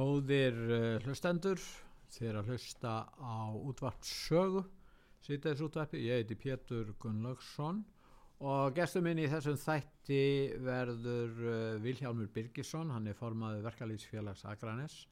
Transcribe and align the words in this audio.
Góðir 0.00 0.54
uh, 0.56 0.98
hlustendur, 1.04 1.60
þér 2.14 2.38
að 2.40 2.54
hlusta 2.54 2.92
á 3.20 3.52
útvarpssögu, 3.52 4.62
sýteðis 5.20 5.60
útvarpi, 5.66 6.00
ég 6.06 6.22
heiti 6.22 6.38
Pétur 6.40 6.94
Gunnlaugsson 7.02 7.82
og 8.40 8.72
gestur 8.78 9.04
minn 9.04 9.20
í 9.20 9.26
þessum 9.28 9.58
þætti 9.60 10.22
verður 10.64 11.44
uh, 11.44 11.76
Vilhjálmur 11.84 12.30
Birgisson, 12.32 12.94
hann 12.94 13.10
er 13.12 13.18
formaður 13.18 13.66
verkalýsfélags 13.68 14.46
Akranes 14.48 15.02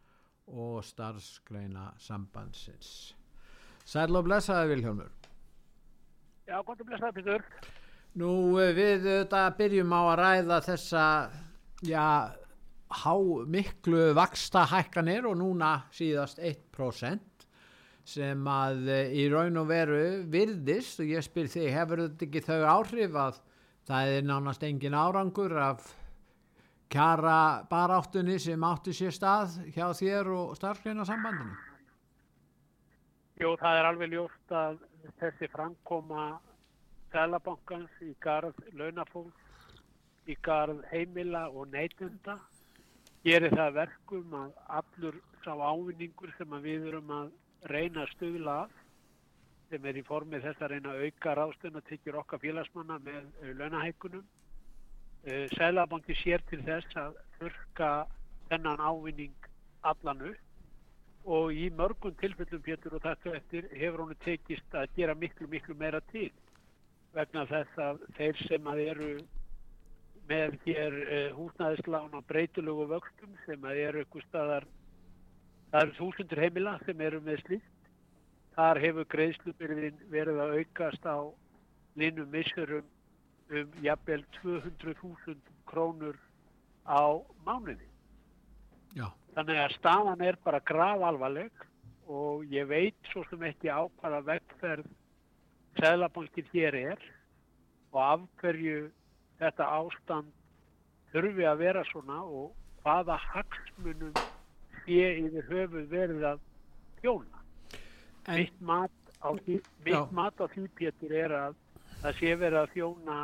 og 0.49 0.81
starfsgreina 0.89 1.91
sambandsins. 2.01 3.13
Sæl 3.85 4.09
og 4.17 4.25
blessaði 4.25 4.73
Vilhjálmur. 4.73 5.13
Já, 6.49 6.63
gott 6.65 6.81
að 6.81 6.95
blessaði 6.95 7.21
Pétur. 7.21 7.49
Nú 8.25 8.35
uh, 8.57 8.73
við 8.73 9.05
þetta 9.05 9.47
byrjum 9.61 9.93
á 9.93 10.01
að 10.01 10.21
ræða 10.25 10.63
þessa, 10.73 11.09
já, 11.85 12.07
há 12.89 13.15
miklu 13.47 14.13
vaksta 14.17 14.65
hækkanir 14.71 15.27
og 15.29 15.37
núna 15.41 15.75
síðast 15.93 16.41
1% 16.41 17.47
sem 18.09 18.47
að 18.49 18.89
eh, 18.89 19.13
í 19.21 19.29
raun 19.29 19.61
og 19.61 19.69
veru 19.69 20.03
virðist 20.33 21.03
og 21.03 21.11
ég 21.13 21.25
spyr 21.25 21.51
þig 21.53 21.73
hefur 21.75 22.05
þetta 22.07 22.27
ekki 22.29 22.45
þau 22.47 22.61
áhrif 22.79 23.19
að 23.21 23.41
það 23.89 24.13
er 24.17 24.29
nánast 24.29 24.65
engin 24.65 24.97
árangur 24.97 25.55
af 25.61 25.91
kjara 26.89 27.65
baráttunni 27.69 28.39
sem 28.41 28.65
átti 28.65 28.95
sér 28.97 29.13
stað 29.13 29.59
hjá 29.75 29.91
þér 29.93 30.33
og 30.33 30.55
starfskreina 30.57 31.05
sambandinu? 31.05 31.57
Jú, 33.39 33.53
það 33.61 33.79
er 33.79 33.89
alveg 33.91 34.15
ljóst 34.15 34.55
að 34.57 34.81
þessi 35.21 35.49
framkoma 35.53 36.31
Sælabankans 37.13 38.01
í 38.05 38.11
garð 38.21 38.57
launafólk, 38.77 39.37
í 40.29 40.35
garð 40.45 40.83
heimila 40.91 41.47
og 41.49 41.71
neytunda 41.73 42.37
gerir 43.27 43.55
það 43.55 43.75
verkum 43.75 44.35
að 44.39 44.51
allur 44.79 45.17
sá 45.45 45.53
ávinningur 45.55 46.33
sem 46.37 46.59
við 46.63 46.87
erum 46.91 47.11
að 47.11 47.31
reyna 47.73 48.05
að 48.05 48.13
stuðla 48.15 48.57
af 48.65 48.77
sem 49.69 49.87
er 49.91 49.99
í 50.01 50.05
formið 50.07 50.45
þess 50.47 50.63
að 50.63 50.73
reyna 50.73 50.93
að 50.95 51.07
auka 51.07 51.35
ráðstöðun 51.37 51.81
að 51.81 51.89
tekja 51.91 52.19
okkar 52.23 52.41
félagsmanna 52.45 52.99
með 53.05 53.49
launahækunum. 53.59 54.27
Sælabanki 55.57 56.15
sér 56.23 56.45
til 56.49 56.63
þess 56.65 56.97
að 56.97 57.19
þurka 57.39 57.91
þennan 58.49 58.81
ávinning 58.81 59.49
allan 59.89 60.23
upp 60.31 61.29
og 61.29 61.53
í 61.53 61.67
mörgum 61.77 62.15
tilfellum 62.21 62.63
Pétur 62.65 62.97
og 62.97 63.03
þetta 63.05 63.35
eftir 63.37 63.67
hefur 63.75 64.07
honu 64.07 64.17
tekist 64.25 64.77
að 64.79 64.95
gera 64.97 65.17
miklu 65.19 65.49
miklu 65.51 65.75
meira 65.77 66.01
til 66.13 66.31
vegna 67.13 67.45
þess 67.51 67.83
að 67.83 68.01
þeir 68.17 68.41
sem 68.47 68.71
að 68.73 68.81
eru 68.87 69.11
með 70.29 70.59
hér 70.67 70.95
uh, 71.01 71.17
húsnæðislán 71.39 72.15
á 72.15 72.21
breytilögu 72.29 72.87
vöxtum 72.93 73.35
sem 73.47 73.65
að 73.65 73.83
eru 73.87 74.03
eitthvað 74.03 74.27
staðar, 74.29 74.69
það 75.73 75.85
eru 75.85 75.97
þúsundur 75.99 76.43
heimila 76.45 76.77
sem 76.85 77.03
eru 77.09 77.21
með 77.25 77.43
slíkt. 77.47 77.75
Þar 78.59 78.81
hefur 78.83 79.11
greiðslubyrðin 79.15 80.01
verið 80.11 80.41
að 80.43 80.55
aukast 80.59 81.05
á 81.07 81.19
linum 81.99 82.31
missurum 82.33 82.87
um 83.49 83.77
jafnvel 83.83 84.25
200.000 84.43 85.39
krónur 85.71 86.19
á 86.85 87.23
mánuði. 87.47 87.87
Já. 88.97 89.09
Þannig 89.37 89.61
að 89.63 89.77
stafan 89.77 90.25
er 90.25 90.39
bara 90.45 90.61
grav 90.65 91.05
alvarleg 91.07 91.67
og 92.09 92.45
ég 92.51 92.67
veit 92.69 93.13
svo 93.13 93.23
sem 93.29 93.45
ekki 93.47 93.71
á 93.71 93.85
hvaða 94.01 94.25
vegferð 94.33 94.89
Sæðlabankir 95.79 96.49
hér 96.51 96.75
er 96.75 97.03
og 97.93 98.01
af 98.03 98.23
hverju 98.41 98.89
þetta 99.39 99.69
ástand 99.79 100.33
þurfi 101.13 101.47
að 101.49 101.63
vera 101.63 101.85
svona 101.89 102.19
og 102.25 102.53
hvaða 102.83 103.17
hagsmunum 103.29 104.15
sé 104.85 105.09
yfir 105.23 105.49
höfuð 105.51 105.89
verið 105.93 106.27
að 106.33 106.45
þjóna. 107.03 107.43
En, 108.29 108.37
Mitt 108.43 108.61
mat 108.61 108.93
á 109.25 109.29
því, 109.45 109.59
því 109.85 110.67
Pétur 110.79 111.15
er 111.17 111.35
að 111.35 111.59
það 112.03 112.19
sé 112.21 112.35
verið 112.39 112.61
að 112.63 112.73
þjóna 112.77 113.19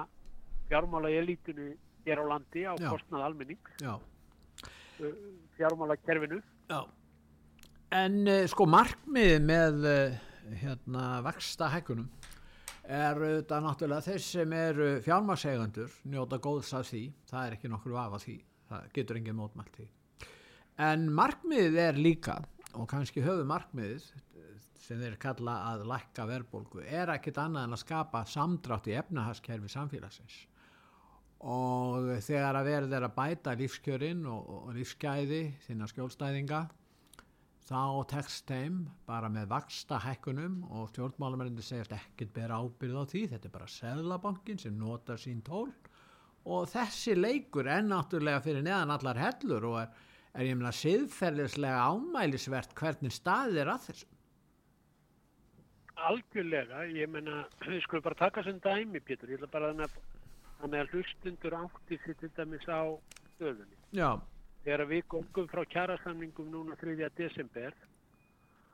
fjármála 0.69 1.13
elítinu 1.13 1.71
hér 2.05 2.21
á 2.21 2.25
landi 2.35 2.65
á 2.67 2.73
Já. 2.77 2.89
kostnað 2.91 3.25
almenning, 3.29 3.71
já, 3.81 3.95
fjármála 5.57 5.97
kerfinu. 6.05 6.41
já. 6.69 6.81
En 7.95 8.25
uh, 8.27 8.43
sko 8.51 8.67
markmiði 8.67 9.39
með 9.45 9.85
uh, 9.87 10.17
hérna 10.61 11.05
vaksta 11.23 11.69
hækkunum 11.71 12.09
er 12.85 13.21
auðvitað 13.21 13.65
náttúrulega 13.65 14.05
þeir 14.05 14.25
sem 14.25 14.55
eru 14.59 14.89
fjármagseigandur 15.05 15.95
njóta 16.13 16.39
góðs 16.43 16.73
af 16.77 16.89
því, 16.91 17.05
það 17.31 17.47
er 17.47 17.57
ekki 17.57 17.71
nokkur 17.73 17.97
af 18.01 18.17
því, 18.25 18.37
það 18.69 18.89
getur 18.99 19.21
engin 19.21 19.39
mótmælt 19.39 19.79
því. 19.79 19.89
En 20.85 21.07
markmiðið 21.15 21.81
er 21.81 22.01
líka, 22.01 22.39
og 22.75 22.89
kannski 22.91 23.23
höfu 23.25 23.45
markmiðið 23.49 24.09
sem 24.85 25.01
þeir 25.01 25.17
kalla 25.21 25.55
að 25.71 25.87
lækka 25.89 26.27
verðbólgu, 26.29 26.83
er 26.85 27.13
ekkit 27.15 27.39
annað 27.41 27.69
en 27.69 27.77
að 27.77 27.85
skapa 27.85 28.25
samdrátt 28.29 28.91
í 28.91 28.99
efnahagskerfi 29.01 29.71
samfélagsins. 29.73 30.43
Og 31.45 32.11
þegar 32.25 32.59
að 32.59 32.69
verður 32.69 33.07
að 33.07 33.15
bæta 33.17 33.55
lífskjörin 33.57 34.25
og, 34.29 34.51
og 34.59 34.75
lífsgæði 34.77 35.43
þinna 35.65 35.89
skjólstæðinga, 35.89 36.61
þá 37.65 38.05
tekst 38.11 38.49
þeim 38.51 38.83
bara 39.09 39.31
með 39.33 39.49
vaksta 39.55 39.99
hækkunum 40.05 40.61
og 40.69 40.91
stjórnmálamærindi 40.93 41.65
segjast 41.65 41.95
ekkert 41.97 42.35
bera 42.37 42.59
ábyrð 42.61 42.99
á 43.01 43.05
því, 43.09 43.23
þetta 43.33 43.49
er 43.49 43.55
bara 43.55 43.69
seðlabankin 43.73 44.61
sem 44.61 44.75
notar 44.77 45.21
sín 45.21 45.41
tól 45.47 45.71
og 46.45 46.67
þessi 46.69 47.15
leikur 47.17 47.69
er 47.73 47.87
náttúrulega 47.87 48.43
fyrir 48.45 48.67
neðan 48.67 48.93
allar 48.93 49.21
hellur 49.21 49.69
og 49.71 49.79
er, 49.81 49.95
er 50.37 50.51
ég 50.51 50.59
meina 50.61 50.75
siðferðislega 50.77 51.87
ámælisvert 51.89 52.77
hvernig 52.77 53.17
staðið 53.17 53.63
er 53.63 53.73
að 53.73 53.89
þessu. 53.89 54.11
Algjörlega, 56.05 56.85
ég 56.93 57.09
menna, 57.09 57.47
við 57.65 57.81
skulum 57.87 58.05
bara 58.05 58.21
taka 58.27 58.45
sem 58.45 58.59
dæmi, 58.61 59.01
Pétur, 59.01 59.31
ég 59.33 59.41
ætla 59.41 59.49
bara 59.55 59.73
þannig 59.73 60.83
að, 60.85 60.93
hlustundur 60.93 61.57
átti 61.63 62.01
fyrir 62.03 62.21
til 62.21 62.33
dæmis 62.37 62.69
á 62.69 62.93
stöðunni. 63.39 63.79
Já, 63.97 64.11
Þegar 64.65 64.87
við 64.89 65.03
gongum 65.13 65.49
frá 65.53 65.61
kjærasamningum 65.75 66.47
núna 66.49 66.77
3. 66.81 67.11
desember, 67.19 67.75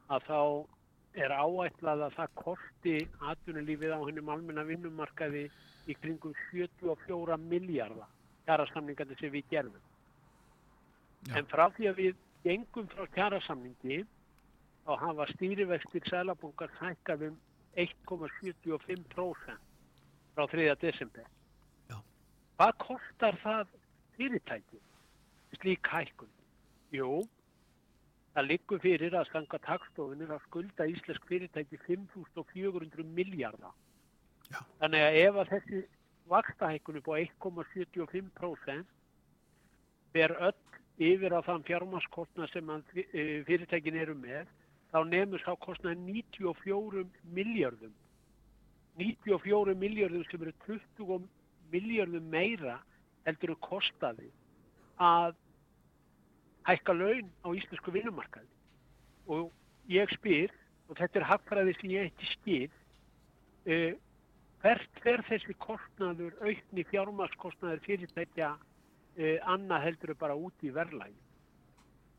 að 0.07 0.27
þá 0.29 0.41
er 1.19 1.33
áætlað 1.35 2.05
að 2.07 2.17
það 2.19 2.35
kosti 2.39 2.97
atvinnulífið 3.33 3.95
á 3.95 3.99
hennum 3.99 4.31
almenna 4.31 4.63
vinnumarkaði 4.69 5.49
í 5.91 5.97
kringum 5.99 6.35
74 6.51 7.39
miljardar 7.43 8.11
kjærasamningandi 8.47 9.19
sem 9.19 9.33
við 9.35 9.49
gerðum. 9.51 9.89
Já. 11.27 11.35
En 11.41 11.49
frá 11.51 11.67
því 11.75 11.89
að 11.91 11.99
við 12.05 12.21
gengum 12.45 12.87
frá 12.93 13.09
kjærasamningi 13.17 13.99
þá 14.87 14.93
hafa 15.03 15.27
stýrivextir 15.35 16.07
sælabungar 16.09 16.71
hækkað 16.79 17.27
um 17.31 17.41
1,75% 17.79 19.59
frá 20.37 20.47
3. 20.55 20.71
desember. 20.87 21.27
Já. 21.91 21.99
Hvað 22.59 22.79
kostar 22.87 23.43
það 23.43 23.75
fyrirtæki 24.15 24.79
slík 25.59 25.87
hækkun? 25.91 26.31
Jú, 26.95 27.23
það 28.35 28.49
liggur 28.51 28.81
fyrir 28.83 29.15
að 29.19 29.29
skanga 29.31 29.59
takstofunir 29.67 30.31
að 30.35 30.45
skulda 30.49 30.87
íslensk 30.91 31.27
fyrirtæki 31.31 31.79
5.400 31.87 33.05
miljardar. 33.17 33.75
Já. 34.51 34.61
Þannig 34.83 35.05
að 35.07 35.19
ef 35.25 35.35
að 35.43 35.53
þessi 35.55 35.83
vakstahækkun 36.31 36.99
upp 37.01 37.09
á 37.11 37.15
1,75% 37.23 38.85
ber 40.15 40.35
öll 40.49 40.59
yfir 41.01 41.33
á 41.35 41.41
þann 41.47 41.65
fjármaskostna 41.67 42.49
sem 42.51 42.71
að 42.71 42.83
fy- 42.95 43.09
fyrirtækin 43.47 43.99
eru 44.03 44.15
með, 44.19 44.47
þá 44.91 44.99
nefnur 45.07 45.43
sá 45.45 45.55
kostnaði 45.63 46.03
94 46.03 47.05
miljardum. 47.35 47.93
94 48.99 49.75
miljardum 49.79 50.25
sem 50.29 50.43
eru 50.43 50.53
20 50.67 51.29
miljardum 51.73 52.27
meira 52.31 52.81
heldur 53.25 53.55
en 53.55 53.61
kostaði 53.65 54.29
að 55.01 55.37
hækka 56.69 56.95
laun 56.97 57.31
á 57.47 57.49
íslensku 57.57 57.95
vinnumarkaði. 57.95 58.49
Og 59.31 59.51
ég 59.91 60.11
spyr, 60.17 60.53
og 60.91 60.99
þetta 60.99 61.21
er 61.21 61.29
hagfræði 61.31 61.77
sem 61.79 61.95
ég 61.95 62.11
ekki 62.11 62.31
skil, 62.35 62.71
uh, 63.71 63.93
hvert 64.61 65.09
er 65.09 65.25
þessi 65.29 65.57
kostnaður, 65.63 66.37
aukni 66.45 66.85
fjármaskostnaður 66.91 67.83
fyrirtækja 67.87 68.53
uh, 68.57 69.39
annað 69.55 69.87
heldur 69.89 70.17
bara 70.21 70.37
út 70.37 70.67
í 70.67 70.73
verðlægi? 70.75 71.19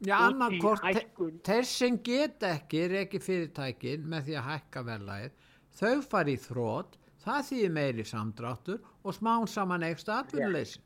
Já, 0.01 0.15
annarkort, 0.17 0.81
hækkun. 0.81 1.35
þeir 1.45 1.67
sem 1.69 1.97
get 2.01 2.41
ekki, 2.41 2.79
er 2.87 2.95
ekki 3.03 3.19
fyrirtækin 3.21 4.07
með 4.09 4.29
því 4.29 4.37
að 4.39 4.47
hækka 4.47 4.81
verðlægið, 4.87 5.35
þau 5.77 5.99
fari 6.09 6.33
í 6.33 6.39
þrótt, 6.41 6.97
það 7.21 7.43
þýðir 7.51 7.75
meiri 7.75 8.05
samdráttur 8.09 8.79
og 9.05 9.13
smán 9.13 9.45
saman 9.45 9.85
ekstra 9.85 10.23
atvinnuleysi. 10.23 10.81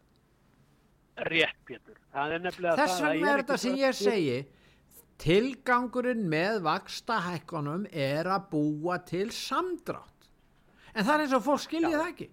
Rétt, 1.17 1.56
Pétur. 1.65 1.95
Þess 2.12 3.01
vegna 3.01 3.29
er 3.33 3.44
þetta 3.44 3.57
sem 3.57 3.75
ég 3.79 3.95
segi, 3.95 4.38
tilgangurinn 5.23 6.25
með 6.31 6.62
vaksta 6.65 7.21
hækkunum 7.23 7.85
er 7.91 8.27
að 8.27 8.50
búa 8.51 8.97
til 9.07 9.29
samdrátt. 9.31 10.27
En 10.95 11.03
það 11.06 11.13
er 11.15 11.23
eins 11.25 11.35
og 11.38 11.44
fólk 11.45 11.63
skilji 11.63 11.91
Já. 11.91 12.00
það 12.01 12.09
ekki. 12.13 12.29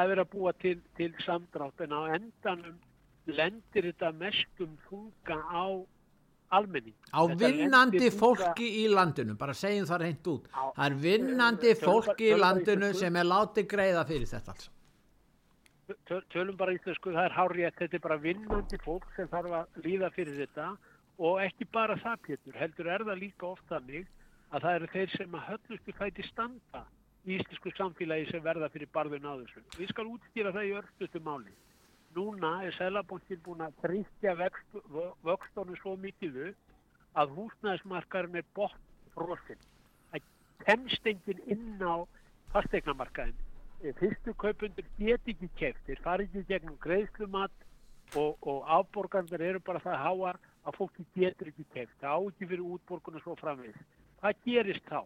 að 0.00 0.08
vera 0.12 0.22
að 0.24 0.28
búa 0.32 0.52
til, 0.62 0.76
til 0.96 1.10
samdrátt 1.24 1.80
en 1.84 1.90
á 1.92 2.00
endanum 2.14 2.76
lendir 3.26 3.88
þetta 3.90 4.12
mestum 4.16 4.76
þunga 4.88 5.38
á 5.50 5.64
almenning. 6.56 6.94
Á 7.10 7.20
Þetta 7.26 7.48
vinnandi 7.50 8.10
fólki 8.14 8.68
í 8.84 8.84
landinu, 8.90 9.34
bara 9.38 9.52
segjum 9.54 9.86
það 9.90 10.00
reynd 10.04 10.30
út. 10.32 10.46
Á- 10.54 10.72
Það 10.76 10.84
er 10.86 10.96
vinnandi 11.04 11.74
fólki 11.80 12.30
í 12.30 12.38
landinu 12.38 12.92
sem 12.94 13.16
er 13.16 13.24
látið 13.28 13.66
greiða 13.70 14.06
fyrir 14.08 14.30
þetta 14.30 14.54
alls. 14.54 14.70
Töl- 16.08 16.24
tölum 16.30 16.56
bara 16.56 16.74
íslensku, 16.76 17.12
það 17.14 17.24
er 17.28 17.34
hárið 17.34 17.74
þetta 17.78 17.96
er 17.96 18.02
bara 18.04 18.20
vinnandi 18.22 18.78
fólk 18.84 19.06
sem 19.16 19.28
þarf 19.30 19.54
að 19.58 19.82
líða 19.84 20.10
fyrir 20.14 20.36
þetta 20.44 20.66
og 21.18 21.40
ekki 21.42 21.66
bara 21.72 21.96
það 22.00 22.22
Pétur, 22.26 22.56
heldur 22.56 22.90
er 22.90 23.04
það 23.08 23.22
líka 23.24 23.46
oft 23.48 23.66
þannig 23.68 24.06
að 24.50 24.64
það 24.66 24.76
eru 24.78 24.90
þeir 24.94 25.16
sem 25.16 25.34
að 25.34 25.46
höllustu 25.48 25.96
fæti 25.98 26.26
standa 26.28 26.84
í 27.26 27.36
íslensku 27.36 27.72
samfélagi 27.76 28.30
sem 28.30 28.44
verða 28.44 28.70
fyrir 28.72 28.90
barðun 28.94 29.28
á 29.28 29.34
þessu. 29.42 29.64
Við 29.76 29.90
skal 29.92 30.06
útskýra 30.08 30.54
það 30.54 30.68
í 30.70 30.76
örstutu 30.80 31.20
máli. 31.26 31.52
Núna 32.16 32.52
er 32.66 32.74
Sælabankin 32.74 33.42
búin 33.44 33.62
að 33.62 33.76
þrýstja 33.84 34.34
vöxtónu 35.26 35.76
svo 35.78 35.94
mikið 36.00 36.40
að 37.20 37.36
húsnæðismarkarinn 37.36 38.40
er 38.40 38.48
bort 38.54 38.80
frosinn. 39.14 39.60
Það 40.10 40.26
kemst 40.64 41.06
enginn 41.06 41.44
inn 41.46 41.84
á 41.84 42.02
fastegnamarkaðin. 42.54 43.38
Fyrstu 43.80 44.34
kaupundur 44.36 44.84
get 44.98 45.28
ekki 45.32 45.48
keft, 45.56 45.80
þeir 45.86 46.00
fari 46.04 46.26
ekki 46.26 46.42
gegnum 46.50 46.74
greiðslumat 46.82 47.62
og, 48.20 48.34
og 48.44 48.66
afborgarnir 48.76 49.40
eru 49.46 49.60
bara 49.64 49.80
það 49.80 50.02
háar 50.02 50.38
að 50.68 50.76
fólki 50.76 51.06
getur 51.16 51.48
ekki 51.48 51.64
keft. 51.72 51.94
Það 52.02 52.12
á 52.12 52.18
ekki 52.28 52.48
fyrir 52.50 52.66
útborgun 52.74 53.16
og 53.16 53.24
svo 53.24 53.36
framvegis. 53.40 53.86
Hvað 54.20 54.42
gerist 54.44 54.84
þá? 54.90 55.00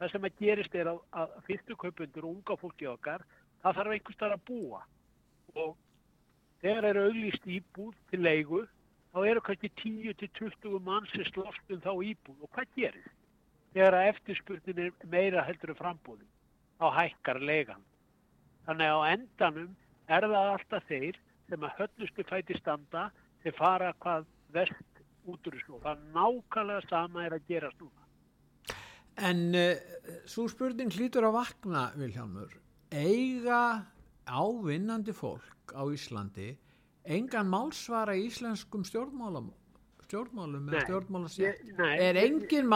Það 0.00 0.12
sem 0.12 0.28
að 0.28 0.42
gerist 0.42 0.76
er 0.76 0.90
að, 0.90 0.98
að 1.16 1.32
fyrstu 1.46 1.78
kaupundur 1.80 2.28
unga 2.28 2.58
fólki 2.60 2.90
okkar, 2.90 3.24
það 3.62 3.80
þarf 3.80 3.96
einhvers 3.96 4.20
þar 4.20 4.36
að 4.36 4.44
búa. 4.50 4.82
Og 5.64 5.72
þegar 6.60 6.90
eru 6.90 7.06
auglýst 7.08 7.48
íbúð 7.56 7.96
til 8.10 8.22
leigu, 8.26 8.60
þá 9.14 9.18
eru 9.30 9.46
kannski 9.48 9.72
10-20 9.80 10.76
mann 10.90 11.08
sem 11.14 11.24
slóst 11.30 11.72
um 11.72 11.80
þá 11.80 11.92
íbúð. 12.10 12.36
Og 12.44 12.52
hvað 12.52 12.76
gerist? 12.76 13.16
Þegar 13.72 13.98
að 14.02 14.12
eftirspurnin 14.12 14.84
er 14.84 15.10
meira 15.10 15.48
heldur 15.48 15.72
en 15.72 15.80
frambúðin, 15.80 16.30
þá 16.76 16.86
hækkar 17.00 17.40
leigan. 17.40 17.82
Þannig 18.64 18.92
á 18.96 18.98
endanum 19.12 19.70
er 20.08 20.26
það 20.28 20.50
alltaf 20.54 20.88
þeir 20.88 21.20
sem 21.50 21.66
að 21.66 21.76
höllustu 21.80 22.24
fæti 22.28 22.56
standa 22.58 23.08
sem 23.42 23.56
fara 23.56 23.92
hvað 24.00 24.26
verst 24.54 25.02
út 25.28 25.48
úr 25.48 25.58
þessu. 25.58 25.76
Og 25.76 25.84
það 25.84 26.04
nákvæmlega 26.16 26.88
sama 26.88 27.24
er 27.26 27.36
að 27.36 27.48
gerast 27.50 27.80
núna. 27.82 28.04
En 29.14 29.42
uh, 29.54 29.74
svo 30.26 30.48
spurning 30.50 30.90
hlýtur 30.90 31.28
að 31.28 31.36
vakna, 31.36 31.88
Vilhjálmur, 32.00 32.56
eiga 32.90 33.84
ávinnandi 34.26 35.14
fólk 35.14 35.74
á 35.76 35.82
Íslandi 35.92 36.54
engan 37.04 37.50
málsvara 37.52 38.16
í 38.16 38.26
íslenskum 38.30 38.84
stjórnmálum, 38.88 39.52
stjórnmálum 40.04 40.68
eða 40.70 40.80
nei, 41.78 41.96
Er 42.08 42.18
engin 42.22 42.66
ég- 42.66 42.70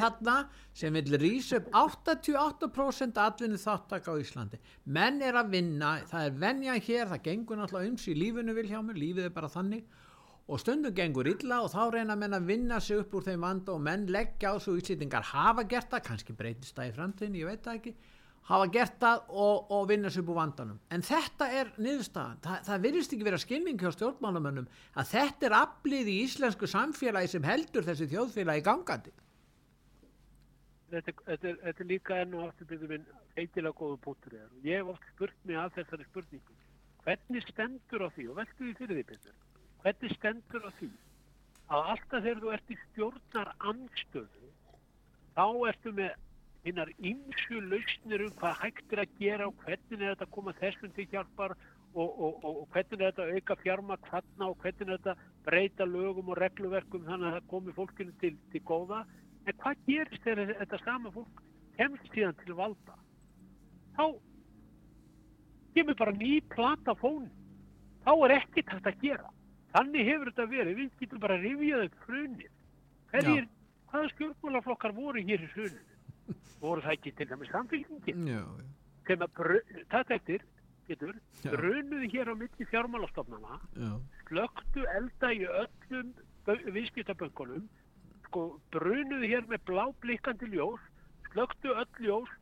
þarna 0.00 0.36
sem 0.72 0.92
vil 0.98 1.18
rýsa 1.22 1.60
upp 1.60 1.70
88% 1.72 3.20
atvinni 3.24 3.58
þáttak 3.60 4.08
á 4.10 4.14
Íslandi? 4.20 4.58
Menn 4.86 5.22
er 5.22 5.34
að 5.40 5.50
vinna, 5.54 5.92
það 6.10 6.26
er 6.26 6.38
venja 6.46 6.74
hér, 6.78 7.06
það 7.12 7.22
gengur 7.28 7.56
náttúrulega 7.62 7.90
ums 7.92 8.08
í 8.08 8.14
lífinu, 8.18 8.54
Vilhjálmur, 8.58 8.94
lífið 8.98 9.24
er 9.30 9.30
bara 9.30 9.48
þannig. 9.48 9.84
Og 10.46 10.58
stundum 10.60 10.92
gengur 10.92 11.24
illa 11.26 11.62
og 11.64 11.70
þá 11.72 11.90
reyna 11.94 12.16
menn 12.20 12.34
að 12.36 12.44
vinna 12.50 12.78
sig 12.80 12.98
upp 13.00 13.14
úr 13.16 13.22
þeim 13.24 13.40
vanda 13.40 13.72
og 13.72 13.80
menn 13.80 14.06
leggja 14.12 14.52
á 14.52 14.60
svo 14.60 14.74
íslýtingar 14.76 15.22
hafa 15.30 15.64
gert 15.64 15.88
það, 15.90 16.02
kannski 16.04 16.34
breytist 16.36 16.76
það 16.76 16.90
í 16.90 16.96
framtíðin, 16.98 17.38
ég 17.40 17.46
veit 17.48 17.62
það 17.64 17.78
ekki 17.78 17.94
hafa 18.44 18.68
gert 18.72 18.96
það 19.00 19.28
og, 19.30 19.70
og 19.72 19.88
vinna 19.88 20.12
upp 20.12 20.30
úr 20.30 20.38
vandanum 20.38 20.80
en 20.92 21.04
þetta 21.04 21.50
er 21.60 21.72
niðurstaðan 21.80 22.40
Þa, 22.44 22.56
það 22.68 22.86
virðist 22.86 23.14
ekki 23.16 23.28
vera 23.28 23.40
skilning 23.40 23.80
hjá 23.80 23.90
stjórnmálumönnum 23.96 24.70
að 25.00 25.12
þetta 25.14 25.48
er 25.48 25.58
aflið 25.62 26.10
í 26.12 26.16
íslensku 26.26 26.68
samfélagi 26.68 27.32
sem 27.34 27.46
heldur 27.46 27.86
þessi 27.88 28.10
þjóðfélagi 28.12 28.66
gangandi 28.66 29.14
Þetta, 30.94 31.12
þetta, 31.26 31.52
þetta 31.64 31.82
er 31.82 31.88
líka 31.90 32.16
enn 32.22 32.34
og 32.38 32.42
afturbyrðu 32.48 32.88
minn 32.90 33.06
feitilega 33.34 33.74
góðu 33.78 33.96
pútur 34.04 34.36
er. 34.38 34.50
Ég 34.62 34.78
hef 34.78 34.92
oft 34.92 35.06
spurt 35.14 35.40
mig 35.48 35.58
að 35.58 35.72
þessari 35.78 36.06
spurningu. 36.06 36.58
Hvernig 37.04 37.46
stendur 37.48 38.04
á 38.06 38.08
því, 38.14 38.26
og 38.30 38.38
veltu 38.38 38.60
því 38.60 38.74
fyrir 38.78 38.98
því, 38.98 39.06
Petur, 39.08 39.34
hvernig 39.82 40.14
stendur 40.14 40.68
á 40.68 40.70
því 40.78 40.90
að 41.74 41.90
alltaf 41.94 42.24
þegar 42.26 42.42
þú 42.44 42.52
ert 42.54 42.70
í 42.70 42.78
stjórnar 42.82 43.50
anstöðu, 43.72 44.52
þá 45.34 45.46
ertu 45.72 45.94
með 45.98 46.14
hinnar 46.64 46.90
ymsu 46.98 47.60
lausnir 47.60 48.24
um 48.24 48.34
hvað 48.40 48.60
hægt 48.62 48.92
er 48.94 49.02
að 49.04 49.16
gera 49.20 49.48
og 49.50 49.56
hvernig 49.64 50.00
er 50.00 50.14
þetta 50.14 50.26
að 50.26 50.34
koma 50.36 50.54
þessum 50.60 50.92
til 50.96 51.06
hjálpar 51.12 51.54
og, 51.94 52.08
og, 52.08 52.44
og, 52.44 52.54
og 52.62 52.68
hvernig 52.72 53.00
er 53.00 53.12
þetta 53.12 53.26
að 53.26 53.34
auka 53.38 53.56
fjármagn 53.62 54.08
þarna 54.10 54.48
og 54.48 54.56
hvernig 54.62 54.86
er 54.86 54.92
þetta 54.94 55.14
að 55.14 55.26
breyta 55.44 55.88
lögum 55.88 56.32
og 56.32 56.40
regluverkum 56.40 57.06
þannig 57.08 57.28
að 57.30 57.36
það 57.36 57.50
komi 57.52 57.76
fólkinu 57.76 58.16
til, 58.22 58.32
til 58.52 58.62
góða. 58.64 59.04
En 59.44 59.58
hvað 59.60 59.86
gerist 59.88 60.24
þegar 60.24 60.54
þetta 60.62 60.80
sama 60.84 61.12
fólk 61.14 61.42
kemst 61.76 62.12
síðan 62.14 62.38
til 62.40 62.56
valda? 62.58 62.98
Þá 63.94 64.04
kemur 65.76 65.98
bara 66.00 66.16
ný 66.16 66.34
plata 66.54 66.96
fón. 66.98 67.28
Þá 68.04 68.12
er 68.16 68.38
ekkert 68.40 68.72
hægt 68.72 68.90
að 68.90 69.00
gera. 69.04 69.32
Þannig 69.74 70.08
hefur 70.08 70.30
þetta 70.30 70.50
verið. 70.50 70.78
Við 70.80 71.00
getum 71.02 71.22
bara 71.22 71.40
rifjað 71.40 71.88
upp 71.88 72.06
hrunið. 72.06 72.52
Hverjir, 73.12 73.48
hvaða 73.90 74.12
stjórnmálaflokkar 74.14 74.94
voru 74.96 75.22
hér 75.22 75.44
í 75.44 75.50
hruninu? 75.54 75.93
Voru 76.60 76.80
það 76.84 76.94
ekki 76.96 77.12
til 77.18 77.28
dæmis 77.28 77.50
samfélkingin? 77.52 78.26
já, 78.28 78.42
Sem 79.06 79.20
að, 79.20 79.40
takk 79.92 80.10
eftir, 80.16 80.44
getur, 80.88 81.12
Já. 81.44 81.50
brunuði 81.52 82.08
hér 82.14 82.30
á 82.32 82.34
milli 82.40 82.66
fjármálastofnana 82.70 83.58
já, 83.76 83.90
slöktu 84.28 84.84
elda 84.96 85.32
í 85.36 85.42
öllum 85.44 86.14
bö- 86.46 86.64
viðskiptabönkunum 86.72 87.66
sko, 88.28 88.46
brunuðu 88.72 89.28
hér 89.28 89.44
með 89.50 89.60
bláblikkandi 89.68 90.48
ljós 90.54 90.80
slöktu 91.32 91.74
öll 91.76 92.00
ljós 92.06 92.32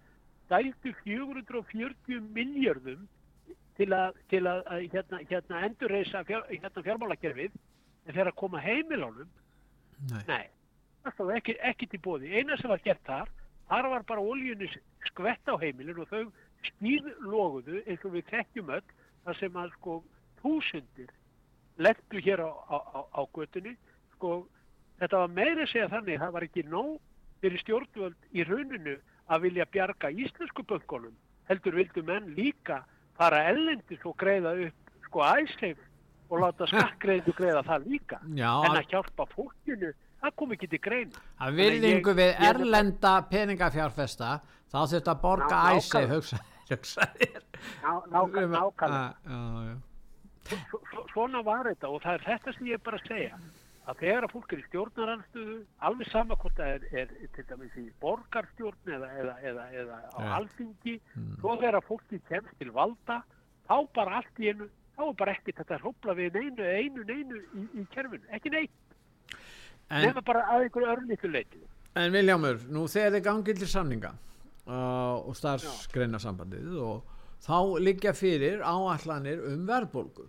dældu 0.50 0.92
440 1.02 2.20
miljardum 2.36 3.06
til 3.78 3.88
að, 3.96 4.14
til 4.30 4.42
að, 4.46 4.62
að 4.68 4.86
hérna, 4.92 5.20
hérna 5.30 5.60
endurreisa 5.66 6.22
fjár, 6.28 6.46
hérna 6.50 6.82
fjármálakerfið 6.86 7.54
en 8.06 8.12
þegar 8.14 8.30
að 8.32 8.38
koma 8.42 8.60
heimilónum 8.62 9.30
nei, 10.12 10.22
nei, 10.28 10.44
það 11.02 11.14
stóð 11.16 11.30
ekki, 11.38 11.54
ekki 11.72 11.88
til 11.94 12.02
bóði 12.04 12.34
eina 12.38 12.58
sem 12.60 12.70
var 12.70 12.82
gert 12.84 13.02
þar 13.06 13.30
þar 13.72 13.88
var 13.88 14.02
bara 14.08 14.24
oljunni 14.34 14.68
skvett 15.08 15.48
á 15.48 15.56
heimilin 15.56 16.00
og 16.02 16.10
þau 16.12 16.26
skýrloguðu 16.68 17.82
eins 17.86 18.04
og 18.04 18.16
við 18.18 18.28
þekkjum 18.30 18.72
öll 18.76 18.88
þar 19.24 19.38
sem 19.40 19.56
að 19.56 19.70
sko 19.78 19.94
þúsundir 20.42 21.12
lettu 21.80 22.20
hér 22.20 22.42
á, 22.44 22.50
á, 22.52 22.76
á, 22.76 23.00
á 23.16 23.22
götunni. 23.32 23.72
Sko 24.16 24.42
þetta 25.00 25.22
var 25.24 25.32
meira 25.32 25.64
að 25.64 25.72
segja 25.72 25.88
þannig 25.90 26.20
það 26.20 26.34
var 26.36 26.46
ekki 26.46 26.66
nóg 26.68 26.92
fyrir 27.42 27.62
stjórnvöld 27.64 28.28
í 28.36 28.44
rauninu 28.46 28.98
að 29.32 29.46
vilja 29.46 29.66
bjarga 29.72 30.10
íslensku 30.12 30.64
böngunum 30.68 31.16
heldur 31.48 31.78
vildu 31.78 32.04
menn 32.06 32.28
líka 32.36 32.82
fara 33.18 33.40
ellendis 33.50 34.04
og 34.06 34.14
greiða 34.20 34.52
upp 34.68 34.92
sko 35.08 35.24
æsleif 35.26 35.80
og 36.30 36.44
láta 36.44 36.68
skakkreiðu 36.70 37.34
greiða 37.38 37.64
það 37.66 37.88
líka 37.90 38.20
já 38.38 38.50
en 38.52 38.76
að 38.76 38.92
hjálpa 38.92 39.26
fólkinu 39.34 39.92
það 40.22 40.34
kom 40.38 40.52
ekki 40.56 40.68
til 40.72 40.80
grein 40.84 41.12
að 41.42 41.56
virðingu 41.60 42.14
við 42.18 42.30
ég- 42.32 42.44
erlenda 42.50 43.14
peningafjárfesta 43.30 44.28
þá 44.72 44.78
að 45.12 45.20
borga 45.22 45.62
æsi 45.76 46.04
hugsa, 46.12 46.38
hugsa 46.70 47.08
þér 47.18 47.42
nákvæmlega. 48.12 49.80
Svona 51.12 51.42
var 51.46 51.68
þetta 51.70 51.88
og 51.92 52.00
það 52.02 52.14
er 52.18 52.24
þetta 52.26 52.54
sem 52.56 52.66
ég 52.70 52.78
er 52.78 52.82
bara 52.86 52.98
að 52.98 53.08
segja. 53.10 53.36
Að 53.82 53.98
þegar 53.98 54.24
að 54.28 54.32
fólk 54.36 54.52
er 54.54 54.60
í 54.62 54.64
stjórnaranstöðu 54.68 55.54
alveg 55.88 56.08
sama 56.12 56.36
hvort 56.38 56.54
það 56.60 56.68
er, 56.76 56.84
er 57.02 57.30
til 57.34 57.44
dæmis 57.48 57.72
í 57.82 57.84
borgarstjórn 58.02 58.92
eða, 58.94 59.08
eða, 59.22 59.34
eða, 59.50 59.64
eða 59.80 59.96
á 60.14 60.18
Ja. 60.22 60.28
alþingi 60.38 60.94
svo 61.40 61.56
þegar 61.58 61.78
að 61.80 61.88
fólki 61.88 62.20
kemst 62.28 62.54
til 62.60 62.70
valda 62.76 63.16
þá 63.66 63.74
bara 63.98 64.20
allt 64.20 64.38
í 64.38 64.52
einu 64.52 64.68
þá 64.94 65.02
er 65.08 65.16
bara 65.18 65.34
ekkert 65.34 65.58
þetta 65.64 65.80
hrópla 65.82 66.14
við 66.14 66.38
neinu 66.38 66.62
einu 66.78 67.04
neinu 67.10 67.40
í, 67.58 67.64
í 67.82 67.84
kerfinu, 67.90 68.22
ekki 68.30 68.54
neitt 68.54 68.70
Nema 69.90 70.22
bara 70.24 70.46
að 70.52 70.66
einhverju 70.66 70.92
örlítu 70.92 71.30
leiti 71.32 71.60
En 71.92 72.12
Viljámur, 72.14 72.62
nú 72.72 72.86
þegar 72.88 73.18
þið 73.18 73.24
gangið 73.26 73.58
til 73.60 73.66
samninga 73.68 74.10
uh, 74.64 75.18
og 75.28 75.34
starfsgreinasambandið 75.36 76.78
og 76.80 77.18
þá 77.44 77.58
liggja 77.84 78.14
fyrir 78.16 78.62
áallanir 78.64 79.42
um 79.50 79.66
verðbólgu. 79.68 80.24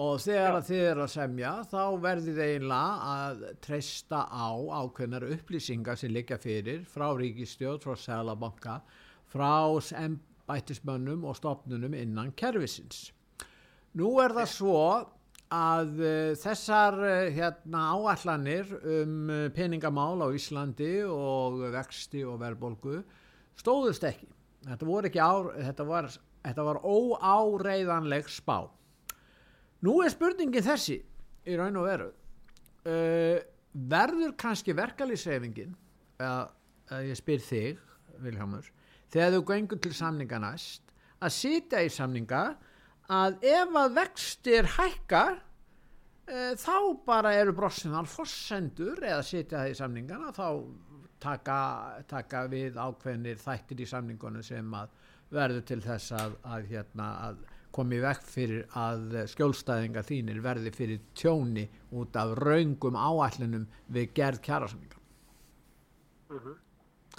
Og 0.00 0.22
þegar 0.22 0.62
þið 0.64 0.82
er 0.86 1.02
að 1.02 1.12
semja 1.12 1.52
þá 1.68 1.82
verðið 2.00 2.40
eiginlega 2.46 3.12
að 3.12 3.44
treysta 3.66 4.22
á 4.24 4.48
ákveðnar 4.54 5.26
upplýsingar 5.34 6.00
sem 6.00 6.14
liggja 6.14 6.38
fyrir 6.40 6.86
frá 6.88 7.10
ríkistjóð, 7.18 7.82
frá 7.84 7.98
Sælabanka, 8.00 8.78
frá 9.28 9.52
embættismönnum 10.00 11.26
og 11.28 11.36
stopnunum 11.36 11.98
innan 11.98 12.32
kerfisins. 12.32 13.10
Nú 13.98 14.14
er 14.22 14.32
það 14.32 14.52
svo 14.54 14.80
að 15.50 15.96
uh, 15.98 16.32
þessar 16.38 16.96
uh, 17.02 17.30
hérna, 17.34 17.86
áallanir 17.90 18.70
um 18.80 19.30
uh, 19.30 19.46
peningamál 19.54 20.22
á 20.22 20.28
Íslandi 20.30 21.00
og 21.06 21.64
vexti 21.74 22.22
og 22.24 22.38
verðbólgu 22.42 23.00
stóðust 23.58 24.06
ekki. 24.06 24.28
Þetta, 24.68 24.86
voru 24.86 25.08
ekki 25.08 25.22
ár, 25.22 25.50
þetta, 25.56 25.86
var, 25.88 26.08
þetta 26.44 26.66
var 26.68 26.80
óáreiðanleg 26.84 28.28
spá. 28.30 28.68
Nú 29.80 30.00
er 30.04 30.12
spurningin 30.12 30.64
þessi 30.64 31.00
í 31.48 31.56
raun 31.58 31.78
og 31.80 31.88
veru. 31.88 32.10
Uh, 32.84 33.40
verður 33.72 34.34
kannski 34.40 34.74
verkalýsreifingin, 34.76 35.74
eða, 36.20 36.50
eða 36.90 37.02
ég 37.08 37.18
spyr 37.18 37.42
þig, 37.44 37.82
Viljámur, 38.20 38.66
þegar 39.12 39.34
þú 39.34 39.44
gengur 39.48 39.80
til 39.82 39.94
samninga 39.96 40.40
næst, 40.42 40.82
að 41.20 41.34
sitja 41.36 41.82
í 41.84 41.90
samninga 41.92 42.42
að 43.10 43.46
ef 43.50 43.78
að 43.80 43.96
vextir 43.98 44.68
hækkar 44.76 45.38
e, 46.30 46.54
þá 46.60 46.76
bara 47.06 47.34
eru 47.38 47.54
brossinnar 47.56 48.08
fossendur 48.10 49.02
eða 49.02 49.24
sitja 49.26 49.64
það 49.64 49.72
í 49.72 49.78
samningana 49.80 50.34
þá 50.36 50.46
taka, 51.20 51.60
taka 52.08 52.44
við 52.50 52.78
ákveðnir 52.80 53.40
þættir 53.42 53.82
í 53.84 53.88
samningunum 53.90 54.46
sem 54.46 54.76
að 54.76 54.94
verður 55.30 55.66
til 55.66 55.80
þess 55.84 56.14
að, 56.16 56.38
að, 56.42 56.70
hérna, 56.70 57.10
að 57.28 57.42
komi 57.74 58.00
vekk 58.02 58.24
fyrir 58.26 58.64
að 58.78 59.20
skjólstæðingar 59.30 60.06
þínir 60.06 60.40
verði 60.42 60.72
fyrir 60.74 61.04
tjóni 61.14 61.68
út 61.94 62.16
af 62.18 62.34
raungum 62.40 62.98
áallunum 62.98 63.68
við 63.94 64.10
gerð 64.16 64.42
kjærasamninga. 64.48 64.98
Mhm. 66.30 66.58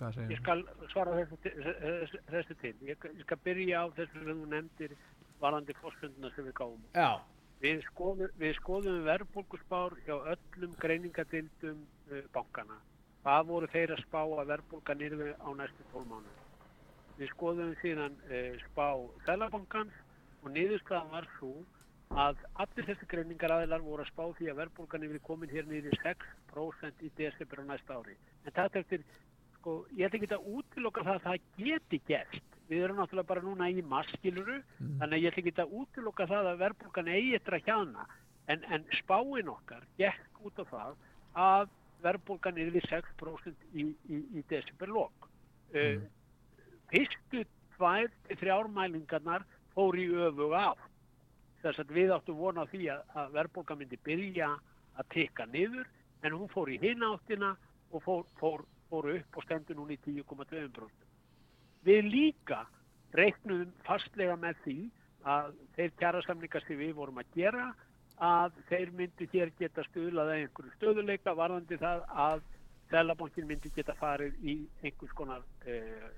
Hvað 0.02 0.14
segir 0.16 0.32
Ég 0.32 0.40
skal 0.40 0.62
svara 0.92 1.16
þessu 1.20 2.56
til. 2.62 2.74
Ég, 2.88 3.08
ég 3.12 3.24
skal 3.26 3.40
byrja 3.46 3.84
á 3.84 3.86
þessu 3.96 4.24
sem 4.24 4.40
þú 4.40 4.48
nefndir 4.54 4.96
varandi 5.42 5.76
fórstundina 5.82 6.32
sem 6.36 6.48
við 6.48 6.58
gáum. 6.62 6.82
Já, 6.96 7.20
Við 7.62 7.84
skoðum, 7.86 8.32
við 8.42 8.56
skoðum 8.58 9.04
verðbólguspár 9.06 9.94
hjá 10.08 10.16
öllum 10.34 10.72
greiningadildum 10.82 11.84
uh, 12.10 12.24
bankana. 12.34 12.80
Hvað 13.22 13.44
voru 13.52 13.68
þeir 13.70 13.92
að 13.94 14.02
spá 14.02 14.22
að 14.24 14.48
verðbólga 14.50 14.96
nýrfi 14.98 15.28
á 15.38 15.50
næstu 15.60 15.86
12 15.92 16.08
mánu? 16.10 16.32
Við 17.20 17.30
skoðum 17.36 17.76
síðan 17.84 18.16
uh, 18.32 18.56
spá 18.64 18.88
Sælabankans 19.28 20.00
og 20.42 20.50
niðurstaðan 20.56 21.14
var 21.14 21.30
svo 21.36 21.52
að 22.18 22.42
allir 22.66 22.88
þessi 22.88 23.10
greiningaraðilar 23.14 23.86
voru 23.86 24.08
að 24.08 24.10
spá 24.10 24.24
því 24.40 24.50
að 24.50 24.62
verðbólgan 24.64 25.06
yfir 25.06 25.24
komin 25.30 25.54
hér 25.54 25.70
niður 25.70 25.94
í 25.94 26.02
6% 26.02 27.06
í 27.06 27.12
desember 27.20 27.62
á 27.62 27.64
næsta 27.70 28.00
ári. 28.02 28.18
En 28.42 28.58
þetta 28.58 28.82
eftir, 28.82 29.06
sko, 29.60 29.84
ég 29.94 30.10
ætla 30.10 30.18
ekki 30.18 30.34
að 30.34 30.50
útiloka 30.58 31.06
það 31.06 31.22
að 31.22 31.30
það 31.30 31.46
geti 31.62 32.02
gerst. 32.10 32.58
Við 32.72 32.86
erum 32.86 33.02
náttúrulega 33.02 33.28
bara 33.28 33.44
núna 33.44 33.68
í 33.68 33.82
maskiluru, 33.84 34.62
þannig 34.80 35.16
að 35.18 35.24
ég 35.24 35.34
ætla 35.34 35.42
ekki 35.42 35.54
að 35.60 35.74
útiloka 35.82 36.28
það 36.30 36.50
að 36.52 36.62
verðbólgan 36.62 37.10
eigi 37.12 37.34
eftir 37.36 37.58
að 37.58 37.66
hjana. 37.68 38.06
En, 38.52 38.64
en 38.72 38.86
spáin 38.96 39.52
okkar 39.52 39.84
gekk 40.00 40.40
út 40.48 40.62
á 40.62 40.66
það 40.70 40.94
að 41.46 41.74
verðbólgan 42.06 42.62
yfir 42.64 42.88
6% 42.88 43.68
í, 43.76 43.86
í, 44.08 44.22
í 44.40 44.44
desember 44.50 44.94
lok. 44.96 45.28
Uh, 45.76 46.00
fyrstu 46.94 47.44
tvær 47.76 48.08
til 48.30 48.40
þrjár 48.40 48.72
mælingarnar 48.72 49.46
fór 49.76 50.00
í 50.00 50.08
öfuga 50.30 50.64
átt. 50.72 50.88
Þess 51.62 51.84
að 51.84 51.94
við 52.00 52.16
áttum 52.16 52.40
vona 52.40 52.66
á 52.66 52.72
því 52.72 52.88
að, 52.96 53.04
að 53.20 53.36
verðbólga 53.36 53.78
myndi 53.78 54.00
byrja 54.08 54.50
að 54.96 55.12
tekka 55.14 55.46
niður 55.52 55.92
en 56.24 56.40
hún 56.40 56.50
fór 56.56 56.72
í 56.72 56.80
hinn 56.82 57.04
áttina 57.06 57.54
og 57.92 58.04
fór, 58.06 58.26
fór, 58.40 58.66
fór 58.90 59.12
upp 59.18 59.38
og 59.38 59.46
stendur 59.46 59.78
núna 59.78 59.96
í 59.96 60.02
10,2%. 60.08 61.11
Við 61.88 62.10
líka 62.14 62.66
reiknum 63.18 63.72
fastlega 63.86 64.36
með 64.40 64.60
því 64.66 64.78
að 65.32 65.54
þeir 65.76 65.96
kjærasamlingar 66.02 66.66
sem 66.66 66.80
við 66.80 66.94
vorum 66.98 67.22
að 67.22 67.36
gera 67.36 67.68
að 68.22 68.58
þeir 68.70 68.92
myndi 68.98 69.28
hér 69.34 69.52
geta 69.58 69.84
stuðlað 69.90 70.32
að 70.32 70.42
einhverju 70.44 70.74
stöðuleika 70.78 71.34
varðandi 71.38 71.78
það 71.82 72.04
að 72.26 72.42
Sælabankin 72.92 73.48
myndi 73.48 73.72
geta 73.72 73.96
farið 73.96 74.34
í 74.44 74.56
einhvers 74.84 75.14
konar 75.16 75.46
eh, 75.66 76.10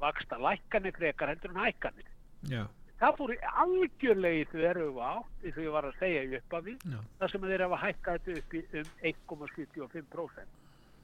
vaksta 0.00 0.36
lækkanir 0.38 0.92
frekar 0.92 1.32
heldur 1.32 1.54
en 1.54 1.62
hækkanir. 1.64 2.10
já, 2.50 2.66
Það 3.00 3.16
fór 3.16 3.32
algjörlega 3.62 4.42
í 4.42 4.44
þverju 4.52 4.90
átt, 5.04 5.32
eins 5.42 5.56
og 5.56 5.64
ég 5.64 5.72
var 5.72 5.88
að 5.88 5.98
segja 6.00 6.22
í 6.24 6.36
upphafi, 6.36 6.76
já. 6.84 6.98
þar 7.18 7.32
sem 7.32 7.48
þeir 7.48 7.64
hafa 7.64 7.80
hækkað 7.82 8.20
þetta 8.26 8.36
upp 8.42 8.54
í 8.54 8.62
um 8.80 8.92
1,75%. 9.10 10.54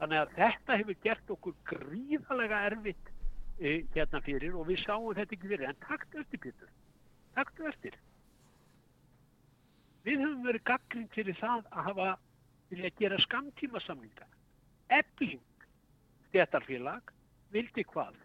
Þannig 0.03 0.21
að 0.21 0.37
þetta 0.37 0.79
hefur 0.83 1.01
gert 1.07 1.35
okkur 1.37 1.59
gríðalega 1.73 2.62
erfitt 2.69 3.11
hérna 3.95 4.21
fyrir 4.26 4.54
og 4.59 4.66
við 4.69 4.83
sáum 4.85 5.12
þetta 5.16 5.37
ekki 5.37 5.50
fyrir. 5.52 5.69
En 5.71 5.78
taktu 5.87 6.21
eftir, 6.23 6.40
Pétur. 6.42 6.71
Taktu 7.37 7.66
eftir. 7.71 7.95
Við 10.07 10.19
höfum 10.25 10.42
verið 10.49 10.64
gaggrind 10.66 11.12
fyrir 11.14 11.37
það 11.38 11.64
að 11.71 11.87
hafa 11.88 12.09
vilja 12.73 12.90
gera 12.99 13.19
skamtíma 13.23 13.81
samninga. 13.85 14.26
Ebling, 14.92 15.42
stjættarfélag, 16.31 17.12
vildi 17.54 17.85
hvað? 17.92 18.16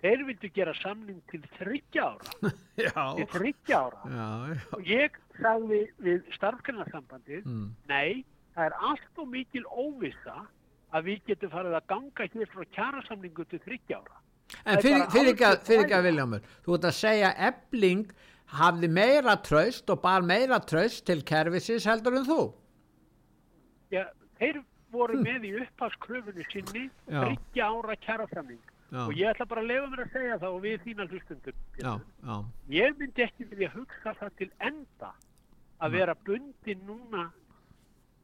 Þeir 0.00 0.22
vildi 0.30 0.48
gera 0.56 0.72
samning 0.80 1.18
til 1.28 1.42
þryggja 1.58 2.04
ára. 2.14 2.52
Til 3.18 3.26
þryggja 3.34 3.80
ára. 3.84 3.98
já, 4.08 4.28
já. 4.54 4.60
Og 4.78 4.86
ég 4.88 5.18
sagði 5.40 5.80
við 6.06 6.30
starfkennasambandið, 6.38 7.42
Mm. 7.44 7.66
nei, 7.90 8.22
það 8.54 8.64
er 8.70 8.76
allt 8.88 9.18
og 9.20 9.28
mikil 9.28 9.64
óvissa 9.68 10.38
að 10.96 11.04
við 11.10 11.20
getum 11.28 11.50
farið 11.52 11.76
að 11.76 11.86
ganga 11.92 12.26
hér 12.32 12.48
frá 12.54 12.64
kjærasamningu 12.78 13.44
til 13.50 13.60
þryggja 13.66 13.98
ára. 14.00 14.16
En 14.64 14.80
fyrir, 14.82 15.04
fyrir, 15.12 15.34
ekki, 15.34 15.50
fyrir 15.66 15.84
ekki 15.84 15.96
að. 15.98 16.06
Viljámur, 16.08 16.48
þú 16.66 16.74
ert 16.78 16.88
að 16.90 16.96
segja 16.98 17.30
ebling 17.50 18.10
hafði 18.60 18.88
meira 18.90 19.36
tröst 19.46 19.90
og 19.94 20.00
bar 20.02 20.24
meira 20.26 20.58
tröst 20.60 21.04
til 21.06 21.22
kerfisins 21.26 21.86
heldur 21.86 22.18
en 22.18 22.26
þú. 22.26 22.40
Já, 23.94 24.04
þeir 24.40 24.60
voru 24.90 25.20
með 25.22 25.46
í 25.46 25.54
upphafskröfunni 25.62 26.44
sinni 26.50 26.88
Já. 27.06 27.20
þryggja 27.22 27.70
ára 27.70 27.96
kjærasamning. 28.02 28.60
Já, 28.90 29.04
Og 29.06 29.12
ég 29.14 29.30
ætla 29.30 29.46
bara 29.46 29.62
að 29.62 29.68
lefa 29.70 29.90
mér 29.92 30.00
að 30.02 30.14
segja 30.16 30.38
það 30.42 30.54
og 30.56 30.62
við 30.64 30.80
þína 30.86 31.04
hlustundur. 31.12 31.58
Ég 32.74 32.96
myndi 32.98 33.22
ekki 33.22 33.46
vilja 33.52 33.68
hugsa 33.76 34.14
það 34.18 34.32
til 34.40 34.48
enda 34.66 35.10
að 35.80 35.94
vera 35.94 36.16
bundin 36.26 36.82
núna 36.88 37.28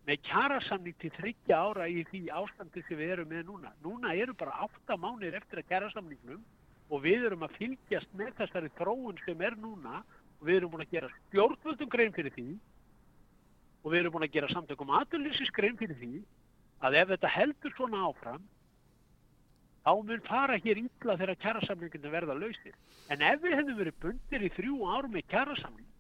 með 0.06 0.20
kjærasamning 0.28 0.94
til 1.02 1.10
þryggja 1.16 1.56
ára 1.58 1.88
í 1.90 2.04
því 2.06 2.20
ástandi 2.38 2.82
sem 2.86 2.98
við 3.00 3.12
erum 3.16 3.30
með 3.32 3.48
núna. 3.48 3.72
Núna 3.82 4.14
eru 4.14 4.36
bara 4.38 4.60
átta 4.66 4.96
mánir 5.02 5.34
eftir 5.34 5.60
að 5.60 5.68
kjærasamningnum 5.72 6.44
og 6.94 7.02
við 7.02 7.26
erum 7.26 7.42
að 7.42 7.56
fylgjast 7.58 8.12
með 8.14 8.30
þessari 8.38 8.70
þróun 8.78 9.18
sem 9.24 9.42
er 9.42 9.56
núna 9.58 10.04
og 10.38 10.44
við 10.46 10.60
erum 10.60 10.74
búin 10.74 10.84
að 10.84 10.94
gera 10.94 11.10
stjórnvöldum 11.16 11.90
grein 11.90 12.14
fyrir 12.14 12.34
því 12.36 12.46
og 13.82 13.90
við 13.90 13.98
erum 14.00 14.14
búin 14.14 14.28
að 14.28 14.36
gera 14.36 14.52
samtökum 14.52 14.94
aðurlýsins 15.00 15.54
grein 15.56 15.80
fyrir 15.80 15.98
því 15.98 16.12
að 16.86 17.00
ef 17.00 17.10
þetta 17.14 17.32
heldur 17.34 17.74
svona 17.74 18.04
áfram 18.06 18.46
þá 19.82 19.92
mun 20.06 20.24
fara 20.28 20.60
hér 20.62 20.84
illa 20.84 21.18
þegar 21.18 21.42
kjærasamninginu 21.42 22.14
verða 22.14 22.38
lausir. 22.38 22.78
En 23.10 23.22
ef 23.22 23.42
við 23.42 23.58
hefðum 23.58 23.82
verið 23.82 24.00
bundir 24.02 24.46
í 24.46 24.54
þrjú 24.54 24.78
ár 24.86 25.10
með 25.10 25.26
kjærasamning 25.34 25.90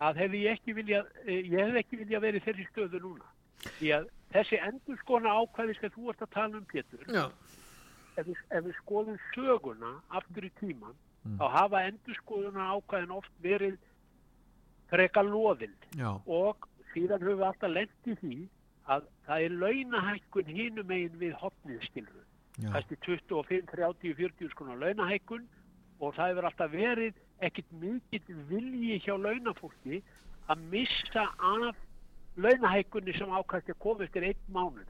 að 0.00 0.20
hefði 0.22 0.42
ég 0.44 0.58
ekki 0.58 0.74
vilja 0.76 1.02
ég 1.26 1.56
hefði 1.56 1.78
ekki 1.82 1.96
vilja 2.02 2.20
verið 2.20 2.44
þeirri 2.44 2.66
stöðu 2.72 3.00
núna. 3.00 3.28
Því 3.78 3.92
að 3.96 4.08
þessi 4.34 4.60
endur 4.68 4.98
skona 5.00 5.32
ákvæði 5.40 5.78
sem 5.80 5.90
þú 5.96 6.10
ert 6.12 6.22
að 6.26 6.34
tala 6.36 6.60
um 6.60 6.66
Pétur, 6.72 7.06
já, 7.08 7.24
ef 8.16 8.26
við, 8.26 8.40
ef 8.50 8.64
við 8.66 8.76
skoðum 8.82 9.18
söguna 9.34 9.94
aftur 10.20 10.44
í 10.44 10.52
tíman, 10.60 10.94
Mm. 11.26 11.40
þá 11.40 11.46
hafa 11.50 11.80
endur 11.88 12.14
skona 12.20 12.66
ákvæðin 12.76 13.10
oft 13.16 13.32
verið 13.42 13.76
freka 14.90 15.22
loðind 15.26 15.86
já, 15.98 16.12
og 16.26 16.68
síðan 16.92 17.24
höfum 17.24 17.40
við 17.40 17.46
alltaf 17.48 17.72
lent 17.72 18.06
í 18.06 18.14
því 18.20 18.36
að 18.94 19.08
það 19.26 19.46
er 19.46 19.56
launahækkun 19.62 20.52
hinum 20.54 20.86
megin 20.86 21.16
við 21.18 21.34
já, 21.34 22.70
kannski 22.70 22.96
25, 23.08 23.66
30, 23.72 24.14
40 24.20 24.52
skona 24.54 24.78
launahækkun 24.84 25.48
og 25.98 26.14
það 26.14 26.30
hefur 26.30 26.48
alltaf 26.50 26.70
verið 26.70 27.18
ekkit 27.44 27.72
mikill 27.80 28.36
vilji 28.50 28.98
hjá 29.04 29.14
launafólki 29.20 30.02
að 30.48 30.62
missa 30.72 31.26
af 31.38 31.76
launahækkunni 32.36 33.14
sem 33.16 33.32
ákvæmst 33.32 33.70
að 33.72 33.78
koma 33.82 34.04
eftir 34.04 34.26
einn 34.28 34.42
mánuð. 34.52 34.86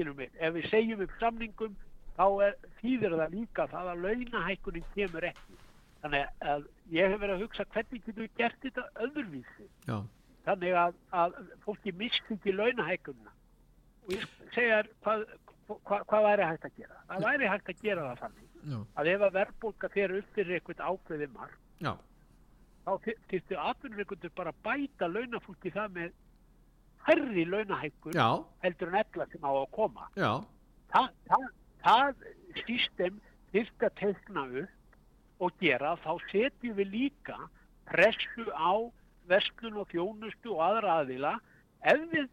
Ef 0.00 0.54
við 0.54 0.68
segjum 0.70 1.02
upp 1.04 1.12
samningum 1.20 1.74
þá 2.16 2.24
er, 2.46 2.54
þýðir 2.80 3.16
það 3.18 3.34
líka 3.34 3.66
það 3.72 3.90
að 3.94 4.04
launahækkunin 4.06 4.86
kemur 4.94 5.26
ekki. 5.28 5.58
Þannig 6.00 6.46
að 6.54 6.64
ég 6.94 7.12
hef 7.12 7.20
verið 7.20 7.34
að 7.36 7.44
hugsa 7.44 7.66
hvernig 7.74 8.04
getum 8.06 8.24
við 8.24 8.36
gert 8.40 8.62
þetta 8.64 8.86
öðruvísi. 9.04 9.66
já, 9.88 9.98
Þannig 10.46 10.76
að, 10.80 10.94
að 11.12 11.34
fólki 11.66 11.92
misti 11.92 12.36
ekki 12.38 12.54
launahækkunna. 12.56 13.32
og 14.06 14.12
ég 14.14 14.22
segja 14.54 14.78
þér 14.80 14.88
hvað, 15.04 15.24
hvað, 15.68 16.04
hvað 16.08 16.24
væri 16.26 16.46
hægt 16.48 16.64
að 16.64 16.78
gera 16.80 17.00
það 17.10 17.24
væri 17.26 17.48
hægt 17.52 17.68
að 17.68 17.82
gera 17.84 18.06
það 18.06 18.22
þannig 18.22 18.46
já, 18.72 18.78
að 18.96 19.10
ef 19.12 19.24
að 19.26 19.34
verðbólka 19.36 19.90
fer 19.92 20.14
upp 20.16 20.30
fyrir 20.34 20.56
eitthvað 20.56 20.80
ákveði 20.88 21.28
mark 21.34 21.58
já, 21.80 21.92
þá 22.86 22.92
þýttu 23.30 23.60
atvinnureikundur 23.60 24.34
bara 24.36 24.52
bæta 24.64 25.08
launafólki 25.10 25.72
það 25.74 25.96
með 25.96 26.12
hærri 27.06 27.46
launahækkun 27.48 28.18
heldur 28.64 28.92
en 28.92 29.00
ella 29.00 29.26
sem 29.32 29.46
á 29.46 29.52
að 29.52 29.70
koma. 29.76 30.08
Já, 30.20 30.32
það, 30.92 31.46
það, 31.84 32.24
system 32.66 33.20
þyrft 33.54 33.86
að 33.86 33.96
teikna 34.00 34.46
upp 34.64 35.44
og 35.44 35.62
gera 35.62 35.94
þá 36.04 36.12
setjum 36.30 36.76
við 36.76 36.92
líka 36.94 37.38
pressu 37.88 38.46
á 38.52 38.72
verslun 39.30 39.80
og 39.80 39.88
þjónustu 39.92 40.54
og 40.56 40.64
aðra 40.66 41.00
aðila. 41.00 41.34
Ef 41.80 42.02
við 42.12 42.28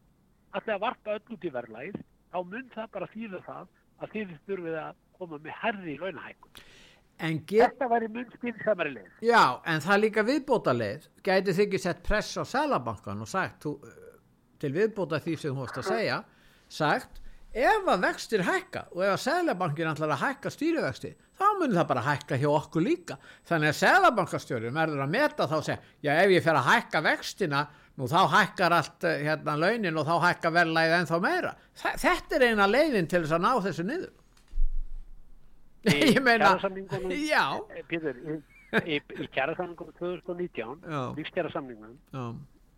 ætla 0.58 0.76
að 0.76 0.84
varpa 0.84 1.16
öll 1.16 1.36
út 1.36 1.46
í 1.48 1.54
verðlægið 1.54 2.02
þá 2.34 2.40
mun 2.44 2.72
það 2.74 2.90
bara 2.96 3.12
þýða 3.14 3.44
það 3.46 3.70
að 3.98 4.12
þið 4.14 4.34
þurfið 4.48 4.80
að 4.82 5.00
koma 5.18 5.40
með 5.42 5.58
herri 5.62 5.96
launahækkun. 6.02 6.66
Get, 7.50 7.72
Þetta 7.74 7.88
væri 7.90 8.08
mun 8.14 8.26
skilsamari 8.36 8.92
leið. 8.96 9.12
já, 9.26 9.44
en 9.66 9.80
það 9.82 9.94
er 9.96 10.02
líka 10.04 10.24
viðbóta 10.28 10.74
leið, 10.78 11.08
gæti 11.26 11.54
þið 11.58 11.64
ekki 11.68 11.80
sett 11.82 12.04
press 12.06 12.36
á 12.38 12.44
Sælabankan 12.46 13.22
og 13.26 13.28
sagt, 13.32 13.64
þú, 13.66 13.72
til 14.62 14.74
viðbóta 14.76 15.20
því 15.24 15.38
sem 15.38 15.56
þú 15.56 15.64
varst 15.64 15.80
að 15.82 15.88
segja, 15.92 16.20
sagt, 16.70 17.22
ef 17.58 17.88
að 17.90 18.04
vextir 18.06 18.44
hækka 18.46 18.84
og 18.94 19.02
ef 19.08 19.16
að 19.16 19.24
Sælabankin 19.24 19.90
ætlar 19.90 20.14
að 20.14 20.22
hækka 20.28 20.52
stýrivexti, 20.54 21.12
þá 21.38 21.46
mun 21.60 21.74
það 21.78 21.88
bara 21.90 22.06
hækka 22.06 22.38
hjá 22.42 22.48
okkur 22.54 22.86
líka. 22.86 23.18
Þannig 23.50 23.72
að 23.74 23.80
Sælabankastjórin 23.82 24.78
verður 24.78 25.04
að 25.06 25.12
meta 25.14 25.48
þá 25.50 25.58
og 25.58 25.66
segja, 25.66 25.82
já, 26.06 26.12
ef 26.22 26.34
ég 26.36 26.46
fer 26.46 26.58
að 26.60 26.70
hækka 26.70 27.02
vextina, 27.06 27.64
nú 27.98 28.06
þá 28.10 28.20
hækkar 28.30 28.76
allt 28.78 29.06
eh, 29.10 29.24
hérna 29.26 29.56
launin 29.58 29.98
og 29.98 30.06
þá 30.06 30.16
hækkar 30.28 30.54
verðlægið 30.54 30.96
ennþá 31.00 31.20
meira. 31.24 31.54
Þetta 31.82 32.38
er 32.38 32.46
eina 32.52 32.68
leiðin 32.70 33.08
til 33.10 33.24
þess 33.24 33.38
að 33.38 33.46
ná 33.48 33.52
þessu 33.66 33.86
niður. 33.90 34.12
Kjarasamningunum- 35.86 37.12
já, 37.30 37.60
Eh, 37.76 37.84
Pétur, 37.88 38.16
í, 38.16 38.42
í, 38.86 39.00
í 39.24 39.28
kjærasamningunum 39.32 39.94
2019, 40.00 40.82
Já. 40.84 41.16
lífskjærasamningunum, 41.18 41.98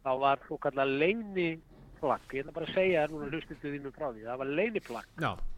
þá 0.06 0.12
var 0.20 0.40
svo 0.48 0.58
kallar 0.60 0.86
leini 0.88 1.60
plagg, 2.00 2.22
ég 2.32 2.44
ætla 2.46 2.54
bara 2.54 2.66
að 2.66 2.74
segja 2.74 3.08
þér 3.08 3.12
núna 3.12 3.30
hlustuðu 3.32 3.74
þínum 3.76 3.92
frá 3.96 4.08
því, 4.14 4.24
það 4.24 4.38
var 4.38 4.48
leini 4.48 4.80
plagg 4.80 5.06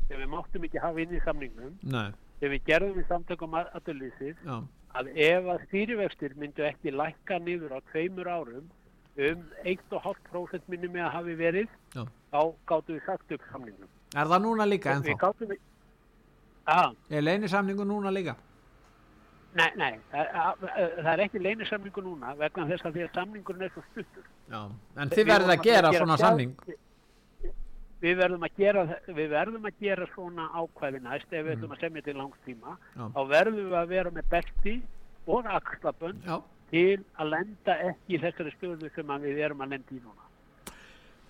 sem 0.08 0.18
við 0.20 0.30
máttum 0.30 0.64
ekki 0.68 0.80
hafa 0.82 1.00
inn 1.02 1.14
í 1.16 1.22
samningnum. 1.24 1.74
Nei, 1.84 2.12
sem 2.40 2.50
við 2.52 2.64
gerðum 2.66 2.98
í 3.00 3.06
samtökum 3.08 3.54
aðurlýsið 3.62 4.36
já, 4.46 4.58
að 4.96 5.12
ef 5.16 5.44
að 5.54 5.66
stýrivextir 5.68 6.36
myndu 6.36 6.66
ekki 6.68 6.92
lækka 6.92 7.38
niður 7.40 7.78
á 7.78 7.80
tveimur 7.92 8.28
árum 8.28 8.66
um 9.18 9.44
1,5% 9.64 10.62
minni 10.68 10.88
með 10.88 11.06
að 11.06 11.12
hafi 11.12 11.36
verið 11.36 11.68
já. 11.94 12.04
þá 12.32 12.40
gáttum 12.68 12.96
við 12.98 13.06
sagt 13.06 13.32
upp 13.32 13.42
samningnum. 13.52 13.90
Er 14.16 14.26
það 14.28 14.42
núna 14.44 14.66
líka 14.68 14.90
við 14.96 15.12
ennþá? 15.12 15.18
gáttum 15.20 15.48
við 15.52 15.60
að, 16.70 16.96
Er 17.10 17.22
leinisamningu 17.26 17.86
núna 17.86 18.12
líka? 18.14 18.36
nei, 19.54 19.68
nei 19.76 19.98
það, 20.12 20.28
að, 20.32 20.62
að, 20.70 20.94
það 21.02 21.12
er 21.14 21.24
ekki 21.26 21.42
leinisamningu 21.42 22.02
núna 22.06 22.36
vegna 22.40 22.68
þess 22.70 22.86
að 22.88 22.94
því 22.96 23.04
að 23.08 23.18
samningurinn 23.18 23.66
er 23.68 23.74
svo 23.74 23.84
stuttur. 23.90 24.30
Já, 24.52 24.62
en 24.96 25.12
þið 25.12 25.26
verðið 25.28 25.48
vorum 25.48 25.58
að 25.58 25.66
gera 25.68 25.94
svona 25.98 26.18
samning. 26.22 26.54
Við 28.02 28.16
verðum 28.18 28.46
að 28.48 28.56
gera 28.58 28.84
við 29.14 29.28
verðum 29.30 29.68
að 29.70 29.84
gera 29.84 30.08
svona 30.16 30.48
ákvæði 30.58 31.02
næst 31.06 31.34
ef 31.38 31.46
við 31.46 31.52
ætlum 31.58 31.76
að 31.76 31.84
semja 31.84 32.02
til 32.08 32.16
langstíma 32.18 32.78
Já. 32.96 33.04
þá 33.14 33.22
verðum 33.30 33.68
við 33.68 33.78
að 33.78 33.92
vera 33.92 34.14
með 34.16 34.32
belti 34.32 34.74
og 35.28 35.46
axlabönd 35.60 36.26
Já, 36.26 36.40
til 36.72 37.04
að 37.22 37.30
lenda 37.36 37.76
ekki 37.92 38.16
í 38.18 38.22
þessari 38.24 38.54
stöðu 38.56 38.90
sem 38.96 39.14
við 39.22 39.44
erum 39.46 39.62
að 39.62 39.76
lenda 39.76 39.94
í 39.94 40.02
núna. 40.02 40.24
Nú, 40.24 40.31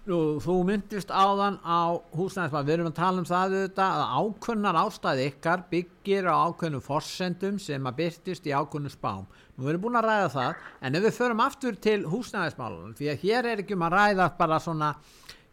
þú 0.02 0.56
myndist 0.66 1.12
áðan 1.14 1.60
á 1.62 1.94
húsnæðismað, 2.18 2.66
við 2.66 2.74
erum 2.74 2.88
að 2.90 2.96
tala 2.98 3.22
um 3.22 3.26
það 3.30 3.52
auðvitað 3.52 4.00
að 4.02 4.14
ákunnar 4.18 4.80
ástæði 4.82 5.28
ykkar 5.30 5.64
byggir 5.70 6.26
á 6.26 6.36
ákunnum 6.50 6.82
forsendum 6.82 7.60
sem 7.62 7.86
að 7.86 8.00
byrtist 8.00 8.48
í 8.50 8.56
ákunnum 8.56 8.90
spám. 8.90 9.28
Nú 9.58 9.70
erum 9.70 9.84
búin 9.84 10.00
að 10.00 10.08
ræða 10.08 10.32
það, 10.34 10.64
en 10.82 10.98
ef 10.98 11.06
við 11.06 11.18
förum 11.20 11.44
aftur 11.46 11.78
til 11.78 12.00
húsnæðismálunum, 12.10 12.96
því 12.98 13.12
að 13.14 13.28
hér 13.28 13.52
er 13.52 13.62
ekki 13.62 13.78
um 13.78 13.86
að 13.86 13.96
ræða 14.00 14.28
bara 14.40 14.60
svona, 14.66 14.90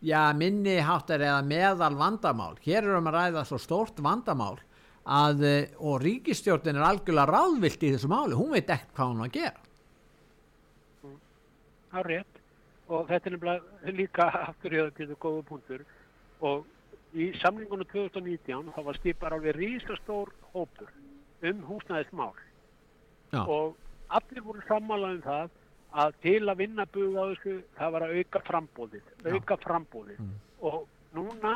já, 0.00 0.22
minni 0.40 0.78
háttar 0.80 1.26
eða 1.28 1.44
meðal 1.44 1.92
vandamál. 2.00 2.56
Hér 2.64 2.88
erum 2.88 3.12
að 3.12 3.18
ræða 3.18 3.44
svo 3.50 3.61
stórt 3.61 4.00
vandamál 4.00 4.56
að, 5.04 5.44
eh, 5.44 5.76
og 5.76 6.00
ríkistjórnin 6.00 6.80
er 6.80 6.88
algjörlega 6.88 7.28
ráðvilt 7.28 7.84
í 7.84 7.92
þessu 7.92 8.08
máli, 8.08 8.32
hún 8.32 8.56
veit 8.56 8.64
ekkert 8.64 8.96
hvað 8.96 9.12
hún 9.12 9.28
að 9.28 9.32
gera. 9.37 9.61
rétt 12.04 12.38
og 12.88 13.09
þetta 13.09 13.29
er 13.29 13.37
nefnilega 13.37 13.94
líka 13.98 14.27
aftur 14.48 14.74
í 14.74 14.83
þetta 14.96 15.20
góða 15.20 15.44
punktur. 15.48 15.85
Og 16.40 16.66
í 17.16 17.31
samlingunum 17.42 17.88
2019 17.92 18.72
þá 18.74 18.83
var 18.88 18.98
skipar 19.01 19.37
alveg 19.37 19.57
rísastór 19.57 20.33
hópur 20.55 20.92
um 21.48 21.64
húsnæðismál. 21.68 22.35
Já, 23.33 23.42
og 23.44 23.77
allir 24.09 24.44
voru 24.44 24.62
sammála 24.68 25.14
um 25.16 25.24
það 25.24 25.51
að 26.03 26.14
til 26.22 26.42
að 26.44 26.61
vinna 26.62 26.87
buga 26.92 27.24
á 27.24 27.27
þessu 27.33 27.57
það 27.79 27.92
var 27.94 28.05
að 28.05 28.14
auka 28.18 28.40
frambóðið 28.44 29.12
auka 29.33 29.57
frambóðið 29.62 30.18
og 30.68 30.79
núna 31.16 31.53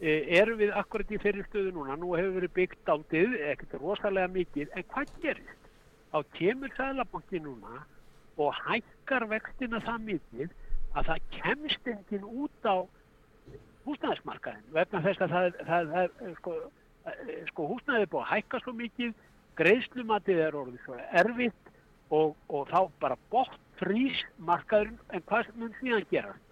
e, 0.00 0.12
erum 0.38 0.60
við 0.60 0.74
akkurat 0.78 1.10
í 1.10 1.18
fyrir 1.22 1.46
stöðu 1.48 1.72
núna. 1.74 1.96
Nú 1.98 2.14
hefur 2.16 2.36
verið 2.38 2.54
byggt 2.58 2.92
áttið 2.94 3.34
ekkert 3.52 3.78
rosalega 3.82 4.30
mikið. 4.34 4.70
En 4.74 4.86
hvað 4.92 5.14
gerist? 5.22 5.70
Þá 6.10 6.18
kemur 6.38 6.72
sælabanki 6.76 7.42
núna 7.42 7.84
og 8.40 8.54
hækkar 8.64 9.26
vextina 9.30 9.80
það 9.84 10.04
mikið 10.08 10.52
að 10.98 11.08
það 11.10 11.24
kemst 11.36 11.90
enginn 11.92 12.26
út 12.44 12.66
á 12.66 12.76
húsnæðismarkaðin 13.86 14.70
vegna 14.74 15.00
þess 15.04 15.24
að 15.24 15.34
það, 15.34 15.48
er- 15.48 15.66
það, 15.70 15.90
það 15.94 16.28
er 16.28 16.36
sko, 16.38 16.54
eh, 17.06 17.34
sko 17.50 17.66
húsnæðið 17.72 18.04
er 18.06 18.12
búið 18.12 18.24
að 18.26 18.32
hækka 18.34 18.60
svo 18.64 18.74
mikið 18.80 19.14
greiðslumatið 19.60 20.42
er 20.46 20.56
orðið 20.60 20.84
svo 20.84 20.98
erfitt 21.22 21.72
og, 22.10 22.36
og 22.48 22.68
þá 22.70 22.80
bara 23.02 23.18
bótt 23.32 23.58
frís 23.80 24.20
markaðurinn 24.38 24.98
en 25.16 25.22
hvað 25.28 25.52
mun 25.56 25.74
síðan 25.80 26.06
gerast? 26.10 26.46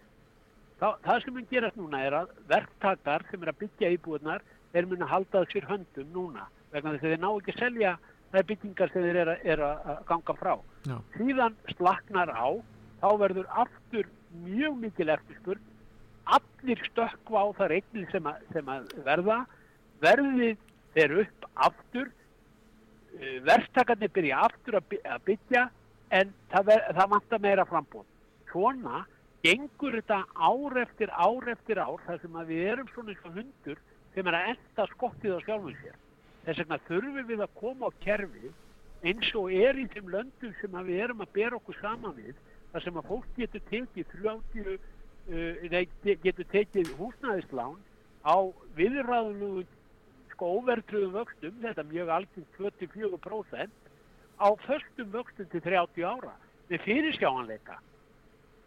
Þá, 0.79 0.89
það 1.05 1.23
sem 1.25 1.35
mun 1.35 1.49
gerast 1.51 1.77
núna 1.81 2.01
er 2.07 2.17
að 2.23 2.31
verktakar 2.49 3.25
sem 3.31 3.43
er 3.43 3.53
að 3.53 3.61
byggja 3.65 3.91
íbúðunar 3.97 4.45
þeir 4.73 4.87
mun 4.91 5.03
að 5.05 5.13
halda 5.15 5.41
það 5.43 5.53
sér 5.53 5.69
höndum 5.73 6.13
núna 6.15 6.47
vegna 6.73 6.95
þess 6.95 7.05
að 7.05 7.13
þeir 7.15 7.23
ná 7.25 7.29
ekki 7.33 7.55
að 7.55 7.63
selja 7.65 7.93
þær 8.33 8.47
byggingar 8.51 8.93
sem 8.93 9.07
þeir 9.07 9.21
eru 9.23 9.33
að, 9.35 9.47
er 9.55 9.63
að 9.69 10.03
ganga 10.11 10.35
frá. 10.39 10.53
Já, 10.89 10.97
síðan 11.17 11.57
slaknar 11.75 12.33
á 12.35 12.49
þá 13.01 13.09
verður 13.23 13.49
aftur 13.65 14.09
mjög 14.45 14.79
mikil 14.85 15.09
eftirspurn. 15.15 15.65
Allir 16.29 16.83
stökkva 16.91 17.41
á 17.41 17.47
þar 17.57 17.77
eignir 17.79 18.09
sem, 18.13 18.27
sem 18.53 18.69
að 18.69 18.91
verða. 19.07 19.39
Verðið 20.05 20.59
þeir 20.95 21.15
upp 21.25 21.47
aftur. 21.69 22.11
Uh, 23.19 23.39
verktakarnir 23.49 24.11
byrja 24.15 24.43
aftur 24.47 24.77
að 24.79 24.85
by- 24.93 25.05
að 25.09 25.23
byggja 25.27 25.63
en 26.15 26.29
það, 26.53 26.69
það 26.95 27.09
vantar 27.15 27.41
meira 27.43 27.65
frambóð 27.67 28.05
svona 28.51 29.01
gengur 29.43 29.97
þetta 29.97 30.19
ár 30.37 30.77
eftir 30.85 31.11
ár 31.17 31.49
eftir 31.51 31.81
ár 31.81 32.05
þar 32.05 32.21
sem 32.23 32.37
að 32.39 32.53
við 32.53 32.69
erum 32.75 32.91
svona 32.93 33.15
eins 33.15 33.25
og 33.25 33.39
hundur 33.41 33.81
sem 34.15 34.29
er 34.29 34.37
að 34.39 34.51
enda 34.53 34.87
skottið 34.93 35.35
á 35.35 35.41
sjálfum 35.47 35.75
sér 35.81 35.97
þess 36.47 36.63
vegna 36.63 36.79
þurfum 36.89 37.27
við 37.29 37.43
að 37.45 37.57
koma 37.61 37.91
á 37.91 37.99
kerfi 38.05 38.53
eins 39.07 39.33
og 39.39 39.53
er 39.55 39.79
í 39.79 39.87
þeim 39.93 40.13
löndum 40.13 40.55
sem 40.61 40.79
við 40.87 41.03
erum 41.07 41.23
að 41.23 41.35
bera 41.37 41.59
okkur 41.59 41.79
saman 41.81 42.17
við 42.17 42.39
þar 42.73 42.85
sem 42.85 43.01
að 43.01 43.11
fólk 43.11 43.29
getur 43.37 43.65
tekið 43.71 44.15
30, 44.15 44.79
uh, 45.33 45.79
getur 46.25 46.49
tekið 46.53 46.95
húsnæðislán 46.99 47.77
á 48.27 48.37
viðræðunum 48.79 49.67
sko 50.33 50.51
óvertröðum 50.59 51.15
vöxtum, 51.17 51.55
þetta 51.63 51.83
er 51.83 51.93
mjög 51.93 52.11
algjörn 52.15 52.49
24% 52.59 53.89
á 54.39 54.49
föstum 54.67 55.09
vöxtum 55.15 55.49
til 55.51 55.63
30 55.65 56.05
ára 56.07 56.35
með 56.69 56.85
fyrirsjáanleika. 56.85 57.79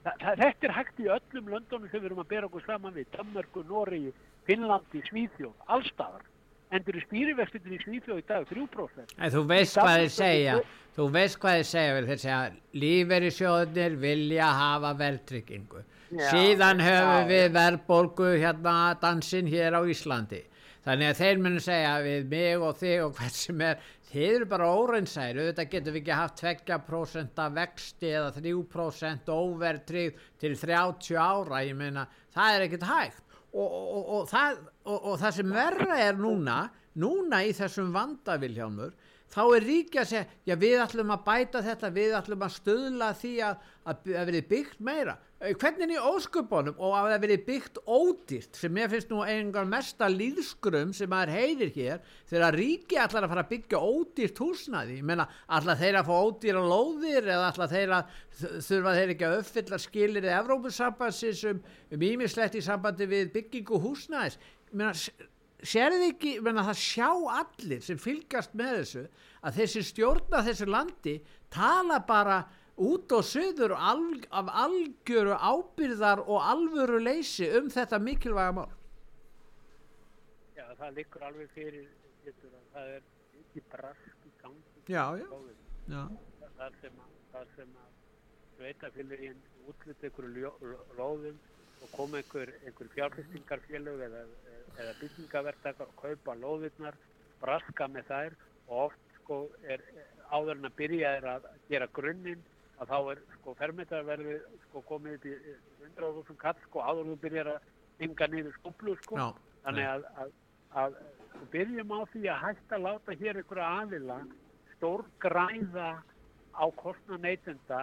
Þa, 0.01 0.11
það, 0.19 0.41
þetta 0.41 0.67
er 0.67 0.75
hægt 0.75 0.99
í 0.99 1.07
öllum 1.15 1.51
löndunum 1.53 1.91
sem 1.91 2.01
við 2.01 2.09
erum 2.09 2.23
að 2.23 2.31
bera 2.33 2.49
okkur 2.49 2.65
saman 2.65 2.95
við 2.95 3.07
Danmörku, 3.15 3.63
Noregi, 3.69 4.11
Finnlandi, 4.47 5.03
Svíþjóð, 5.07 5.53
allstaðar 5.71 6.25
endur 6.71 6.97
í 6.99 7.01
stýrivextinni 7.05 7.77
í 7.77 7.81
Svíþjóð 7.83 8.21
í 8.21 8.25
dag 8.29 8.45
3% 8.49 9.15
En 9.17 9.31
þú 9.33 9.41
veist 9.49 9.75
hvað 9.77 9.89
þeir 9.91 10.05
Danmörku- 10.07 10.17
segja, 10.17 10.55
þú 10.95 11.07
veist 11.15 11.39
hvað 11.41 11.57
þeir 11.59 11.67
segja, 11.71 11.93
vel, 11.97 12.05
þeir 12.11 12.21
segja 12.25 12.41
lífeyrissjóðnir 12.83 13.97
vilja 14.01 14.51
hafa 14.57 14.93
verðtryggingu. 14.99 15.83
Já, 16.11 16.27
Síðan 16.31 16.81
höfum 16.83 17.21
já, 17.21 17.27
við 17.31 17.45
verðbólgu 17.55 18.29
hérna 18.41 18.75
dansinn 19.01 19.47
hér 19.51 19.77
á 19.79 19.81
Íslandi. 19.87 20.41
Þannig 20.85 21.11
að 21.11 21.19
þeir 21.21 21.41
munu 21.45 21.59
segja 21.61 21.91
við 22.03 22.23
mig 22.31 22.63
og 22.65 22.77
þig 22.79 23.03
og 23.05 23.11
hvert 23.19 23.37
sem 23.37 23.61
er, 23.61 23.77
þið 24.11 24.25
eru 24.35 24.47
bara 24.49 24.69
óreinsæri, 24.75 25.39
auðvitað 25.43 25.69
getum 25.71 25.93
við 25.95 26.01
ekki 26.01 26.15
haft 26.17 26.41
2% 26.41 27.41
af 27.45 27.53
vexti 27.55 28.09
eða 28.11 28.31
3% 28.39 29.29
óvertrygg 29.35 30.17
til 30.41 30.55
30 30.57 31.19
ára, 31.21 31.61
ég 31.67 31.77
meina, 31.79 32.07
það 32.33 32.55
er 32.57 32.65
ekkert 32.65 32.87
hægt. 32.89 33.21
Og, 33.51 33.67
og, 33.67 34.03
og, 34.15 34.27
það, 34.31 34.59
og, 34.87 35.15
það 35.19 35.33
sem 35.35 35.49
verra 35.51 35.97
er 35.99 36.19
núna, 36.19 36.59
núna 37.01 37.41
í 37.43 37.51
þessum 37.55 37.89
vandavilhjálmur, 37.91 38.93
þá 39.31 39.41
er 39.43 39.65
ríki 39.67 39.99
að 39.99 40.07
segja, 40.11 40.37
já 40.47 40.55
við 40.59 40.83
ætlum 40.85 41.11
að 41.11 41.25
bæta 41.25 41.63
þetta, 41.65 41.91
við 41.95 42.15
ætlum 42.19 42.45
að 42.47 42.55
stöðla 42.55 43.09
því 43.19 43.33
að, 43.47 43.67
að, 43.83 44.07
að 44.15 44.31
verið 44.31 44.47
byggt 44.53 44.79
meira. 44.87 45.17
Eh, 45.41 45.55
hvernig 45.57 45.95
í 45.95 45.97
ósköpunum 45.97 46.75
og 46.77 46.91
að 46.93 47.07
það 47.09 47.23
verið 47.23 47.39
byggt 47.47 47.77
ódýrt 47.89 48.57
sem 48.59 48.75
ég 48.77 48.91
finnst 48.91 49.09
nú 49.09 49.23
einhver 49.25 49.65
mesta 49.65 50.05
líðskrum 50.05 50.91
sem 50.93 51.09
maður 51.09 51.31
heyrir 51.33 51.71
hér 51.73 52.03
þegar 52.29 52.57
ríki 52.59 52.99
allar 53.01 53.25
að 53.25 53.31
fara 53.31 53.43
að 53.47 53.49
byggja 53.55 53.79
ódýrt 53.81 54.41
húsnaði, 54.43 54.99
ég 54.99 55.07
menna 55.09 55.25
allar 55.49 55.79
þeir 55.79 55.97
að 55.97 56.11
fá 56.11 56.13
ódýra 56.27 56.61
lóðir 56.61 57.25
eða 57.25 57.47
allar 57.47 57.73
þeir 57.73 57.95
að 57.97 58.13
þurfa 58.67 58.95
þeir 58.99 59.15
ekki 59.15 59.27
að 59.31 59.35
uppfylla 59.39 59.81
skilir 59.81 60.29
eða 60.29 60.37
Evrópusambansins 60.43 61.43
um, 61.49 61.65
um 61.89 62.07
ímislegt 62.11 62.61
í 62.61 62.63
sambandi 62.67 63.09
við 63.09 63.33
byggingu 63.39 63.81
húsnaðis, 63.81 64.37
ég 64.69 64.77
menna 64.77 64.93
sérði 65.73 66.13
ekki, 66.13 66.37
ég 66.37 66.45
menna 66.45 66.69
það 66.69 66.81
sjá 66.85 67.09
allir 67.41 67.81
sem 67.89 67.97
fylgast 68.01 68.53
með 68.53 68.77
þessu 68.83 69.07
að 69.41 69.57
þessi 69.57 69.87
stjórna 69.89 70.45
þessu 70.45 70.69
landi 70.69 71.17
tala 71.49 71.97
bara 72.05 72.43
út 72.81 73.13
og 73.15 73.23
söður 73.27 73.75
alg, 73.77 74.25
af 74.31 74.49
algjöru 74.65 75.35
ábyrðar 75.37 76.23
og 76.25 76.41
alvöru 76.51 76.99
leysi 77.01 77.49
um 77.59 77.69
þetta 77.73 77.99
mikilvæga 78.01 78.55
mál. 78.57 78.71
Já, 80.57 80.65
það 80.79 80.97
liggur 80.97 81.25
alveg 81.29 81.53
fyrir 81.55 81.87
getur, 82.25 82.57
það 82.73 82.93
er 82.97 83.07
ekki 83.41 83.63
brask 83.71 84.27
í 84.27 84.33
gangi. 84.41 84.83
Já, 84.87 85.05
já, 85.21 85.27
já. 85.93 86.03
Það 86.57 86.77
sem 86.81 86.99
að, 87.05 87.15
það 87.33 87.55
sem 87.55 87.77
að 87.83 87.91
sveitafélagin 88.57 89.39
útlut 89.69 90.05
einhverju 90.05 90.51
lóðum 90.97 91.39
og 91.81 91.93
koma 91.95 92.21
einhver, 92.21 92.53
einhver 92.65 92.89
fjárfestingarfélag 92.95 94.05
eða, 94.07 94.25
eða 94.77 94.95
byggingavertakar 95.01 95.89
og 95.89 95.95
kaupa 96.01 96.37
lóðirnar, 96.37 96.97
braska 97.41 97.87
með 97.89 98.09
þær 98.09 98.37
og 98.67 98.75
oft 98.85 99.15
sko 99.21 99.43
er 99.65 99.83
áður 100.31 100.59
en 100.59 100.69
að 100.69 100.77
byrja 100.77 101.13
er 101.17 101.27
að 101.35 101.47
gera 101.69 101.89
grunninn 101.95 102.43
að 102.81 102.91
þá 102.91 102.97
er 103.13 103.23
sko 103.35 103.53
fermetarverði 103.59 104.37
sko 104.65 104.83
komið 104.89 105.17
upp 105.17 105.25
í 105.29 105.33
100.000 105.85 106.37
kall 106.41 106.57
sko 106.65 106.81
áður 106.81 107.11
þú 107.11 107.17
byrjar 107.25 107.49
að 107.53 108.05
ynga 108.07 108.27
niður 108.31 108.55
skublu 108.57 108.95
sko. 109.03 109.19
Já, 109.19 109.27
þannig 109.65 109.89
að, 109.91 110.07
að, 110.23 110.31
að 110.81 110.95
við 111.35 111.49
byrjum 111.55 111.93
á 111.93 111.99
því 112.13 112.23
að 112.33 112.43
hægt 112.45 112.75
að 112.75 112.85
láta 112.87 113.17
hér 113.21 113.41
ykkur 113.43 113.61
aðila 113.65 114.19
stór 114.75 115.05
græða 115.21 115.91
á 116.57 116.65
kostna 116.81 117.19
neytenda 117.21 117.81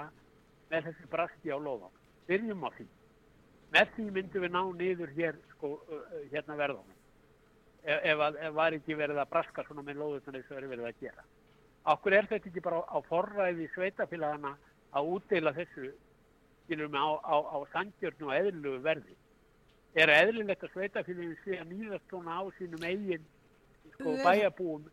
með 0.69 0.91
þessi 0.91 1.11
brasti 1.13 1.55
á 1.55 1.59
lofa 1.59 1.91
byrjum 2.29 2.67
á 2.67 2.71
því. 2.77 2.87
Með 3.73 3.91
því 3.97 4.07
myndum 4.17 4.45
við 4.45 4.55
ná 4.55 4.63
niður 4.81 5.11
hér 5.17 5.43
sko 5.55 5.75
hérna 6.33 6.57
verðunum. 6.59 6.95
Ef, 7.89 8.01
ef, 8.03 8.21
að, 8.21 8.39
ef 8.43 8.55
var 8.57 8.75
ekki 8.77 8.97
verið 8.99 9.21
að 9.23 9.31
braska 9.33 9.65
svona 9.65 9.85
með 9.87 10.03
loðutunni 10.03 10.43
sem 10.45 10.59
verið 10.59 10.73
verið 10.75 10.89
að 10.89 11.03
gera. 11.05 11.27
Akkur 11.89 12.17
er 12.17 12.27
þetta 12.29 12.51
ekki 12.51 12.65
bara 12.65 12.81
á 12.85 12.99
forræði 13.07 13.69
sveitafélagana 13.73 14.57
að 14.97 15.11
útdeila 15.17 15.55
þessu 15.57 15.91
skilur 16.65 16.93
mig 16.93 17.01
á, 17.01 17.11
á, 17.25 17.37
á 17.45 17.59
sandjörnu 17.73 18.29
og 18.29 18.37
eðlilegu 18.37 18.83
verði. 18.85 19.17
Er 19.99 20.13
eðlilegt 20.13 20.65
að 20.65 20.75
sveitafélagin 20.77 21.37
sé 21.43 21.59
að 21.59 21.73
nýðast 21.73 22.09
svona 22.13 22.39
á 22.39 22.43
sínum 22.59 22.85
eigin 22.85 23.25
sko, 23.95 24.15
bæjabúum 24.23 24.89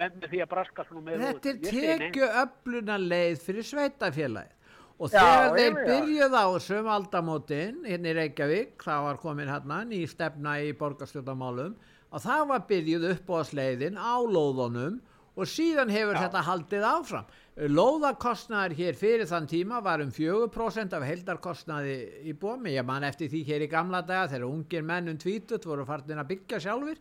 með, 0.00 0.20
því 0.30 0.42
að 0.44 0.52
braska 0.52 0.84
svona 0.88 1.04
með 1.06 1.24
Þetta 1.26 1.52
er 1.52 1.98
tekju 2.02 2.30
öfluna 2.42 2.98
leið 3.00 3.42
fyrir 3.44 3.68
sveitafélagið 3.70 4.54
og 4.96 5.12
Já, 5.12 5.18
þegar 5.20 5.50
þeir 5.52 5.66
ég 5.66 5.74
veit 5.76 5.88
byrjuð 5.90 6.36
á 6.40 6.44
þessum 6.54 6.86
aldamótin 6.88 7.82
hérna 7.84 8.08
í 8.08 8.14
Reykjavík, 8.16 8.78
það 8.80 9.02
var 9.06 9.18
komin 9.20 9.50
hérna 9.52 9.82
ný 9.84 9.98
stefna 10.08 10.54
í 10.64 10.70
borgarstjórnamálum 10.78 11.74
og 11.76 12.22
það 12.24 12.44
var 12.48 12.64
byrjuð 12.70 13.04
upp 13.10 13.32
á 13.36 13.40
sleiðin 13.50 14.00
á 14.00 14.16
lóðunum 14.24 14.96
og 15.36 15.50
síðan 15.50 15.92
hefur 15.92 16.16
Já. 16.16 16.22
þetta 16.24 16.44
haldið 16.46 16.86
áfram. 16.88 17.34
Lóðakostnaður 17.56 18.74
hér 18.76 18.96
fyrir 19.00 19.28
þann 19.28 19.48
tíma 19.48 19.80
var 19.84 20.02
um 20.04 20.10
4% 20.12 20.96
af 20.96 21.04
heldarkostnaði 21.08 21.94
í 22.28 22.34
bómi, 22.36 22.74
ég 22.76 22.84
man 22.84 23.04
eftir 23.08 23.30
því 23.32 23.42
hér 23.48 23.64
í 23.64 23.70
gamla 23.72 24.02
daga 24.04 24.30
þegar 24.32 24.48
ungir 24.48 24.84
menn 24.84 25.12
um 25.12 25.20
tvítut 25.20 25.64
voru 25.64 25.86
farnir 25.88 26.20
að 26.20 26.34
byggja 26.34 26.60
sjálfur 26.66 27.00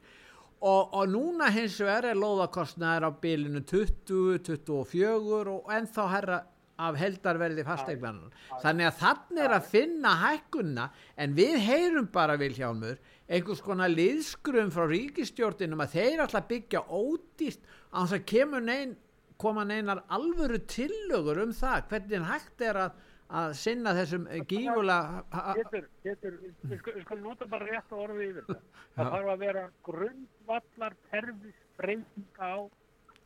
og, 0.61 0.95
og 0.95 1.09
núna 1.11 1.49
hins 1.51 1.75
vegar 1.83 2.07
er 2.11 2.19
lóðakostnaður 2.19 3.07
á 3.07 3.11
bilinu 3.21 3.63
20, 3.67 4.39
24 4.47 5.55
og 5.57 5.73
ennþá 5.75 6.07
herra 6.13 6.39
af 6.81 6.97
heldarverði 6.99 7.63
fastegnanan. 7.65 8.33
Þannig 8.63 8.89
að 8.89 8.99
þannig 8.99 9.43
er 9.45 9.55
að 9.55 9.69
finna 9.71 10.13
hækkunna 10.23 10.89
en 11.15 11.35
við 11.37 11.55
heyrum 11.63 12.09
bara 12.11 12.35
Vilhjálmur 12.39 12.99
einhvers 13.25 13.63
konar 13.63 13.89
liðskrum 13.93 14.69
frá 14.73 14.85
ríkistjórnum 14.89 15.81
að 15.85 15.95
þeir 15.95 16.25
alltaf 16.25 16.47
byggja 16.49 16.83
ódýst 16.85 17.63
á 17.89 18.03
þess 18.03 18.17
að 18.19 18.27
kemur 18.29 18.65
neinn 18.65 18.95
koma 19.41 19.65
neinar 19.67 20.03
alvöru 20.13 20.59
tillögur 20.69 21.41
um 21.43 21.51
það 21.55 21.89
hvernig 21.89 22.27
hægt 22.29 22.63
er 22.63 22.79
að, 22.85 23.01
að 23.39 23.55
sinna 23.59 23.95
þessum 23.97 24.27
gífulega 24.47 25.23
Getur, 25.57 25.89
getur, 26.05 26.37
við 26.63 26.79
skulum 26.83 27.05
skul 27.07 27.19
nota 27.23 27.49
bara 27.51 27.69
rétt 27.71 27.91
að 27.91 28.03
orði 28.05 28.29
yfir 28.29 28.47
þetta. 28.47 28.81
Það 28.95 29.11
þarf 29.15 29.31
að 29.33 29.43
vera 29.43 29.65
grundvallar 29.89 30.97
terfisbreyting 31.11 32.39
á 32.39 32.53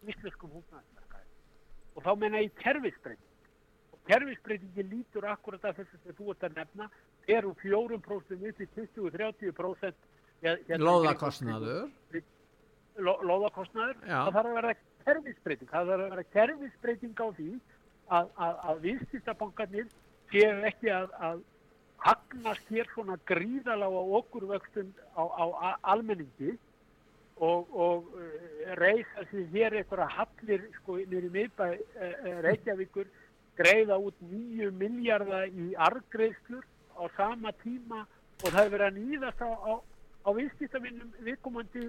íslenskum 0.08 0.56
húsnæðismarkaði. 0.56 1.28
Og 1.96 2.06
þá 2.08 2.12
menna 2.24 2.46
ég 2.46 2.56
terfisbreyting. 2.64 3.29
Og 4.10 4.16
terfisbreytingi 4.16 4.84
lítur 4.90 5.26
akkurat 5.30 5.66
af 5.70 5.76
þessu 5.78 5.98
sem 6.02 6.16
þú 6.18 6.32
ert 6.34 6.44
að 6.48 6.56
nefna, 6.58 6.86
er 7.30 7.46
úr 7.46 7.54
4% 7.62 8.48
upp 8.50 8.62
í 8.64 8.68
20-30% 8.74 9.94
hérna, 10.42 10.80
lóðakostnaður 10.82 11.92
ló- 13.06 13.20
lóðakostnaður. 13.30 14.00
Það 14.10 14.32
þarf 14.34 14.50
að 14.50 14.58
vera 14.58 14.74
kerfisbreyting. 15.06 15.70
Það 15.70 15.92
þarf 15.92 16.06
að 16.08 16.10
vera 16.16 16.26
kerfisbreyting 16.34 17.22
á 17.22 17.28
því 17.38 17.50
að, 18.10 18.32
að, 18.48 18.58
að 18.72 18.82
viðskiptabankarnir 18.88 19.88
séu 20.34 20.58
ekki 20.72 20.90
að, 20.98 21.14
að 21.30 21.46
hagnast 22.10 22.74
hér 22.74 22.90
svona 22.96 23.20
gríðalega 23.30 24.04
okkurvöxtun 24.24 24.90
á, 25.14 25.22
á 25.22 25.46
a- 25.70 25.80
almenningi 25.94 26.56
og, 27.38 27.70
og 27.78 28.10
uh, 28.18 28.74
reysa 28.82 29.24
sér 29.30 29.46
hér 29.54 29.78
eitthvað 29.84 30.10
hallir 30.18 30.66
sko 30.82 30.98
nýri 31.06 31.30
miðbæ 31.38 31.66
uh, 31.78 32.40
Reykjavíkur 32.50 33.06
greiða 33.60 33.98
út 34.02 34.16
nýju 34.32 34.72
miljardar 34.80 35.48
í 35.52 35.74
argreifslur 35.90 36.64
á 36.96 37.04
sama 37.18 37.52
tíma 37.64 38.06
og 38.44 38.48
það 38.54 38.64
er 38.66 38.72
verið 38.76 38.88
að 38.88 39.00
nýðast 39.04 39.44
á, 39.44 39.50
á, 39.52 39.74
á 40.24 40.30
viðskiptavinnum 40.36 41.12
viðkomandi 41.28 41.84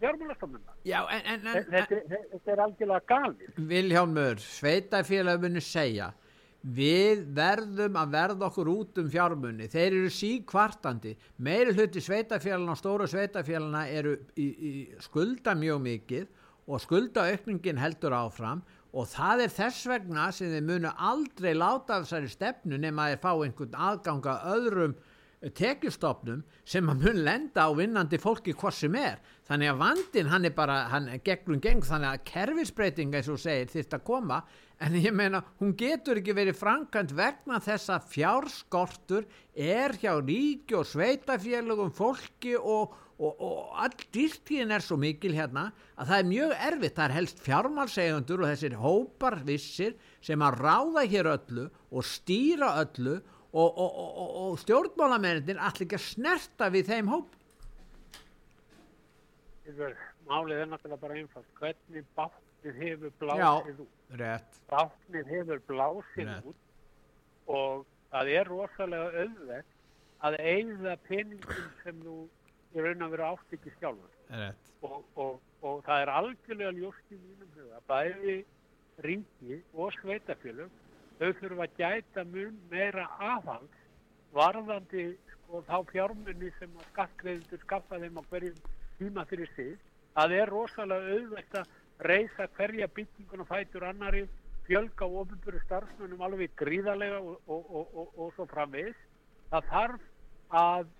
fjármálastofnuna. 0.00 0.74
Já, 0.88 1.02
en, 1.12 1.26
en, 1.28 1.46
en, 1.46 1.64
Þetta, 1.68 1.96
er- 2.00 2.24
þetta 2.32 2.52
er 2.54 2.62
algjörlega 2.64 3.06
galið. 3.10 3.50
Vilhjálmur, 3.74 4.40
sveitafélag 4.40 5.42
muni 5.44 5.60
segja 5.64 6.10
við 6.60 7.22
verðum 7.36 7.94
að 7.96 8.10
verða 8.12 8.48
okkur 8.50 8.68
út 8.68 8.98
um 9.00 9.06
fjármunni 9.08 9.64
þeir 9.72 9.94
eru 9.96 10.10
síkvartandi 10.12 11.14
meiri 11.40 11.72
hluti 11.72 12.02
sveitafélagna 12.04 12.74
og 12.74 12.80
stóru 12.80 13.06
sveitafélagna 13.08 13.86
eru 13.88 14.12
í, 14.36 14.48
í 14.68 14.72
skulda 15.00 15.54
mjög 15.56 15.80
mikið 15.86 16.26
og 16.68 16.82
skuldaukningin 16.84 17.80
heldur 17.80 18.12
áfram 18.12 18.60
og 18.90 19.06
það 19.10 19.44
er 19.44 19.54
þess 19.54 19.86
vegna 19.90 20.30
sem 20.34 20.50
þeir 20.50 20.66
munu 20.66 20.90
aldrei 20.96 21.52
láta 21.54 22.00
þessari 22.02 22.30
stefnu 22.32 22.78
nema 22.80 23.06
að 23.06 23.14
þeir 23.14 23.22
fá 23.22 23.32
einhvern 23.34 23.80
aðgang 23.88 24.28
að 24.32 24.48
öðrum 24.56 24.96
tekjustofnum 25.56 26.42
sem 26.68 26.88
að 26.92 27.04
mun 27.06 27.20
lenda 27.24 27.64
á 27.64 27.70
vinnandi 27.72 28.18
fólki 28.20 28.52
hvað 28.52 28.74
sem 28.76 28.96
er. 29.00 29.20
Þannig 29.48 29.70
að 29.72 29.78
vandin 29.80 30.28
hann 30.30 30.44
er 30.44 30.56
bara 30.56 30.80
hann 30.92 31.08
er 31.08 31.22
gegnum 31.24 31.62
geng 31.64 31.80
þannig 31.86 32.10
að 32.10 32.26
kerfisbreyting 32.28 33.14
eins 33.16 33.30
og 33.32 33.40
segir 33.40 33.70
þyrst 33.72 33.96
að 33.96 34.04
koma 34.10 34.42
en 34.80 34.96
ég 34.96 35.12
meina 35.12 35.42
hún 35.60 35.74
getur 35.76 36.20
ekki 36.20 36.34
verið 36.36 36.56
frankant 36.56 37.12
vegna 37.16 37.60
þess 37.62 37.92
að 37.92 38.06
fjárskortur 38.14 39.26
er 39.52 39.96
hjá 40.00 40.14
ríki 40.18 40.78
og 40.78 40.88
sveitafélagum 40.88 41.92
fólki 41.92 42.54
og, 42.56 42.94
og, 43.20 43.42
og 43.44 43.74
all 43.84 44.06
dýrtíðin 44.14 44.72
er 44.76 44.84
svo 44.84 44.96
mikil 45.00 45.34
hérna 45.36 45.66
að 46.00 46.12
það 46.12 46.16
er 46.16 46.30
mjög 46.30 46.54
erfitt, 46.70 46.96
það 46.96 47.04
er 47.06 47.16
helst 47.18 47.44
fjármálsegundur 47.44 48.44
og 48.44 48.54
þessir 48.54 48.78
hópar 48.80 49.38
vissir 49.44 49.98
sem 50.24 50.46
að 50.46 50.62
ráða 50.64 51.04
hér 51.12 51.30
öllu 51.34 51.68
og 51.90 52.08
stýra 52.08 52.72
öllu 52.80 53.18
og, 53.50 53.68
og, 53.68 53.84
og, 53.84 54.10
og, 54.24 54.34
og 54.46 54.58
stjórnmálamennir 54.64 55.60
allir 55.60 55.88
ekki 55.88 56.00
að 56.00 56.08
snerta 56.08 56.72
við 56.72 56.94
þeim 56.94 57.12
hóp 57.12 57.36
Málið 60.30 60.60
er 60.62 60.68
náttúrulega 60.70 61.02
bara 61.02 61.16
einfalt. 61.18 61.46
Hvernig 61.58 62.06
bátnið 62.18 62.78
hefur 62.82 63.12
blásið 63.18 63.82
út? 63.84 63.99
Rétt, 64.18 64.58
Bátnið 64.70 65.30
hefur 65.34 65.62
blásið 65.68 66.28
Rétt. 66.28 66.46
út 66.50 67.50
og 67.50 67.86
það 68.10 68.32
er 68.34 68.50
rosalega 68.50 69.24
auðvegt 69.24 69.76
að 70.26 70.36
eigða 70.52 70.96
peningum 71.06 71.70
sem 71.82 72.02
þú 72.04 72.16
í 72.74 72.84
raun 72.84 73.06
að 73.06 73.14
vera 73.16 73.30
átt 73.34 73.54
ekki 73.56 73.72
sjálfur. 73.78 74.54
Og, 74.86 75.04
og, 75.16 75.40
og 75.66 75.82
það 75.86 76.02
er 76.04 76.12
algjörlega 76.14 76.76
ljóst 76.76 77.14
í 77.14 77.18
mínum 77.18 77.50
huga. 77.56 77.80
Bæði 77.90 78.36
ringi 79.04 79.58
og 79.74 79.92
sveitafjölum 79.96 80.70
þau 81.20 81.30
þurfa 81.40 81.66
að 81.66 81.76
gæta 81.80 82.24
mun 82.28 82.58
meira 82.70 83.06
aðhald 83.18 83.78
varðandi 84.36 85.06
sko, 85.32 85.62
þá 85.66 85.76
fjármunni 85.90 86.52
sem 86.58 86.76
skattgreðindur 86.92 87.62
skaffa 87.64 87.98
þeim 88.00 88.20
á 88.20 88.22
hverjum 88.30 88.60
tíma 89.00 89.26
fyrir 89.28 89.50
sig. 89.56 89.74
Það 90.14 90.36
er 90.38 90.52
rosalega 90.52 91.16
auðvelt 91.16 91.58
að 91.60 91.74
reysa 92.00 92.48
hverja 92.56 92.88
byggingun 92.94 93.44
og 93.44 93.48
fætur 93.48 93.84
annari, 93.88 94.26
fjölga 94.66 95.06
ofinböru 95.06 95.60
starfsmönnum 95.64 96.22
alveg 96.22 96.52
gríðarlega 96.56 97.18
og, 97.20 97.40
og, 97.46 97.70
og, 97.76 97.94
og, 97.94 98.18
og 98.18 98.34
svo 98.36 98.46
framvegis 98.50 98.98
það 99.50 99.70
þarf 99.72 100.06
að 100.60 100.90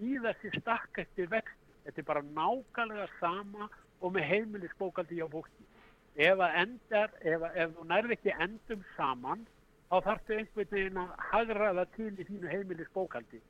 nýða 0.00 0.32
sér 0.40 0.58
stakk 0.60 1.00
eftir 1.02 1.30
vext. 1.30 1.58
Þetta 1.86 2.02
er 2.02 2.06
bara 2.08 2.22
nákvæmlega 2.36 3.06
sama 3.20 3.68
og 4.00 4.14
með 4.14 4.28
heimilisbókaldi 4.30 5.20
á 5.22 5.28
fólki. 5.30 5.66
Ef 6.16 6.40
endar, 6.46 7.12
ef, 7.20 7.44
ef 7.54 7.74
þú 7.76 7.84
nærði 7.90 8.16
ekki 8.16 8.34
endum 8.46 8.82
saman, 8.96 9.44
þá 9.90 9.96
þarfstu 10.08 10.38
einhvern 10.38 10.72
veginn 10.72 11.02
að 11.02 11.12
hagraða 11.30 11.84
til 11.94 12.10
í 12.14 12.26
þínu 12.26 12.50
heimilisbókaldi. 12.50 13.42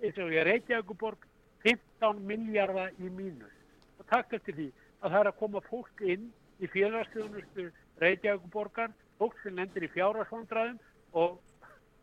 Eins 0.00 0.20
og 0.22 0.32
ég 0.32 0.46
Reykjavíkuborg 0.48 1.26
15 1.64 2.22
miljardar 2.28 2.94
í 3.00 3.10
mínus. 3.10 3.52
Og 3.98 4.08
takk 4.12 4.32
eftir 4.38 4.56
því 4.56 4.70
að 5.00 5.10
það 5.10 5.20
er 5.20 5.30
að 5.30 5.38
koma 5.42 5.64
fólk 5.68 6.04
inn 6.04 6.30
í 6.62 6.70
félagsstjónustu 6.72 7.70
Reykjavíkuborgar, 8.02 8.92
fólk 9.18 9.36
sem 9.42 9.56
lendir 9.58 9.86
í 9.86 9.90
fjárasvandræðum 9.94 10.78
og, 11.20 11.38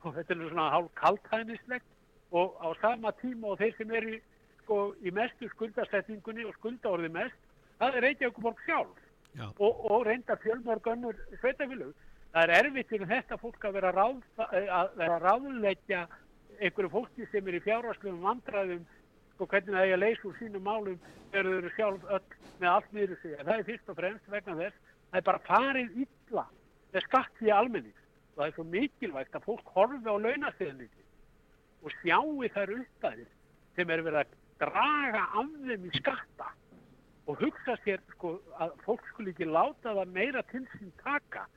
og 0.03 0.15
þetta 0.17 0.35
er 0.35 0.43
svona 0.49 0.67
hálf 0.73 0.91
kaltænislegt 0.99 1.87
og 2.31 2.55
á 2.63 2.67
sama 2.81 3.11
tíma 3.19 3.51
og 3.51 3.59
þeir 3.59 3.75
sem 3.77 3.91
eru 3.99 4.17
sko, 4.63 4.77
í 5.03 5.11
mestu 5.11 5.49
skuldasetningunni 5.51 6.47
og 6.47 6.55
skuldaorði 6.59 7.11
mest, 7.11 7.37
það 7.79 7.97
er 7.97 8.07
Reykjavíkuborg 8.07 8.63
sjálf 8.65 9.51
og, 9.57 9.85
og 9.91 10.05
reynda 10.07 10.37
fjölmörg 10.39 10.87
önnur 10.93 11.19
sveitafélög. 11.41 11.93
Það 12.31 12.43
er 12.43 12.53
erfitt 12.61 12.91
fyrir 12.91 13.09
þetta 13.09 13.37
fólk 13.39 13.65
að 13.67 13.77
vera, 13.77 13.91
ráð, 13.91 14.19
að 14.39 14.93
vera 14.99 15.17
ráðleggja 15.19 16.05
einhverju 16.61 16.91
fólki 16.93 17.27
sem 17.31 17.47
er 17.47 17.57
í 17.57 17.63
fjárháslegum 17.65 18.23
vandræðum 18.23 18.85
sko 19.41 19.49
hvernig 19.49 19.73
það 19.73 19.87
er 19.87 19.95
að 19.95 20.01
leysa 20.03 20.27
úr 20.29 20.35
sínum 20.37 20.61
málum 20.67 20.97
þegar 21.31 21.47
þau 21.47 21.55
eru 21.57 21.69
sjálf 21.73 22.03
öll 22.13 22.33
með 22.61 22.67
allt 22.69 22.91
niður 22.93 23.19
sig. 23.21 23.31
Það 23.39 23.53
er 23.55 23.63
fyrst 23.65 23.87
og 23.89 23.97
fremst 23.97 24.27
vegna 24.29 24.57
þess 24.59 24.81
það 25.09 25.17
er 25.17 25.25
bara 25.29 25.45
farið 25.47 25.95
illa 26.03 26.43
með 26.91 27.05
skatt 27.07 27.41
í 27.41 27.53
almenning 27.55 27.97
og 27.97 28.35
það 28.35 28.45
er 28.45 28.53
svo 28.57 28.65
mikilvægt 28.75 29.37
að 29.39 29.47
fólk 29.47 29.71
horfi 29.73 29.97
á 30.05 30.15
launastegningi 30.25 31.05
og 31.81 31.95
sjáu 32.03 32.49
þær 32.53 32.73
uppdæðir 32.77 33.31
sem 33.79 33.95
er 33.95 34.03
verið 34.05 34.19
að 34.21 34.35
draga 34.61 35.23
af 35.41 35.55
þeim 35.65 35.89
í 35.89 35.93
skatta 35.97 36.51
og 37.25 37.41
hugsa 37.41 37.77
sér 37.81 38.05
sko 38.13 38.35
að 38.61 38.77
fólk 38.85 39.09
skul 39.09 39.31
ekki 39.31 39.49
láta 39.49 39.95
það 39.97 40.13
meira 40.13 40.45
til 40.51 40.61
sín 40.75 40.93
taka 41.01 41.47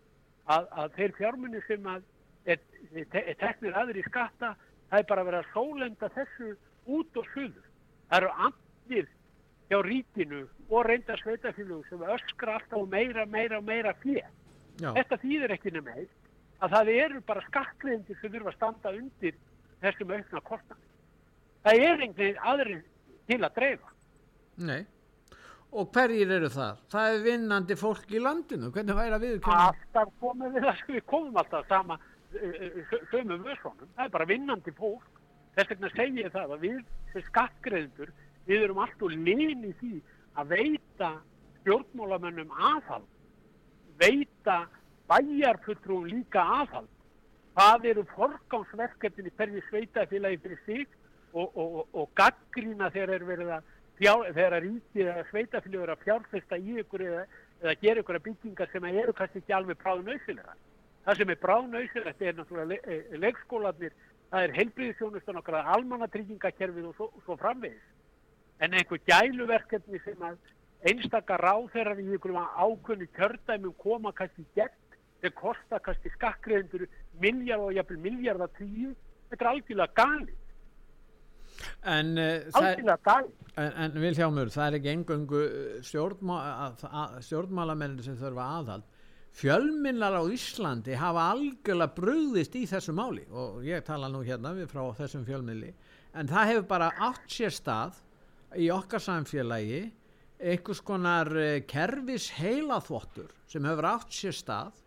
að, 0.48 0.70
að 0.72 0.96
þeir 0.96 1.16
fjármunni 1.20 1.60
sem 1.68 1.84
að 1.92 2.08
er, 2.48 2.64
er 2.96 3.36
teknir 3.42 3.76
aður 3.76 4.00
í 4.00 4.08
skatta 4.08 4.54
það 4.88 4.98
er 5.02 5.08
bara 5.12 5.28
verið 5.28 5.42
að 5.42 5.52
sólenda 5.52 6.12
þessu 6.16 6.54
út 6.84 7.16
og 7.20 7.28
suður. 7.34 7.70
Það 8.14 8.22
eru 8.22 8.34
andir 8.46 9.06
hjá 9.66 9.78
ríkinu 9.82 10.40
og 10.70 10.84
reynda 10.86 11.16
sveitafélug 11.18 11.88
sem 11.88 12.02
öskra 12.14 12.60
alltaf 12.60 12.84
meira, 12.92 13.24
meira, 13.26 13.58
meira 13.58 13.90
fér. 14.04 14.28
Þetta 14.78 15.16
þýðir 15.18 15.54
ekki 15.56 15.72
nema 15.74 15.96
heilt 15.96 16.28
að 16.62 16.76
það 16.76 16.90
eru 16.92 17.22
bara 17.26 17.42
skattlegendir 17.48 18.20
sem 18.20 18.30
þurfa 18.30 18.52
að 18.52 18.56
standa 18.60 18.92
undir 18.94 19.40
þessum 19.82 20.12
aukna 20.14 20.42
kostnæmi. 20.46 20.86
Það 21.66 21.82
er 21.88 22.04
einhverjum 22.06 22.46
aðri 22.52 22.76
til 23.32 23.40
að 23.40 23.58
dreifa. 23.58 23.90
Nei. 24.68 24.84
Og 25.74 25.90
hverjir 25.90 26.36
eru 26.36 26.52
það? 26.54 26.84
Það 26.94 27.16
er 27.16 27.24
vinnandi 27.24 27.78
fólk 27.80 28.14
í 28.14 28.22
landinu. 28.22 28.70
Hvernig 28.70 28.98
væri 29.00 29.18
að 29.18 29.26
við 29.26 29.48
Alltaf 29.56 30.14
komum 30.22 30.54
við 30.54 30.70
við 30.86 31.02
komum 31.10 31.42
alltaf 31.42 31.66
sama 31.66 31.98
sömu 33.10 33.42
vöðsvonum. 33.42 33.90
Það 33.98 34.06
er 34.06 34.14
bara 34.14 34.30
vinnandi 34.30 34.78
fólk. 34.78 35.10
Þess 35.54 35.70
vegna 35.70 35.90
segir 35.94 36.26
ég 36.26 36.34
það 36.34 36.54
að 36.56 36.64
við 36.66 36.80
sem 37.12 37.26
skattgreðendur 37.28 38.10
við 38.48 38.64
erum 38.66 38.80
alltaf 38.84 39.12
lín 39.14 39.64
í 39.64 39.72
því 39.80 39.92
að 40.40 40.54
veita 40.56 41.10
stjórnmálamönnum 41.60 42.50
aðhald. 42.72 43.06
Veita 44.00 44.64
bæjarfulltrúum 45.10 46.08
líka 46.10 46.42
aðhald. 46.60 46.90
Það 47.54 47.86
eru 47.92 48.04
forgámsverkefni 48.16 49.30
perði 49.38 49.62
sveitafélagi 49.68 50.40
fyrir 50.42 50.60
sig 50.66 50.86
og, 51.32 51.46
og, 51.54 51.78
og, 51.78 51.86
og 51.92 52.10
gaggrína 52.18 52.90
þegar 52.90 53.14
er 53.14 53.26
verið 53.28 53.52
að 53.54 53.72
fjár, 54.00 54.24
þegar 54.32 54.56
að 54.58 54.66
ríkið 54.66 55.10
eða 55.12 55.26
sveitafélagi 55.30 55.82
eru 55.84 55.94
að 55.94 56.04
fjárfesta 56.08 56.58
í 56.58 56.78
ykkur 56.82 57.04
eða, 57.06 57.24
eða 57.62 57.76
gera 57.84 58.02
ykkur 58.02 58.18
að 58.18 58.26
byggingar 58.28 58.72
sem 58.72 58.88
eru 58.90 59.14
kannski 59.14 59.42
ekki 59.42 59.54
alveg 59.54 59.78
bráðnauðsilega. 59.84 60.56
Það 61.04 61.20
sem 61.20 61.32
er 61.34 61.40
bráðnauðsilegt 61.44 62.22
er 62.24 62.36
náttúrulega 62.38 62.70
le, 62.72 62.80
e, 62.88 63.22
leikskólanir, 63.22 63.96
það 64.32 64.46
er 64.46 64.54
heilbríðisjónustan 64.58 65.40
okkar, 65.40 65.60
almannatryggingakerfið 65.76 66.90
og 66.90 66.96
svo, 66.98 67.10
svo 67.26 67.36
framvegis. 67.40 67.82
En 68.62 68.76
einhver 68.76 69.00
gæluverkefni 69.08 70.00
sem 70.04 70.22
að 70.24 70.38
einstakar 70.88 71.42
ráþerar 71.42 72.00
í 72.02 72.06
ykkur 72.16 72.36
ákunni 72.36 73.08
kjördæmum 73.16 73.74
koma 73.80 74.12
kannski 74.16 74.46
gegn, 74.56 74.80
þeir 75.22 75.34
kosta 75.38 75.80
kannski 75.82 76.12
skakkriðendur 76.18 76.86
miljard 77.20 77.68
og 77.68 77.76
jafnvel 77.76 78.00
miljard 78.04 78.44
að 78.44 78.56
tíu, 78.60 78.94
þetta 79.30 79.44
er 79.44 79.52
algjörlega 79.52 80.00
galið. 80.00 80.40
En, 81.86 82.18
uh. 82.18 83.20
En, 83.54 83.72
en 83.78 84.00
Vilhjámur, 84.02 84.50
það 84.50 84.66
er 84.66 84.76
ekki 84.80 84.90
stjórnmá, 85.86 86.38
stjórnmálamennin 87.22 88.02
sem 88.02 88.16
þurfa 88.18 88.48
aðhald. 88.58 88.88
Fjölminnar 89.34 90.14
á 90.14 90.22
Íslandi 90.30 90.94
hafa 90.94 91.24
algjörlega 91.32 91.94
bröðist 91.96 92.54
í 92.54 92.64
þessu 92.70 92.94
máli. 92.94 93.24
Og 93.34 93.64
ég 93.66 93.82
tala 93.86 94.06
nú 94.12 94.22
hérna 94.22 94.54
við 94.54 94.70
frá 94.70 94.84
þessum 95.00 95.24
fjölminni 95.26 95.72
en 96.14 96.30
það 96.30 96.50
hefur 96.52 96.66
bara 96.70 96.92
átt 97.02 97.26
sér 97.34 97.54
stað 97.54 97.98
í 98.62 98.68
okkar 98.70 99.02
samfélagi 99.02 99.80
einhvers 100.38 100.82
konar 100.86 101.30
kervis 101.70 102.28
heilaþvottur 102.36 103.32
sem 103.50 103.66
hefur 103.66 103.90
átt 103.90 104.14
sér 104.14 104.36
stað. 104.38 104.78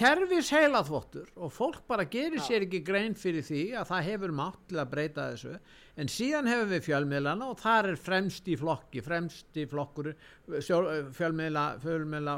Kervis 0.00 0.48
heilaþvottur 0.50 1.28
og 1.36 1.52
fólk 1.54 1.84
bara 1.86 2.08
gerir 2.10 2.40
sér 2.42 2.64
ekki 2.64 2.80
grein 2.82 3.12
fyrir 3.14 3.44
því 3.46 3.60
að 3.78 3.92
það 3.92 4.08
hefur 4.08 4.32
mátt 4.40 4.64
til 4.70 4.80
að 4.82 4.90
breyta 4.94 5.28
þessu. 5.34 5.52
En 6.00 6.10
síðan 6.10 6.48
hefur 6.50 6.72
við 6.72 6.82
fjölmiðlana 6.88 7.50
og 7.52 7.60
þar 7.60 7.92
er 7.92 8.00
fremst 8.00 8.48
í 8.50 8.56
flokki 8.58 9.04
fremst 9.04 9.60
í 9.60 9.68
flokkur 9.70 10.10
fjölmiðla, 10.48 11.66
fjölmiðla 11.84 12.34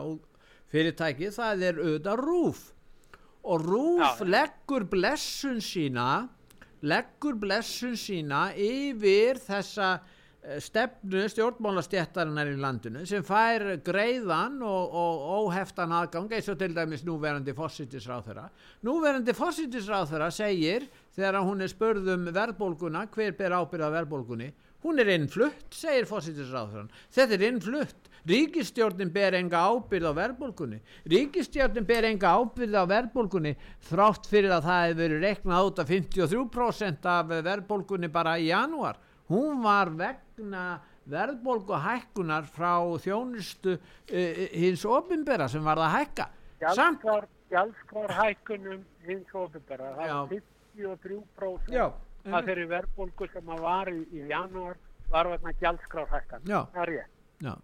fyrirtæki 0.73 1.33
það 1.35 1.67
er 1.69 1.83
auðvitað 1.83 2.23
rúf. 2.27 2.63
Og 3.43 3.67
rúf 3.67 4.23
Já. 4.23 4.29
leggur 4.29 4.87
blessun 4.91 5.61
sína 5.63 6.29
leggur 6.83 7.37
blessun 7.39 7.95
sína 7.99 8.49
yfir 8.59 9.39
þessa 9.43 10.01
stefnu 10.59 11.29
stjórnmálastjættarinnar 11.31 12.49
í 12.51 12.57
landinu 12.59 13.05
sem 13.07 13.23
fær 13.23 13.63
greiðan 13.87 14.57
og, 14.67 14.97
og 14.99 15.21
óheftan 15.45 15.95
aðgang 15.95 16.33
eins 16.35 16.49
og 16.51 16.59
til 16.59 16.73
dæmis 16.75 17.05
núverandi 17.07 17.55
fósittisráþurra 17.55 18.49
núverandi 18.83 19.37
fósittisráþurra 19.39 20.33
segir 20.35 20.89
þegar 21.15 21.45
hún 21.47 21.63
er 21.63 21.71
spörð 21.71 22.11
um 22.17 22.27
verðbólguna 22.35 23.05
hver 23.15 23.37
ber 23.39 23.55
ábyrða 23.61 23.93
verðbólgunni? 24.01 24.51
Hún 24.83 24.99
er 24.99 25.13
innflutt, 25.15 25.69
segir 25.71 26.11
fósittisráþurran 26.11 26.91
þetta 27.15 27.39
er 27.39 27.47
innflutt 27.53 28.11
ríkistjórnin 28.29 29.11
ber 29.13 29.37
enga 29.39 29.63
ábyrð 29.67 30.11
á 30.11 30.13
verðbólgunni. 30.19 30.79
Ríkistjórnin 31.11 31.87
ber 31.87 32.09
enga 32.11 32.35
ábyrð 32.39 32.79
á 32.79 32.85
verðbólgunni 32.91 33.55
þrátt 33.89 34.29
fyrir 34.31 34.55
að 34.55 34.69
það 34.69 34.85
hefur 34.87 35.01
verið 35.03 35.27
reknað 35.27 35.69
út 35.71 35.83
af 35.83 35.93
53% 35.93 37.11
af 37.15 37.35
verðbólgunni 37.49 38.13
bara 38.13 38.37
í 38.39 38.49
janúar. 38.51 39.01
Hún 39.33 39.63
var 39.65 39.91
vegna 39.97 40.67
verðbólgu 41.11 41.79
hækkunar 41.83 42.47
frá 42.47 42.79
þjónustu 43.03 43.75
uh, 43.75 44.47
hins 44.55 44.85
ofinbera 44.87 45.49
sem 45.51 45.65
var 45.65 45.81
að 45.83 45.95
hækka. 45.97 46.29
Gjaldskvar, 46.63 47.27
gjaldskvar 47.51 48.13
hækkunum 48.21 48.85
hins 49.07 49.35
ofinbera 49.35 49.93
það 49.97 50.13
var 50.13 50.31
53% 50.33 51.75
Já, 51.75 51.87
að 52.31 52.49
þeirri 52.49 52.67
verðbólgu 52.71 53.29
sem 53.33 53.53
var 53.65 53.91
í, 53.91 53.99
í 54.15 54.25
janúar 54.31 54.79
var 55.13 55.31
vegna 55.33 55.55
gjaldskrar 55.61 56.09
hækkan 56.13 56.47
það 56.47 56.81
er 56.85 56.95
ég 56.95 57.11
Já. 57.43 57.55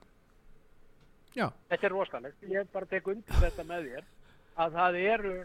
Já. 1.38 1.46
þetta 1.70 1.86
er 1.86 1.94
rosalegt. 1.94 2.42
Ég 2.50 2.72
bara 2.74 2.90
tekið 2.90 3.14
undir 3.14 3.40
þetta 3.44 3.66
með 3.68 3.88
þér 3.92 4.10
að 4.64 4.76
það 4.80 4.98
eru 5.04 5.36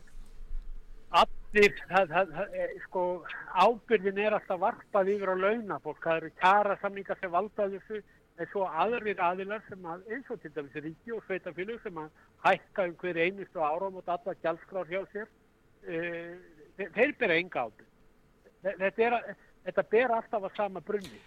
allir 1.21 1.77
það, 1.91 2.11
það, 2.15 2.33
það, 2.33 2.73
sko, 2.87 3.05
ábyrðin 3.53 4.21
er 4.23 4.35
alltaf 4.39 4.61
varpað 4.63 5.13
yfir 5.13 5.33
á 5.33 5.35
launafólk. 5.43 6.01
Það 6.01 6.19
eru 6.21 6.33
kjara 6.41 6.77
samningar 6.81 7.21
sem 7.21 7.33
valda 7.33 7.69
þessu 7.75 8.01
en 8.41 8.49
svo 8.49 8.65
aðrir 8.65 9.21
aðilar 9.21 9.61
sem 9.67 9.85
að 9.85 10.07
eins 10.09 10.29
og 10.33 10.41
til 10.41 10.51
dæmis 10.55 10.77
ríki 10.81 11.13
og 11.13 11.21
sveitafélug 11.27 11.81
sem 11.83 11.99
að 12.01 12.09
hækka 12.47 12.87
um 12.89 12.95
hverju 13.03 13.27
einustu 13.27 13.61
áram 13.61 13.99
og 13.99 14.09
alla 14.09 14.33
gjaldskrár 14.41 14.89
hjá 14.89 15.03
sér 15.11 15.27
e, 15.85 15.99
þeir 16.95 17.13
bera 17.19 17.37
enga 17.37 17.67
ábyrð 17.67 17.93
þetta, 18.63 19.21
þetta 19.67 19.85
ber 19.91 20.15
alltaf 20.17 20.47
að 20.47 20.57
sama 20.57 20.81
brunni. 20.81 21.21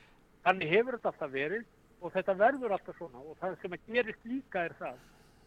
Þannig 0.46 0.72
hefur 0.72 0.96
þetta 0.98 1.12
alltaf 1.12 1.32
verið 1.32 1.64
og 2.00 2.12
þetta 2.14 2.34
verður 2.38 2.76
alltaf 2.76 2.98
svona 2.98 3.22
og 3.22 3.36
það 3.40 3.58
sem 3.62 3.76
að 3.76 3.92
gerist 3.92 4.26
líka 4.28 4.64
er 4.68 4.74
það 4.80 4.98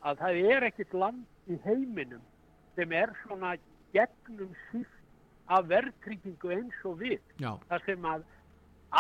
að 0.10 0.22
það 0.24 0.40
er 0.54 0.68
ekkit 0.70 0.96
land 0.96 1.52
í 1.52 1.58
heiminum 1.66 2.24
sem 2.78 2.94
er 2.96 3.14
svona 3.24 3.56
gegnum 3.94 4.54
síft 4.70 4.96
af 5.50 5.66
verðtryggingu 5.70 6.52
eins 6.54 6.84
og 6.86 7.00
við. 7.02 7.22
Já. 7.42 7.56
Það 7.70 7.86
sem 7.88 8.06
að 8.06 8.26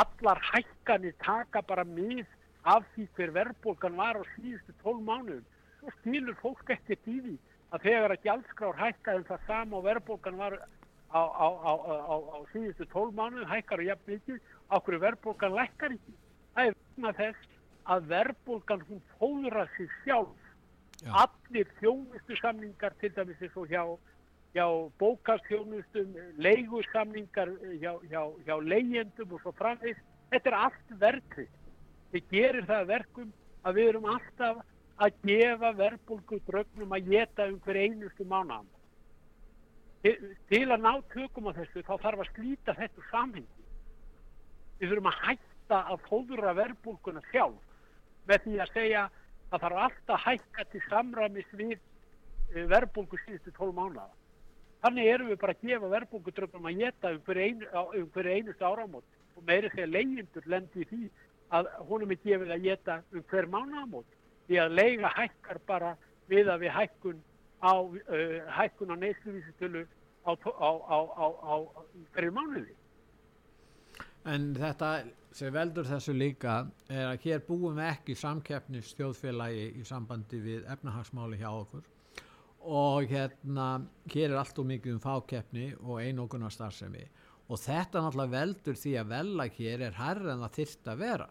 allar 0.01 0.41
hækkanir 0.49 1.15
taka 1.23 1.61
bara 1.65 1.85
mið 1.85 2.25
af 2.69 2.85
því 2.95 3.05
hver 3.17 3.33
verðbólgan 3.37 3.97
var 3.97 4.19
á 4.19 4.23
síðustu 4.35 4.73
tól 4.83 4.97
mánuðum. 5.05 5.45
Svo 5.79 5.93
stílur 5.99 6.37
fólk 6.41 6.73
ekkert 6.73 7.07
í 7.07 7.19
því 7.21 7.35
að 7.69 7.85
þegar 7.85 8.15
að 8.15 8.25
gjaldskrár 8.25 8.79
hækkaði 8.81 9.27
það 9.29 9.45
sama 9.47 9.77
og 9.77 9.85
verðbólgan 9.85 10.39
var 10.41 10.57
á, 10.57 11.21
á, 11.21 11.47
á, 11.47 11.73
á, 11.73 12.15
á 12.17 12.37
síðustu 12.53 12.87
tólf 12.89 13.13
mánuð 13.17 13.47
hækkar 13.49 13.81
og 13.83 13.89
jafn 13.91 14.11
mikið, 14.13 14.41
okkur 14.77 14.99
verðbólgan 15.05 15.55
lækkar 15.57 15.95
ekki. 15.95 16.15
Það 16.55 16.69
er 16.69 16.77
vegna 16.77 17.13
þess 17.17 17.57
að 17.89 18.07
verðbólgan 18.13 18.85
hún 18.89 19.01
fóðra 19.17 19.65
sig 19.75 19.89
sjálf. 20.03 20.45
Já. 20.99 21.11
Allir 21.23 21.69
þjónustu 21.79 22.37
samningar 22.41 22.95
til 22.99 23.11
dæmis 23.15 23.41
eins 23.41 23.55
og 23.57 23.69
hjá, 23.71 23.83
hjá 24.55 24.65
bókastjónustum, 24.99 26.17
leigusamningar 26.37 27.53
hjá, 27.79 27.93
hjá, 28.11 28.23
hjá 28.45 28.55
leyendum 28.65 29.37
og 29.37 29.43
svo 29.45 29.53
framvegst. 29.57 30.03
Þetta 30.29 30.51
er 30.51 30.57
allt 30.57 30.97
verðkrið. 31.01 31.53
Þið 32.11 32.33
gerir 32.33 32.67
það 32.67 32.83
að 32.83 32.91
verkum 32.91 33.31
að 33.63 33.79
við 33.79 33.89
erum 33.93 34.09
alltaf 34.09 34.59
að 34.99 35.21
gefa 35.23 35.71
verðbólgu 35.77 36.41
drögnum 36.47 36.93
að 36.97 37.13
geta 37.13 37.47
um 37.47 37.59
hver 37.63 37.79
einustu 37.79 38.27
mánaðan. 38.27 38.67
Til, 40.03 40.65
að 40.71 40.83
ná 40.83 40.91
tökum 41.13 41.49
á 41.51 41.57
þessu 41.57 41.83
þá 41.83 41.93
þarf 42.03 42.23
að 42.23 42.29
slíta 42.33 42.75
þetta 42.75 43.05
samhengi. 43.09 43.65
Við 44.79 44.91
þurfum 44.93 45.09
að 45.11 45.21
hætta 45.69 45.85
að 45.93 46.01
fóðra 46.09 46.53
verðbólguna 46.57 47.21
sjálf 47.29 47.59
með 48.25 48.41
því 48.43 48.55
að 48.59 48.71
segja 48.73 49.03
að 49.49 49.61
þarf 49.61 49.81
alltaf 49.83 50.15
að 50.15 50.23
hækka 50.25 50.63
til 50.71 50.81
samræmis 50.89 51.51
við 51.53 51.75
eh, 51.77 52.65
verðbólgu 52.69 53.17
síðustu 53.25 53.51
12 53.53 53.75
mánaða. 53.77 54.09
Þannig 54.81 55.09
erum 55.13 55.29
við 55.29 55.39
bara 55.41 55.53
að 55.53 55.63
gefa 55.69 55.91
verðbólgudröfnum 55.93 56.69
að 56.69 56.79
geta 56.81 57.11
um 57.13 57.21
hver, 57.27 57.37
einu, 57.37 57.65
um 57.99 58.09
hver 58.15 58.27
einustu 58.33 58.65
áramót 58.65 59.07
og 59.35 59.45
meiri 59.45 59.69
þegar 59.75 59.93
leyendur 59.93 60.49
lendi 60.49 60.81
í 60.81 60.89
því 60.89 61.03
að 61.53 61.69
honum 61.89 62.13
er 62.13 62.21
gefið 62.23 62.51
að 62.55 62.65
geta 62.65 62.93
um 63.13 63.23
hver 63.29 63.49
mánaðamót 63.53 64.17
því 64.47 64.55
að 64.63 64.75
leiga 64.79 65.09
hækkar 65.17 65.59
bara 65.69 65.91
við 66.29 66.49
að 66.49 66.65
við 66.65 66.71
hækkun 66.79 67.19
á, 67.61 67.73
uh, 67.77 68.39
á 70.25 70.29
á, 70.29 70.33
á, 70.33 70.97
á, 71.15 71.25
á 71.41 71.53
hverju 72.13 72.31
mánuði. 72.33 72.73
En 74.27 74.51
þetta 74.57 74.89
sem 75.35 75.53
veldur 75.53 75.87
þessu 75.87 76.13
líka 76.17 76.63
er 76.89 77.11
að 77.11 77.23
hér 77.23 77.45
búum 77.45 77.77
við 77.77 77.91
ekki 77.93 78.17
samkeppnis 78.17 78.91
þjóðfélagi 78.97 79.69
í 79.79 79.85
sambandi 79.87 80.41
við 80.43 80.67
efnahagsmáli 80.73 81.39
hjá 81.39 81.49
okkur. 81.51 81.85
Og 82.59 83.07
hérna 83.07 83.69
hér 84.11 84.33
er 84.33 84.39
allt 84.41 84.59
og 84.59 84.67
mikið 84.67 84.97
um 84.97 85.03
fákeppni 85.03 85.71
og 85.79 86.01
einogunar 86.03 86.51
starfsemi 86.51 87.05
og 87.49 87.57
þetta 87.57 88.01
náttúrulega 88.03 88.33
veldur 88.35 88.77
því 88.77 88.95
að 88.99 89.11
vella 89.13 89.45
hér 89.55 89.83
er 89.87 89.95
hærra 89.97 90.33
en 90.33 90.43
það 90.43 90.57
þyrst 90.59 90.89
að 90.91 90.99
vera. 91.03 91.29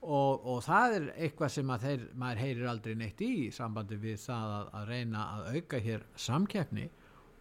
Og, 0.00 0.46
og 0.48 0.62
það 0.64 0.96
er 0.96 1.06
eitthvað 1.26 1.52
sem 1.54 1.70
að 1.70 1.86
þeir, 1.86 2.04
maður 2.16 2.40
heyrir 2.40 2.68
aldrei 2.70 2.94
neitt 2.96 3.22
í 3.24 3.32
sambandi 3.52 3.98
við 4.00 4.18
það 4.22 4.54
að, 4.56 4.68
að 4.78 4.92
reyna 4.94 5.24
að 5.34 5.48
auka 5.54 5.80
hér 5.84 6.06
samkeppni 6.16 6.86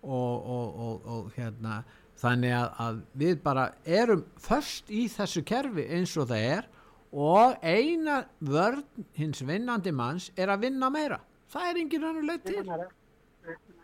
og, 0.03 0.49
og, 0.55 1.07
og 1.07 1.29
hérna 1.35 1.81
þannig 2.19 2.53
að, 2.55 2.69
að 2.85 2.99
við 3.21 3.41
bara 3.43 3.69
erum 3.85 4.25
först 4.43 4.91
í 4.91 5.07
þessu 5.11 5.43
kerfi 5.47 5.85
eins 5.95 6.15
og 6.19 6.29
það 6.31 6.45
er 6.53 6.69
og 7.09 7.65
eina 7.65 8.21
vörn 8.45 8.83
hins 9.17 9.41
vinnandi 9.41 9.93
manns 9.95 10.29
er 10.37 10.51
að 10.53 10.67
vinna 10.67 10.89
meira. 10.93 11.19
Það 11.49 11.69
er 11.69 11.79
engin 11.81 12.03
annar 12.05 12.27
leið 12.27 12.43
til. 12.45 12.63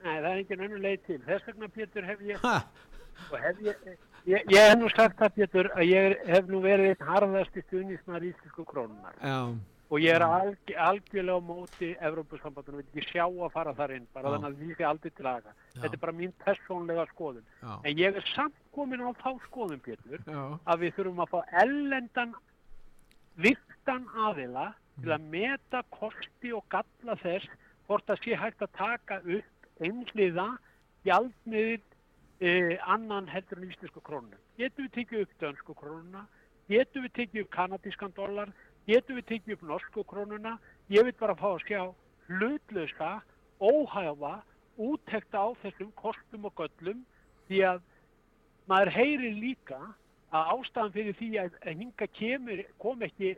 Nei, 0.05 0.17
það 0.21 0.27
er 0.29 0.35
engin 0.35 0.65
önnur 0.67 0.83
leið 0.83 1.05
til. 1.07 1.21
Þess 1.25 1.47
vegna, 1.49 1.69
Pétur, 1.73 2.05
hef 2.05 2.19
ég, 2.21 2.43
ha, 2.43 2.57
og 3.31 3.39
hef 3.41 3.63
ég, 3.65 3.87
ég, 4.29 4.51
ég 4.53 4.67
hef 4.69 4.75
nú 4.77 4.91
sagt 4.93 5.17
það, 5.17 5.31
Pétur, 5.39 5.71
að 5.73 5.89
ég 5.89 6.17
hef 6.29 6.51
nú 6.51 6.61
verið 6.61 6.91
einn 6.91 7.07
harðasti 7.07 7.63
stuðnismar 7.65 8.27
íslensku 8.29 8.67
krónunar. 8.69 9.17
já, 9.17 9.39
Og 9.93 10.01
ég 10.01 10.15
er 10.17 10.23
alg, 10.25 10.71
algjörlega 10.81 11.37
á 11.37 11.41
móti 11.45 11.91
Evrópusambandunum, 12.01 12.81
vil 12.81 12.87
ekki 12.89 13.11
sjá 13.11 13.25
að 13.27 13.51
fara 13.53 13.73
þar 13.77 13.91
inn, 13.99 14.07
bara 14.13 14.31
Já. 14.31 14.33
þannig 14.35 14.47
að 14.49 14.61
því 14.63 14.77
sé 14.79 14.85
aldrei 14.89 15.11
til 15.13 15.27
aðga. 15.29 15.51
Já. 15.53 15.81
Þetta 15.83 15.93
er 15.93 16.01
bara 16.05 16.15
mín 16.21 16.33
persónlega 16.41 17.05
skoðun. 17.11 17.45
já, 17.61 17.73
En 17.85 17.97
ég 18.01 18.15
er 18.17 18.25
samt 18.33 18.57
komin 18.73 19.03
á 19.05 19.11
þá 19.21 19.29
skoðun, 19.45 19.83
Pétur, 19.85 20.23
að 20.65 20.79
við 20.81 20.95
þurfum 20.97 21.21
að 21.21 21.29
fá 21.35 21.39
ellendan 21.61 22.33
virtan 23.37 24.07
aðila 24.25 24.73
til 25.03 25.11
að 25.11 25.25
meta 25.31 25.83
kosti 25.91 26.53
og 26.55 26.63
galla 26.71 27.15
þess 27.21 27.47
hvort 27.87 28.05
það 28.07 28.21
sé 28.23 28.37
hægt 28.39 28.61
að 28.63 28.71
taka 28.79 29.17
upp 29.21 29.83
einhliða 29.83 30.47
gjaldmiðil 31.05 31.81
eh, 32.41 32.77
annan 32.87 33.27
heldur 33.29 33.59
en 33.61 33.69
íslensku 33.69 34.01
krónu. 34.01 34.37
Getum 34.57 34.87
við 34.87 34.93
tekið 34.99 35.25
upp 35.25 35.35
dönsku 35.43 35.75
krónuna, 35.77 36.23
getum 36.71 37.05
við 37.05 37.13
tekið 37.19 37.43
upp 37.43 37.51
kanadískan 37.53 38.15
dólar, 38.15 38.53
getum 38.87 39.19
við 39.19 39.27
tekið 39.31 39.55
upp 39.55 39.65
norsku 39.71 40.03
krónuna, 40.09 40.57
ég 40.93 41.05
vil 41.07 41.15
bara 41.19 41.35
fá 41.39 41.47
að 41.53 41.65
sjá 41.65 41.81
hlutlösa, 42.29 43.11
óhæfa, 43.61 44.39
úttekta 44.77 45.41
á 45.41 45.47
þessum 45.63 45.91
kostum 45.95 46.47
og 46.49 46.55
göllum 46.59 47.03
því 47.47 47.61
að 47.69 47.83
maður 48.69 48.91
heyrir 48.97 49.37
líka 49.39 49.79
að 50.35 50.51
ástæðan 50.55 50.95
fyrir 50.95 51.17
því 51.19 51.29
að, 51.43 51.59
hinga 51.65 52.07
kemur, 52.19 52.63
kom 52.81 53.05
ekki 53.05 53.35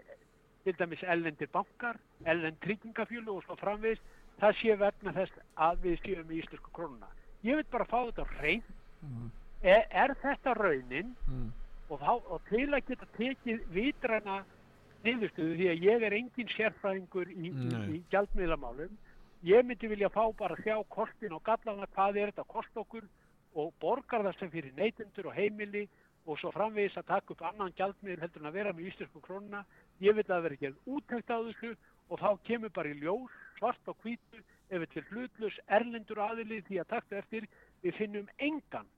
til 0.65 0.75
dæmis 0.79 1.03
ellendir 1.03 1.51
bankar, 1.53 1.99
ellend 2.25 2.57
tryggingafjölu 2.63 3.37
og 3.37 3.45
svo 3.45 3.57
framvegist, 3.59 4.03
það 4.41 4.57
sé 4.61 4.77
vegna 4.81 5.13
þess 5.15 5.45
að 5.67 5.85
við 5.85 6.01
séum 6.03 6.31
í 6.33 6.41
íslensku 6.41 6.73
krónuna. 6.75 7.11
Ég 7.45 7.59
vil 7.59 7.69
bara 7.71 7.87
fá 7.87 7.99
þetta 8.09 8.25
hrein, 8.37 8.65
mm, 9.05 9.29
er, 9.61 9.85
er 10.03 10.15
þetta 10.23 10.55
raunin? 10.57 11.13
Mm, 11.27 11.47
og, 11.87 12.01
þá, 12.01 12.11
og 12.33 12.41
til 12.49 12.67
að 12.73 12.89
geta 12.89 13.07
tekið 13.15 13.63
vitræna 13.71 14.41
niðurstöðu 15.07 15.55
því 15.59 15.69
að 15.71 15.85
ég 15.87 16.03
er 16.07 16.15
engin 16.17 16.51
sérfræðingur 16.53 17.31
í, 17.31 17.51
í, 17.51 18.01
gjaldmiðlamálum. 18.11 18.97
Ég 19.47 19.65
myndi 19.65 19.89
vilja 19.91 20.09
fá 20.13 20.23
bara 20.37 20.57
að 20.57 20.65
sjá 20.65 20.77
kostin 20.93 21.35
og 21.37 21.43
gallana 21.45 21.87
hvað 21.95 22.19
er 22.21 22.31
þetta 22.31 22.45
að 22.45 22.53
kosta 22.55 22.83
okkur 22.83 23.07
og 23.57 23.73
borgar 23.81 24.25
það 24.27 24.39
sem 24.39 24.51
fyrir 24.53 24.75
neytendur 24.77 25.29
og 25.29 25.37
heimili 25.37 25.85
og 26.27 26.39
svo 26.41 26.51
framvegis 26.51 26.97
að 26.99 27.07
taka 27.13 27.33
upp 27.33 27.43
annan 27.49 27.73
gjaldmiðl 27.77 28.23
heldur 28.25 28.43
en 28.43 28.49
að 28.49 28.57
vera 28.59 28.73
með 28.75 28.89
íslensku 28.91 29.21
krónuna. 29.23 29.63
Ég 30.03 30.17
vil 30.17 30.25
að 30.27 30.43
vera 30.45 30.57
ekki 30.57 30.73
úttækt 30.97 31.31
á 31.31 31.39
þessu 31.39 31.73
og 32.09 32.21
þá 32.21 32.29
kemur 32.49 32.73
bara 32.75 32.91
í 32.91 32.99
ljós 32.99 33.37
svart 33.57 33.91
og 33.91 33.97
hvítu 34.03 34.43
ef 34.67 34.83
þetta 34.83 34.99
er 34.99 35.09
hlutlus 35.11 35.59
erlendur 35.79 36.21
aðili 36.23 36.59
því 36.67 36.81
að 36.81 36.91
takta 36.93 37.21
eftir 37.21 37.47
við 37.83 37.95
finnum 38.01 38.27
engan 38.37 38.89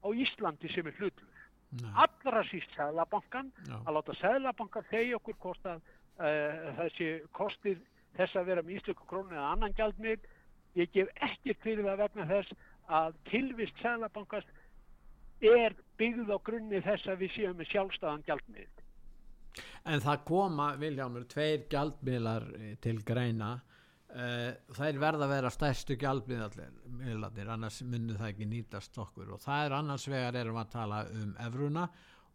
á 0.00 0.08
Íslandi 0.08 0.70
sem 0.72 0.86
er 0.88 0.96
hlutlus 0.96 1.37
nei, 1.76 1.90
allra 2.04 2.42
síst 2.48 2.72
Sæðlabankan 2.76 3.52
já, 3.68 3.76
að 3.84 3.94
láta 3.98 4.16
Sæðlabankan 4.22 4.88
þegja 4.90 5.18
okkur 5.20 5.38
hvort 5.44 5.68
að 5.68 5.82
uh, 5.82 6.72
þessi 6.80 7.10
kostir 7.36 7.80
þess 8.16 8.38
að 8.38 8.50
vera 8.52 8.64
með 8.64 8.80
íslöku 8.80 9.06
krónu 9.10 9.36
eða 9.36 9.52
annan 9.52 9.76
gjaldmið 9.78 10.26
ég 10.78 10.90
gef 10.94 11.12
ekkert 11.28 11.62
fyrir 11.64 11.86
það 11.86 12.02
vegna 12.04 12.28
þess 12.32 12.56
að 12.98 13.20
tilvist 13.28 13.84
Sæðlabankast 13.84 14.56
er 15.44 15.76
byggð 16.00 16.34
á 16.34 16.38
grunni 16.42 16.82
þess 16.82 17.10
að 17.10 17.24
við 17.24 17.34
séum 17.36 17.58
með 17.60 17.72
sjálfstæðan 17.72 18.26
gjaldmið 18.26 18.84
en 19.88 20.02
það 20.04 20.24
koma 20.28 20.68
Viljámur, 20.78 21.24
tveir 21.30 21.64
gjaldmiðlar 21.72 22.46
eh, 22.58 22.74
til 22.82 22.98
greina 23.06 23.58
þær 24.08 24.98
verða 25.02 25.26
að 25.26 25.32
vera 25.34 25.50
stærstu 25.52 25.96
gjaldmiðlarnir 26.00 27.50
annars 27.52 27.82
munni 27.84 28.16
það 28.16 28.30
ekki 28.30 28.46
nýtast 28.48 28.96
okkur. 29.02 29.34
Og 29.36 29.42
það 29.42 29.64
er 29.66 29.74
annars 29.78 30.06
vegar 30.08 30.38
erum 30.40 30.60
að 30.62 30.70
tala 30.72 31.02
um 31.12 31.34
evruna 31.44 31.88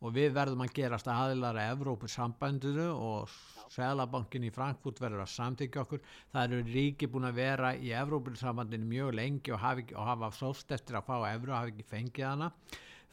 og 0.04 0.14
við 0.14 0.34
verðum 0.36 0.62
að 0.66 0.74
gerast 0.76 1.08
aðilar 1.08 1.58
að 1.58 1.74
Evrópusambandinu 1.78 2.90
og 2.92 3.36
Sælabankin 3.74 4.46
í 4.46 4.52
Frankfurt 4.54 5.00
verður 5.02 5.24
að 5.24 5.34
samþykja 5.34 5.84
okkur. 5.86 6.02
Það 6.34 6.58
eru 6.58 6.74
ríki 6.74 7.10
búin 7.10 7.30
að 7.30 7.40
vera 7.40 7.74
í 7.74 7.94
Evrópusambandinu 7.96 8.90
mjög 8.90 9.14
lengi 9.18 9.56
og 9.56 9.64
hafa, 9.64 9.86
hafa 10.12 10.34
sóst 10.36 10.76
eftir 10.76 11.00
að 11.00 11.08
fá 11.08 11.16
evru 11.32 11.54
og 11.54 11.58
hafa 11.58 11.72
ekki 11.74 11.88
fengið 11.90 12.28
hana 12.28 12.52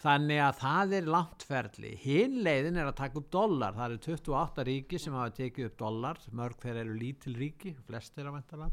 Þannig 0.01 0.39
að 0.41 0.59
það 0.63 0.95
er 0.97 1.09
langt 1.13 1.43
ferli. 1.45 1.91
Hinn 2.01 2.39
leiðin 2.45 2.79
er 2.81 2.89
að 2.89 2.97
taka 3.03 3.21
upp 3.21 3.29
dólar. 3.35 3.75
Það 3.77 3.87
eru 3.91 3.99
28 4.07 4.65
ríki 4.71 5.01
sem 5.03 5.17
hafa 5.17 5.35
tekið 5.37 5.67
upp 5.69 5.79
dólar. 5.83 6.21
Mörg 6.41 6.63
þeir 6.63 6.79
eru 6.87 6.95
lítil 6.97 7.35
ríki, 7.37 7.75
flest 7.85 8.17
er 8.17 8.31
að 8.31 8.39
vantala. 8.39 8.71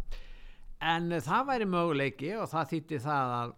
En 0.79 1.11
eh, 1.11 1.23
það 1.25 1.49
væri 1.49 1.67
möguleiki 1.67 2.31
og 2.39 2.47
það 2.53 2.71
þýtti 2.71 2.99
það 3.03 3.33
að, 3.41 3.53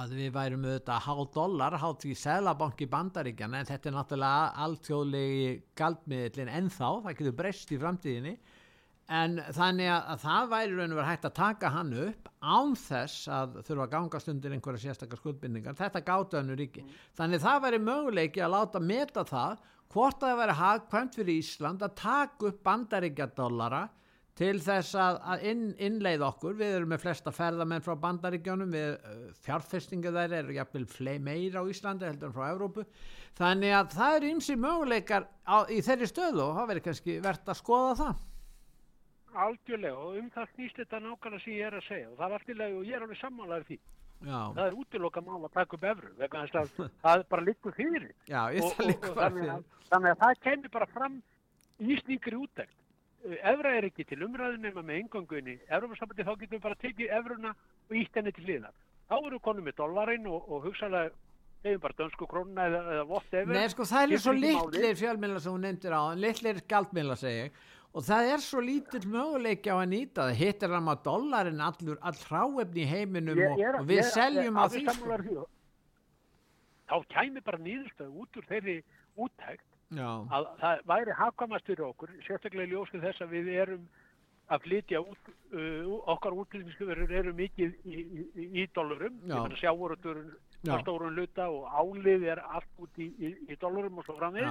að 0.00 0.14
við 0.16 0.32
værum 0.38 0.64
auðvitað 0.64 0.94
að 0.96 1.06
há 1.06 1.30
dólar, 1.36 1.78
há 1.82 1.88
því 2.02 2.16
selabanki 2.22 2.88
bandaríkjana 2.94 3.60
en 3.60 3.70
þetta 3.74 3.90
er 3.90 3.96
náttúrulega 3.98 4.46
alþjóðlegi 4.66 5.50
galdmiðlinn 5.76 6.54
ennþá, 6.60 6.92
það 7.04 7.18
getur 7.20 7.36
breyst 7.42 7.74
í 7.74 7.80
framtíðinni. 7.82 8.36
En 9.06 9.36
þannig 9.54 9.86
að, 9.86 10.00
að 10.10 10.22
það 10.24 10.48
væri 10.50 10.72
raun 10.74 10.92
og 10.92 10.98
verið 10.98 11.10
hægt 11.12 11.26
að 11.28 11.36
taka 11.36 11.68
hann 11.70 11.92
upp 12.06 12.30
án 12.42 12.72
þess 12.80 13.28
að 13.30 13.60
þurfa 13.68 13.84
að 13.84 13.92
gangast 13.92 14.30
undir 14.32 14.56
einhverja 14.56 14.82
sérstakar 14.82 15.20
skuldbindingar. 15.20 15.76
Þetta 15.78 16.02
gátu 16.08 16.40
hannu 16.40 16.56
ríki. 16.58 16.82
Þannig 17.18 17.44
það 17.44 17.60
væri 17.66 17.82
möguleiki 17.86 18.42
að 18.42 18.56
láta 18.56 18.82
meta 18.82 19.22
það 19.26 19.62
hvort 19.94 20.18
það 20.24 20.40
væri 20.40 20.58
hagkvæmt 20.58 21.20
fyrir 21.20 21.38
Ísland 21.38 21.86
að 21.86 21.94
taka 22.02 22.50
upp 22.50 22.60
bandaríkjadólara 22.66 23.86
til 24.36 24.58
þess 24.60 24.98
að, 25.00 25.18
að 25.32 25.44
inn, 25.52 25.64
innleið 25.86 26.26
okkur. 26.26 26.56
Við 26.58 26.74
erum 26.80 26.92
með 26.92 27.04
flesta 27.06 27.32
ferðamenn 27.32 27.84
frá 27.86 27.94
bandaríkjónum, 28.02 28.74
við 28.74 28.90
uh, 28.98 29.24
fjárfestingu 29.46 30.12
þær 30.12 30.34
eru 30.42 30.56
jafnvel 30.58 30.86
flei 30.90 31.16
meira 31.22 31.62
á 31.62 31.70
Íslandi 31.70 32.10
heldur 32.10 32.32
en 32.32 32.36
frá 32.36 32.50
Evrópu. 32.50 32.84
Þannig 33.38 33.76
að 33.78 33.94
það 33.96 34.18
eru 34.18 34.32
ymsi 34.34 34.58
möguleikar 34.60 35.28
á, 35.46 35.64
í 35.72 35.78
þeirri 35.84 36.10
stöðu 36.10 36.42
og 36.50 36.56
það 36.58 36.72
verður 36.72 36.86
kannski 36.90 37.20
verðt 37.24 37.54
að 37.54 37.62
skoða 37.62 38.00
það. 38.02 38.24
Algjörlega 39.44 40.00
og 40.00 40.16
um 40.20 40.30
það 40.34 40.50
snýst 40.54 40.80
þetta 40.80 41.00
nákvæmlega 41.04 41.44
sem 41.44 41.54
ég 41.56 41.68
er 41.68 41.76
að 41.78 41.86
segja. 41.86 42.08
Og 42.10 42.16
það 42.18 42.26
er 42.26 42.36
allt 42.38 42.50
í 42.50 42.56
lagi 42.60 42.76
og 42.78 42.88
ég 42.88 42.96
er 42.96 43.06
alveg 43.06 43.20
sammálaður 43.20 43.68
því. 43.70 43.78
Já, 44.24 44.38
það 44.56 44.62
er 44.64 44.76
útiloka 44.80 45.22
mál 45.26 45.44
að 45.44 45.52
taka 45.52 45.76
upp 45.76 45.84
að 45.84 46.70
það 47.04 47.24
bara 47.28 47.44
liggur 47.44 47.76
fyrir. 47.76 48.14
Já, 48.30 48.42
og, 48.48 48.70
og, 48.70 48.80
líka 48.88 49.12
og 49.12 49.20
þannig, 49.20 49.52
að, 49.52 49.68
þannig 49.90 50.14
að 50.14 50.22
það 50.24 50.42
kemur 50.46 50.74
bara 50.78 50.90
fram 50.94 51.20
í 51.78 51.98
slíkri 52.00 52.40
úttekt. 52.40 52.78
Uh, 53.26 53.36
evra 53.52 53.74
er 53.76 53.88
ekki 53.90 54.06
til 54.08 54.22
umræðu 54.24 54.62
nema 54.62 54.84
með 54.86 55.02
engöngunni 55.02 55.58
Evrópasambandi 55.68 56.24
þá 56.24 56.32
getum 56.32 56.56
við 56.56 56.64
bara 56.64 56.80
tekið 56.80 57.14
evruna 57.18 57.52
og 57.90 58.00
ítt 58.00 58.16
henni 58.16 58.32
til 58.32 58.48
hliðar. 58.48 58.74
Þá 59.06 59.16
eru 59.20 59.40
konum 59.44 59.68
með 59.68 59.78
dollarinn 59.82 60.26
og, 60.30 60.48
og 60.48 60.66
hugsalega 60.66 61.12
hefum 61.66 61.82
bara 61.82 61.96
dönsku 61.98 62.26
krónuna 62.30 62.66
eða, 62.70 62.82
eða 62.94 63.06
whatever. 63.10 63.54
Nei, 63.54 63.68
sko, 63.72 63.86
það 63.88 64.12
er 64.16 64.22
svo 64.22 64.34
ekki 64.34 64.52
máli. 64.54 64.72
litlir 64.72 64.98
fjölmiðla 65.00 65.42
sem 65.42 65.54
hún 65.54 65.64
nefndir 65.66 65.96
á, 65.96 66.02
litlir 66.24 66.60
gjaldmiðla 66.70 67.16
segi 67.20 67.40
ég, 67.40 67.64
og 67.96 68.04
það 68.04 68.30
er 68.34 68.42
svo 68.44 68.60
lítill 68.60 69.06
möguleiki 69.08 69.70
á 69.72 69.76
að 69.80 69.88
nýta 69.94 70.26
það, 70.28 70.34
hittir 70.42 70.74
hann 70.76 70.90
á 70.92 70.94
dollarinn 71.06 71.62
allur, 71.64 71.96
all 72.04 72.18
hráefni 72.28 72.82
í 72.84 72.88
heiminum 72.90 73.38
Ég- 73.40 73.56
ég 73.56 73.68
er- 73.70 73.78
og 73.80 73.86
við 73.88 74.02
ég 74.02 74.10
seljum 74.12 74.58
alveg 74.60 74.90
því. 74.90 75.46
þá 76.86 76.96
kæmi 77.14 77.40
bara 77.46 77.58
nýðurstöð 77.58 78.10
út 78.22 78.36
úr 78.36 78.46
þeirri 78.50 78.76
úttækt 79.16 79.64
Já, 79.96 80.08
að 80.34 80.46
það 80.60 80.80
væri 80.90 81.12
hafkamast 81.14 81.66
fyrir 81.70 81.86
okkur 81.86 82.10
sérstaklega 82.26 82.66
í 82.66 82.72
ljósið 82.74 83.04
þess 83.06 83.22
að 83.22 83.32
við 83.36 83.48
erum 83.62 83.84
að 84.50 84.62
flytja 84.66 85.00
út 85.02 85.28
uh, 85.54 85.92
okkar 86.14 86.34
útlýningskjöfurur 86.42 87.10
eru 87.20 87.32
mikið 87.34 87.72
í, 87.86 88.02
í, 88.34 88.46
í 88.62 88.66
dólarum 88.74 89.16
Já. 89.26 89.34
Á 90.64 90.74
stórun 90.82 91.14
luta 91.16 91.48
og 91.52 91.66
álið 91.68 92.26
er 92.32 92.40
allt 92.42 92.82
út 92.82 93.02
í, 93.02 93.10
í, 93.20 93.32
í 93.52 93.58
dólarum 93.60 94.00
og 94.00 94.06
svo 94.06 94.16
framvegis. 94.18 94.50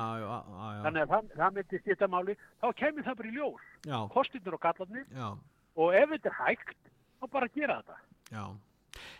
Þannig 0.85 1.01
að 1.01 1.13
það, 1.13 1.33
það 1.35 1.57
myndi 1.57 1.81
stýta 1.81 2.09
máli. 2.11 2.37
Þá 2.61 2.67
kemur 2.81 3.07
það 3.07 3.19
bara 3.21 3.31
í 3.31 3.35
ljós. 3.39 3.65
Kostinur 4.13 4.57
og 4.57 4.63
gallarnir. 4.67 5.07
Já, 5.15 5.29
og 5.75 5.97
ef 5.99 6.13
þetta 6.15 6.31
er 6.31 6.37
hægt 6.43 6.77
þá 7.19 7.29
bara 7.37 7.51
gera 7.55 7.79
þetta. 7.81 8.01
Já. 8.31 8.45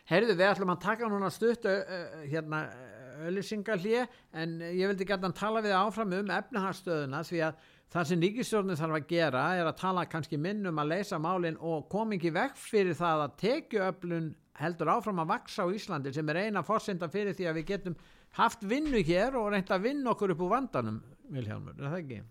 Heyrðu, 0.07 0.35
við 0.39 0.49
ætlum 0.49 0.71
að 0.71 0.83
taka 0.85 1.09
núna 1.11 1.31
stutt 1.33 1.65
hérna 2.29 2.61
öllisingalíu 3.25 4.05
en 4.35 4.59
ég 4.61 4.89
vildi 4.89 5.07
gæta 5.07 5.29
að 5.29 5.37
tala 5.39 5.63
við 5.63 5.75
áfram 5.77 6.13
um 6.19 6.31
efnahagsstöðuna 6.35 7.21
því 7.27 7.41
að 7.47 7.59
það 7.95 8.07
sem 8.09 8.23
ríkistjórnin 8.25 8.79
þarf 8.79 8.97
að 8.97 9.07
gera 9.11 9.43
er 9.59 9.69
að 9.69 9.77
tala 9.79 10.05
kannski 10.09 10.39
minn 10.41 10.65
um 10.67 10.81
að 10.81 10.91
leysa 10.95 11.19
málin 11.21 11.59
og 11.59 11.87
kom 11.91 12.15
ekki 12.15 12.33
vekk 12.35 12.57
fyrir 12.59 12.97
það 12.97 13.25
að 13.25 13.37
tekjuöflun 13.43 14.31
heldur 14.59 14.93
áfram 14.95 15.19
að 15.23 15.33
vaksa 15.33 15.65
á 15.65 15.73
Íslandi 15.73 16.13
sem 16.15 16.29
er 16.31 16.45
eina 16.45 16.63
fórsenda 16.63 17.09
fyrir 17.11 17.35
því 17.35 17.49
að 17.49 17.59
við 17.59 17.67
getum 17.73 17.97
haft 18.39 18.63
vinnu 18.63 19.01
hér 19.03 19.35
og 19.39 19.51
reynda 19.51 19.75
að 19.75 19.89
vinna 19.89 20.13
okkur 20.13 20.35
upp 20.35 20.45
úr 20.45 20.55
vandanum, 20.55 21.01
Vilhjálmur, 21.31 21.75
er 21.79 21.91
það 21.91 21.99
ekki? 22.03 22.21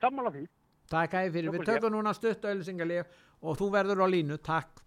sammála 0.00 0.32
því. 0.34 0.44
Takk 0.90 1.16
æði 1.16 1.32
fyrir, 1.36 1.54
við 1.54 1.66
tökum 1.68 1.94
núna 1.94 2.14
stutt 2.16 2.46
og 3.40 3.56
þú 3.56 3.66
verður 3.72 4.02
á 4.04 4.06
línu, 4.10 4.36
takk. 4.44 4.82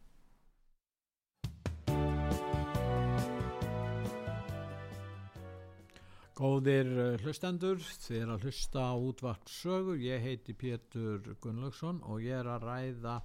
Góðir 6.34 6.90
eh, 6.98 7.22
hlustendur, 7.22 7.78
þið 7.78 8.18
er 8.20 8.32
að 8.34 8.46
hlusta 8.48 8.84
á 8.90 8.94
útvart 8.98 9.50
sögur, 9.54 10.00
ég 10.02 10.22
heiti 10.22 10.56
Pétur 10.58 11.22
Gunnlaugsson 11.42 12.02
og 12.10 12.24
ég 12.26 12.42
er 12.42 12.50
að 12.50 12.66
ræða 12.68 13.20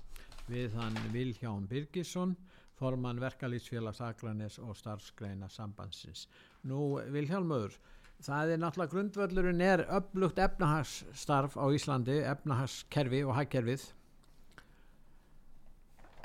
við 0.48 0.76
hann 0.76 0.96
Vilhján 1.12 1.64
Birgisson, 1.68 2.36
formann 2.78 3.20
verkalýsfélags 3.22 4.00
Akranes 4.04 4.58
og 4.62 4.76
starfsgreina 4.78 5.50
sambandsins. 5.52 6.26
Nú 6.68 6.98
Vilhjálmur, 7.12 7.76
það 8.24 8.54
er 8.54 8.62
náttúrulega 8.62 8.94
grundvöllurinn 8.94 9.62
er 9.62 9.84
upplugt 9.98 10.38
efnahagsstarf 10.42 11.58
á 11.58 11.64
Íslandi, 11.74 12.20
efnahagskerfi 12.32 13.24
og 13.26 13.36
hagkerfið. 13.38 13.88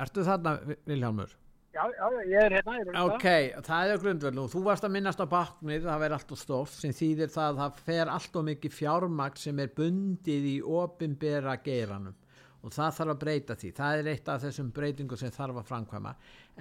Ertu 0.02 0.26
þarna 0.26 0.58
Vilhjálmur? 0.86 1.40
já, 1.74 1.84
já, 1.98 2.08
ég 2.30 2.38
er 2.38 2.54
hérna 2.54 2.74
ég 2.78 2.82
er 2.82 2.90
hérna. 2.92 3.04
Ok, 3.16 3.28
það 3.66 3.92
er 3.92 4.02
grundvöld 4.02 4.42
og 4.44 4.50
þú 4.54 4.64
varst 4.68 4.86
að 4.86 4.94
minnast 4.94 5.22
á 5.22 5.28
baknið, 5.30 5.88
það 5.88 6.04
verður 6.04 6.18
allt 6.18 6.34
og 6.36 6.42
stórt 6.42 6.76
sem 6.76 6.94
þýðir 6.94 7.32
það 7.34 7.48
að 7.48 7.62
það 7.62 7.80
fer 7.88 8.12
allt 8.14 8.38
og 8.38 8.46
mikið 8.50 8.76
fjármagn 8.78 9.42
sem 9.42 9.62
er 9.64 9.72
bundið 9.78 10.50
í 10.52 10.58
opinbera 10.62 11.56
geiranum 11.66 12.18
og 12.64 12.72
það 12.72 12.96
þarf 12.98 13.14
að 13.14 13.22
breyta 13.26 13.58
því, 13.60 13.72
það 13.76 13.98
er 14.00 14.10
eitt 14.14 14.30
af 14.32 14.44
þessum 14.46 14.72
breytingum 14.74 15.20
sem 15.20 15.34
þarf 15.36 15.60
að 15.60 15.70
framkvæma. 15.70 16.14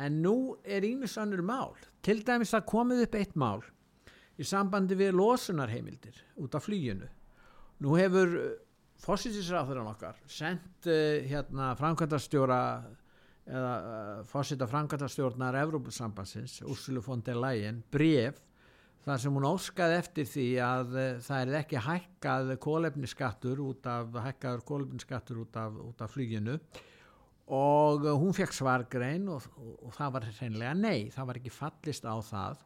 En 0.02 0.18
nú 0.24 0.36
er 0.64 0.84
ímis 0.86 1.14
annur 1.22 1.44
mál. 1.46 1.76
Til 2.02 2.18
dæmis 2.26 2.54
að 2.58 2.66
komið 2.72 3.04
upp 3.06 3.18
eitt 3.20 3.38
mál 3.38 3.62
í 4.40 4.46
sambandi 4.46 4.96
við 4.98 5.14
losunarheimildir 5.16 6.18
út 6.42 6.56
af 6.56 6.66
flýjunu 6.66 7.08
nú 7.82 7.96
hefur 7.98 8.34
fósittisráðurinn 9.02 9.90
okkar 9.90 10.18
sendt 10.30 10.88
uh, 10.90 11.20
hérna 11.26 11.72
framkvæmdastjóra 11.78 12.60
eða 13.42 13.72
uh, 13.74 14.22
fósita 14.30 14.68
framkvæmdastjórnar 14.70 15.58
Evrópusambansins, 15.64 16.60
Ursula 16.62 17.02
von 17.02 17.24
der 17.26 17.40
Leyen 17.42 17.82
bref 17.90 18.38
þar 19.02 19.20
sem 19.22 19.36
hún 19.36 19.48
óskaði 19.48 19.98
eftir 19.98 20.28
því 20.30 20.46
að 20.62 20.96
uh, 20.96 21.04
það 21.24 21.44
er 21.44 21.60
ekki 21.62 21.84
hækkað 21.86 22.54
kólefniskattur 22.62 23.62
út 23.64 23.88
af 23.90 24.18
hækkaður 24.28 24.66
kólefniskattur 24.68 25.42
út 25.42 25.58
af, 25.58 25.78
út 25.90 26.04
af 26.04 26.12
fluginu. 26.14 26.58
Og 27.52 28.06
uh, 28.06 28.12
hún 28.18 28.36
fekk 28.36 28.54
svargrein 28.54 29.26
og, 29.32 29.48
og, 29.58 29.72
og 29.88 29.96
það 29.96 30.14
var 30.16 30.28
hreinlega 30.28 30.76
nei, 30.78 31.08
það 31.14 31.32
var 31.32 31.40
ekki 31.40 31.54
fallist 31.54 32.06
á 32.06 32.14
það. 32.28 32.62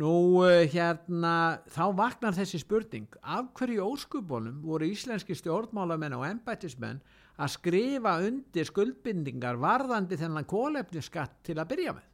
Nú 0.00 0.14
uh, 0.44 0.64
hérna, 0.72 1.34
þá 1.72 1.84
vaknar 2.00 2.36
þessi 2.36 2.60
spurning, 2.60 3.06
af 3.20 3.52
hverju 3.56 3.84
óskupunum 3.92 4.64
voru 4.64 4.88
íslenski 4.88 5.36
stjórnmálamenn 5.36 6.16
og 6.16 6.26
embættismenn 6.28 7.04
að 7.36 7.52
skrifa 7.52 8.18
undir 8.24 8.68
skuldbindingar 8.68 9.60
varðandi 9.60 10.16
þennan 10.20 10.48
kólefniskatt 10.48 11.42
til 11.44 11.60
að 11.60 11.72
byrja 11.74 11.96
með? 11.96 12.12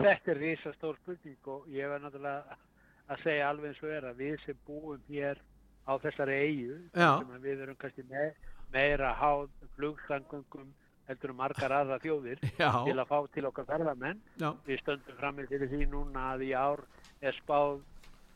Þetta 0.00 0.32
er 0.34 0.38
risastór 0.40 0.96
spurning 1.02 1.48
og 1.52 1.66
ég 1.72 1.88
var 1.92 2.00
náttúrulega 2.04 2.56
að 3.10 3.22
segja 3.24 3.48
alveg 3.50 3.72
eins 3.72 3.82
og 3.84 3.90
er 3.96 4.06
að 4.10 4.20
við 4.22 4.36
sem 4.46 4.58
búum 4.66 5.00
hér 5.10 5.40
á 5.88 5.92
þessari 6.00 6.36
eigu 6.46 6.76
við 7.42 7.64
erum 7.66 7.76
kannski 7.80 8.04
me 8.08 8.30
meira 8.72 9.12
háð 9.18 9.48
flugstangungum 9.76 10.68
heldur 11.10 11.32
um 11.32 11.40
margar 11.42 11.72
aðra 11.74 11.98
þjóðir 12.04 12.38
Já. 12.62 12.70
til 12.86 12.96
að 13.02 13.08
fá 13.10 13.18
til 13.34 13.46
okkar 13.48 13.66
ferðamenn. 13.66 14.20
Já, 14.38 14.52
Við 14.66 14.78
stöndum 14.84 15.16
fram 15.18 15.36
með 15.40 15.54
því 15.66 15.86
núna 15.90 16.26
að 16.36 16.44
í 16.46 16.52
ár 16.54 16.84
er 17.20 17.34
spáð 17.42 17.80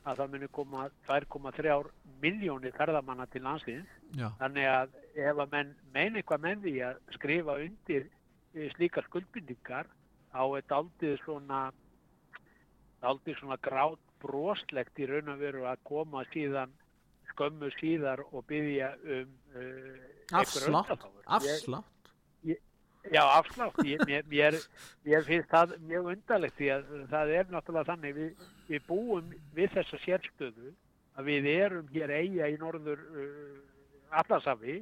að 0.04 0.18
það 0.20 0.32
muni 0.34 0.48
koma 0.52 0.88
2,3 1.06 1.76
miljónir 2.20 2.74
ferðamanna 2.76 3.26
til 3.32 3.44
landsins. 3.46 3.86
já, 4.18 4.26
Þannig 4.40 4.66
að 4.68 4.98
ef 5.14 5.38
að 5.38 5.52
menn 5.54 5.70
meina 5.94 6.18
eitthvað 6.20 6.42
með 6.44 6.66
því 6.66 6.74
að 6.88 6.98
skrifa 7.14 7.54
undir 7.62 8.08
eh, 8.54 8.66
slíkar 8.74 9.06
skuldbindingar 9.06 9.86
á 10.34 10.42
eitt 10.58 10.72
aldrei 10.74 11.16
svona 11.22 11.68
aldrei 13.04 13.36
svona 13.38 13.58
grátt 13.62 14.02
broslegt 14.24 14.98
í 14.98 15.08
raun 15.08 15.32
og 15.34 15.40
veru 15.42 15.66
að 15.68 15.82
koma 15.86 16.24
síðan 16.32 16.72
skömmu 17.32 17.70
síðar 17.78 18.22
og 18.30 18.44
byggja 18.48 18.94
um 19.04 19.34
uh, 19.56 20.38
afslátt, 20.40 21.04
afslátt. 21.26 21.90
Já, 23.12 23.20
afslátt. 23.20 23.76
Ég, 23.84 24.00
mér, 24.08 24.24
mér, 24.30 24.56
mér 25.04 25.26
finnst 25.26 25.50
það 25.52 25.74
mjög 25.84 26.06
undarlegt 26.14 26.56
því 26.56 26.70
að 26.72 26.92
það 27.10 27.32
er 27.38 27.50
náttúrulega 27.52 27.90
þannig 27.90 28.16
við, 28.16 28.46
við 28.70 28.86
búum 28.88 29.34
við 29.56 29.74
þessa 29.76 30.00
sérstöðu 30.06 30.72
að 31.14 31.28
við 31.28 31.50
erum 31.52 31.90
hér 31.92 32.14
eiga 32.14 32.48
í 32.48 32.56
norður 32.60 33.02
uh, 33.12 33.58
allasafi 34.20 34.80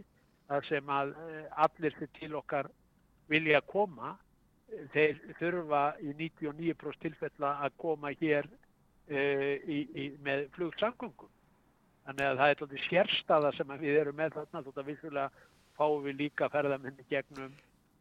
þar 0.50 0.68
sem 0.68 0.92
að 1.00 1.16
uh, 1.16 1.42
allir 1.66 1.98
til 2.20 2.32
okkar 2.38 2.70
vilja 3.32 3.62
koma 3.64 4.12
eh, 4.12 4.31
þeir 4.94 5.18
þurfa 5.40 5.82
í 6.02 6.12
99% 6.18 7.02
tilfella 7.06 7.54
að 7.66 7.74
koma 7.82 8.12
hér 8.20 8.48
uh, 8.48 9.56
í, 9.66 9.80
í, 9.94 10.06
með 10.24 10.46
flugsamgöngum. 10.56 11.30
Þannig 12.06 12.26
að 12.28 12.38
það 12.40 12.52
er 12.52 12.62
alltaf 12.64 12.86
sérstaða 12.88 13.50
sem 13.56 13.74
við 13.82 13.98
erum 14.00 14.16
með 14.18 14.32
þarna 14.40 14.62
þótt 14.66 14.80
að 14.82 14.88
vissulega 14.90 15.28
fáum 15.78 16.00
við 16.08 16.16
líka 16.24 16.48
ferðamenni 16.50 17.04
gegnum, 17.10 17.52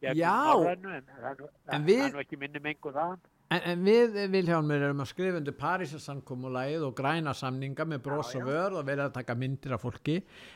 gegnum 0.02 0.48
Norrænu, 0.48 0.96
en, 0.96 1.84
við- 1.86 2.02
það 2.02 2.16
er 2.18 2.24
ekki 2.24 2.40
minni 2.40 2.62
mengu 2.64 2.90
það. 2.96 3.20
En, 3.52 3.60
en 3.68 3.82
við 3.84 4.14
Vilhjálmur 4.32 4.80
erum 4.88 5.02
að 5.04 5.10
skrifa 5.12 5.36
undir 5.38 5.54
Parísasamkomulægið 5.60 6.86
og 6.86 6.94
græna 6.96 7.34
samninga 7.36 7.84
með 7.84 8.00
bros 8.06 8.30
og 8.38 8.46
vör 8.48 8.78
og 8.80 8.86
verið 8.88 9.04
að 9.10 9.16
taka 9.18 9.36
myndir 9.36 9.74
af 9.76 9.82
fólki. 9.84 10.14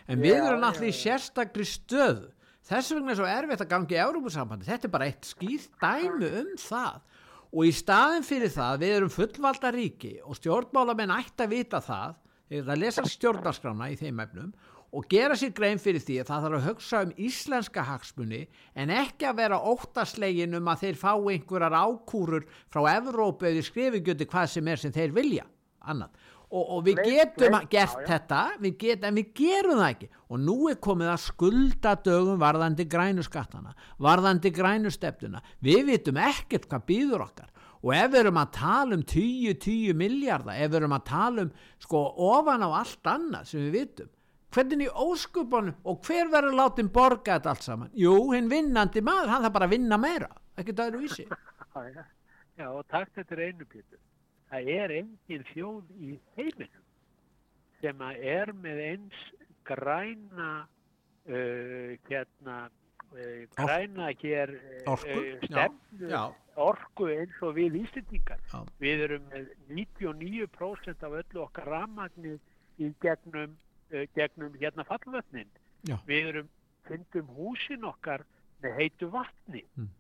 En 0.09 0.23
við 0.23 0.33
Já, 0.39 0.47
erum 0.49 0.65
já, 0.65 0.69
allir 0.71 0.95
sérstakri 0.97 1.67
stöðu 1.69 2.31
þess 2.67 2.95
vegna 2.95 3.15
er 3.15 3.21
svo 3.21 3.29
erfitt 3.31 3.65
að 3.65 3.73
gangi 3.73 3.97
í 3.97 4.03
Európusambandi 4.03 4.69
þetta 4.69 4.89
er 4.89 4.95
bara 4.95 5.09
eitt 5.11 5.29
skýrt 5.29 5.81
dæmi 5.83 6.31
um 6.43 6.55
það. 6.61 7.03
Og 7.57 7.69
í 7.69 7.73
staðin 7.73 8.27
fyrir 8.27 8.53
það 8.53 8.81
við 8.83 8.95
erum 8.97 9.13
fullvalda 9.15 9.73
ríki 9.73 10.17
og 10.27 10.39
stjórnmálamenn 10.41 11.15
ætti 11.15 11.47
að 11.47 11.53
vita 11.55 11.81
það 11.85 12.17
þegar 12.51 12.67
það 12.71 12.81
lesa 12.83 13.05
stjórnarskrána 13.11 13.91
í 13.93 14.01
þeim 14.01 14.25
efnum 14.27 14.51
og 14.97 15.07
gera 15.11 15.37
sér 15.39 15.53
grein 15.55 15.81
fyrir 15.83 16.03
því 16.03 16.21
að 16.23 16.29
það 16.31 16.45
þarf 16.45 16.59
að 16.59 16.67
hugsa 16.71 17.01
um 17.05 17.13
íslenska 17.27 17.85
hagsmuni 17.87 18.43
en 18.79 18.93
ekki 18.95 19.27
að 19.29 19.41
vera 19.43 19.59
óttaslegin 19.73 20.57
um 20.59 20.71
að 20.73 20.85
þeir 20.85 21.01
fá 21.01 21.11
einhverjar 21.15 21.77
ákúrur 21.77 22.47
frá 22.73 22.83
Evrópu 22.95 23.49
eða 23.51 23.65
skrifingjöndi 23.67 24.29
hvað 24.31 24.53
sem 24.55 24.71
er 24.73 24.83
sem 24.83 24.95
þeir 24.95 25.15
vilja. 25.17 25.47
Annað. 25.87 26.15
Og, 26.51 26.63
og 26.77 26.85
við 26.87 27.01
Leik- 27.01 27.09
getum 27.11 27.53
leik- 27.57 27.69
gert 27.71 27.97
já, 27.99 28.07
þetta 28.07 28.41
við 28.63 28.77
get, 28.79 29.05
en 29.05 29.15
við 29.19 29.33
gerum 29.35 29.81
það 29.81 29.91
ekki. 29.95 30.09
Og 30.31 30.41
nú 30.41 30.57
er 30.71 30.77
komið 30.83 31.11
að 31.13 31.21
skulda 31.25 31.95
dögum 32.07 32.39
varðandi 32.41 32.87
grænu 32.91 33.23
skattana 33.27 33.75
varðandi 34.01 34.51
grænu 34.55 34.91
stefnuna. 34.95 35.43
Við 35.63 35.85
vitum 35.91 36.17
ekkert 36.23 36.69
hvað 36.71 36.85
býður 36.91 37.25
okkar. 37.27 37.51
Og 37.87 37.93
ef 37.95 38.11
við 38.11 38.21
erum 38.25 38.39
að 38.41 38.53
tala 38.57 38.95
um 38.97 39.03
10-10 39.03 39.95
miljardar, 39.95 40.57
ef 40.59 40.71
við 40.73 40.79
erum 40.81 40.95
að 40.97 41.05
tala 41.07 41.43
um 41.47 41.51
sko 41.79 42.01
ofan 42.31 42.65
á 42.67 42.69
allt 42.81 43.11
annað 43.13 43.45
sem 43.51 43.61
við 43.67 43.77
vitum 43.81 44.09
hvernig 44.57 44.87
í 44.87 44.93
óskupunum 45.05 45.75
og 45.85 45.99
hver 46.07 46.31
verður 46.33 46.55
látin 46.57 46.89
borga 46.89 47.35
þetta 47.37 47.51
allt 47.53 47.63
saman? 47.67 47.91
Jú, 47.93 48.15
hinn 48.33 48.49
vinnandi 48.49 49.03
maður, 49.05 49.29
hann 49.29 49.43
þarf 49.45 49.53
bara 49.53 49.67
að 49.69 49.75
vinna 49.77 49.99
meira. 50.01 50.31
Ekkert 50.57 50.79
öðru 50.87 51.03
vísi 51.03 51.27
Já, 52.57 52.71
og 52.73 52.87
takk 52.89 53.11
þetta 53.15 53.35
er 53.37 53.43
einu 53.51 53.67
Pétur. 53.69 53.99
Það 54.51 54.73
er 54.77 54.95
engin 55.01 55.47
þjóð 55.53 55.93
í 55.99 56.17
heiminum 56.37 56.83
sem 57.83 58.03
að 58.03 58.25
er 58.33 58.53
með 58.57 58.83
eins 58.85 59.23
græna 59.67 60.51
uh, 60.63 61.97
hérna 62.07 62.57
uh, 63.13 63.43
græna 63.59 64.11
hér 64.23 64.55
uh, 64.55 64.93
Orku, 64.95 65.19
uh, 65.19 65.27
já, 65.27 65.47
stefnu 65.49 66.11
já. 66.11 66.23
orku 66.57 67.09
eins 67.13 67.43
og 67.43 67.57
við 67.59 67.81
Íslendingar. 67.83 68.41
Já. 68.53 68.63
Við 68.81 69.05
erum 69.09 69.29
með 69.33 69.51
99% 69.75 71.07
af 71.09 71.19
öllu 71.21 71.45
okkar 71.45 71.71
rafmagni 71.75 72.37
í 72.79 72.93
gegnum, 73.03 73.57
uh, 73.93 74.07
gegnum 74.17 74.57
hérna 74.61 74.87
fallvötnin. 74.89 75.51
Já. 75.87 75.99
Við 76.09 76.33
erum, 76.33 76.51
fyndum 76.87 77.31
húsin 77.37 77.87
okkar 77.87 78.23
með 78.63 78.79
heitu 78.81 79.11
vatni. 79.11 79.65
Mm. 79.77 79.91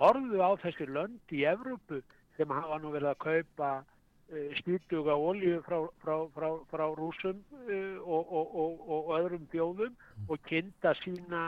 Horfðu 0.00 0.42
á 0.42 0.50
þessi 0.60 0.86
lönd 0.90 1.32
í 1.32 1.44
Evrópu 1.48 2.02
sem 2.36 2.50
hafa 2.50 2.78
nú 2.82 2.92
verið 2.94 3.12
að 3.12 3.20
kaupa 3.22 3.70
uh, 3.82 4.54
skýtuga 4.60 5.16
olju 5.16 5.60
frá, 5.66 5.78
frá, 6.02 6.16
frá, 6.34 6.48
frá 6.70 6.84
rúsum 6.98 7.42
uh, 7.64 7.98
og, 8.02 8.32
og, 8.40 8.56
og, 8.64 8.86
og 8.96 9.12
öðrum 9.18 9.46
þjóðum 9.52 9.94
og 10.28 10.48
kynna 10.48 10.94
sína, 11.02 11.44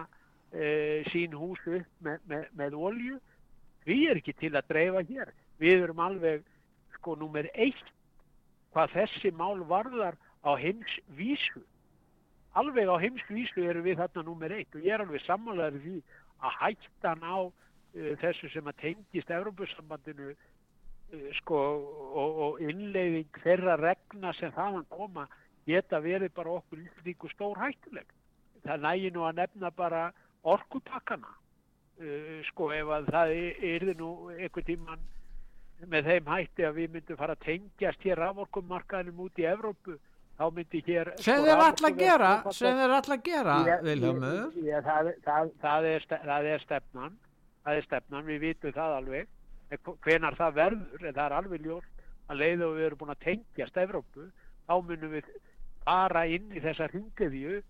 uh, 0.54 0.98
sín 1.12 1.34
hús 1.36 1.62
upp 1.66 2.06
með, 2.06 2.20
með, 2.30 2.46
með 2.60 2.78
olju. 2.90 3.20
Því 3.86 3.98
er 4.10 4.20
ekki 4.20 4.34
til 4.38 4.54
að 4.54 4.70
dreifa 4.70 5.04
hér. 5.10 5.32
Við 5.62 5.86
erum 5.86 6.02
alveg 6.02 6.44
sko 6.96 7.14
nummer 7.18 7.48
eitt 7.54 7.92
hvað 8.74 8.92
þessi 8.92 9.32
mál 9.32 9.62
varðar 9.68 10.18
á 10.44 10.52
heimsvísu. 10.60 11.62
Alveg 12.56 12.88
á 12.88 12.96
heimsvísu 13.00 13.64
erum 13.64 13.86
við 13.86 14.02
þarna 14.02 14.26
nummer 14.26 14.52
eitt 14.52 14.74
og 14.74 14.84
ég 14.84 14.94
er 14.94 15.04
alveg 15.04 15.24
sammálaður 15.24 15.82
því 15.84 15.96
að 16.44 16.58
hættan 16.60 17.24
á 17.24 17.38
uh, 17.46 18.12
þessu 18.20 18.50
sem 18.52 18.68
að 18.68 18.82
tengist 18.82 19.32
Evrópusambandinu 19.32 20.34
uh, 20.34 20.36
sko 21.40 21.58
og, 22.16 22.38
og 22.46 22.62
innleiðing 22.64 23.40
þeirra 23.42 23.76
regna 23.80 24.32
sem 24.36 24.52
þaðan 24.54 24.86
koma 24.90 25.26
geta 25.66 26.00
verið 26.02 26.34
bara 26.34 26.58
okkur 26.60 26.84
líku 27.06 27.30
stór 27.32 27.58
hættuleg. 27.60 28.06
Það 28.66 28.86
nægi 28.86 29.10
nú 29.14 29.26
að 29.26 29.42
nefna 29.42 29.70
bara 29.74 30.06
orkupakkana. 30.46 31.34
Uh, 31.96 32.42
sko 32.50 32.70
ef 32.76 32.90
að 32.92 33.12
það 33.14 33.36
yrði 33.64 33.94
nú 33.96 34.10
einhver 34.34 34.66
tíman 34.66 35.00
með 35.84 36.10
þeim 36.10 36.28
hætti 36.32 36.66
að 36.66 36.76
við 36.80 36.92
myndum 36.94 37.18
fara 37.20 37.36
að 37.36 37.46
tengjast 37.46 38.04
hér 38.04 38.20
raforkumarkaðinum 38.20 39.24
út 39.26 39.40
í 39.40 39.46
Evrópu 39.48 39.96
þá 40.36 40.44
myndi 40.52 40.82
hér 40.86 41.10
sem 41.16 41.38
sko, 41.38 41.46
þeir 41.46 41.62
alltaf 41.66 41.96
gera 41.98 42.32
sem 42.56 42.80
þeir 42.80 42.94
alltaf 42.98 43.22
gera, 43.24 43.56
Vilhelmur 43.84 44.56
það, 44.84 45.10
það, 45.24 45.52
það, 45.62 45.88
er, 45.92 46.06
er 46.52 46.64
stefnan 46.64 47.16
það 47.64 47.80
er 47.80 47.88
stefnan, 47.88 48.26
við 48.28 48.42
vitum 48.44 48.76
það 48.76 48.96
alveg 49.00 49.32
hvenar 50.04 50.36
það 50.38 50.58
verður 50.60 51.06
en 51.06 51.14
það 51.14 51.24
er 51.24 51.36
alveg 51.38 51.66
ljóst 51.66 52.04
að 52.26 52.40
leið 52.42 52.64
og 52.66 52.76
við 52.76 52.86
erum 52.86 53.00
búin 53.00 53.14
að 53.14 53.24
tengjast 53.24 53.80
Evrópu 53.82 54.28
þá 54.66 54.74
munum 54.88 55.12
við 55.16 55.28
fara 55.86 56.24
inn 56.26 56.48
í 56.54 56.62
þessa 56.62 56.88
ringiðju 56.92 57.60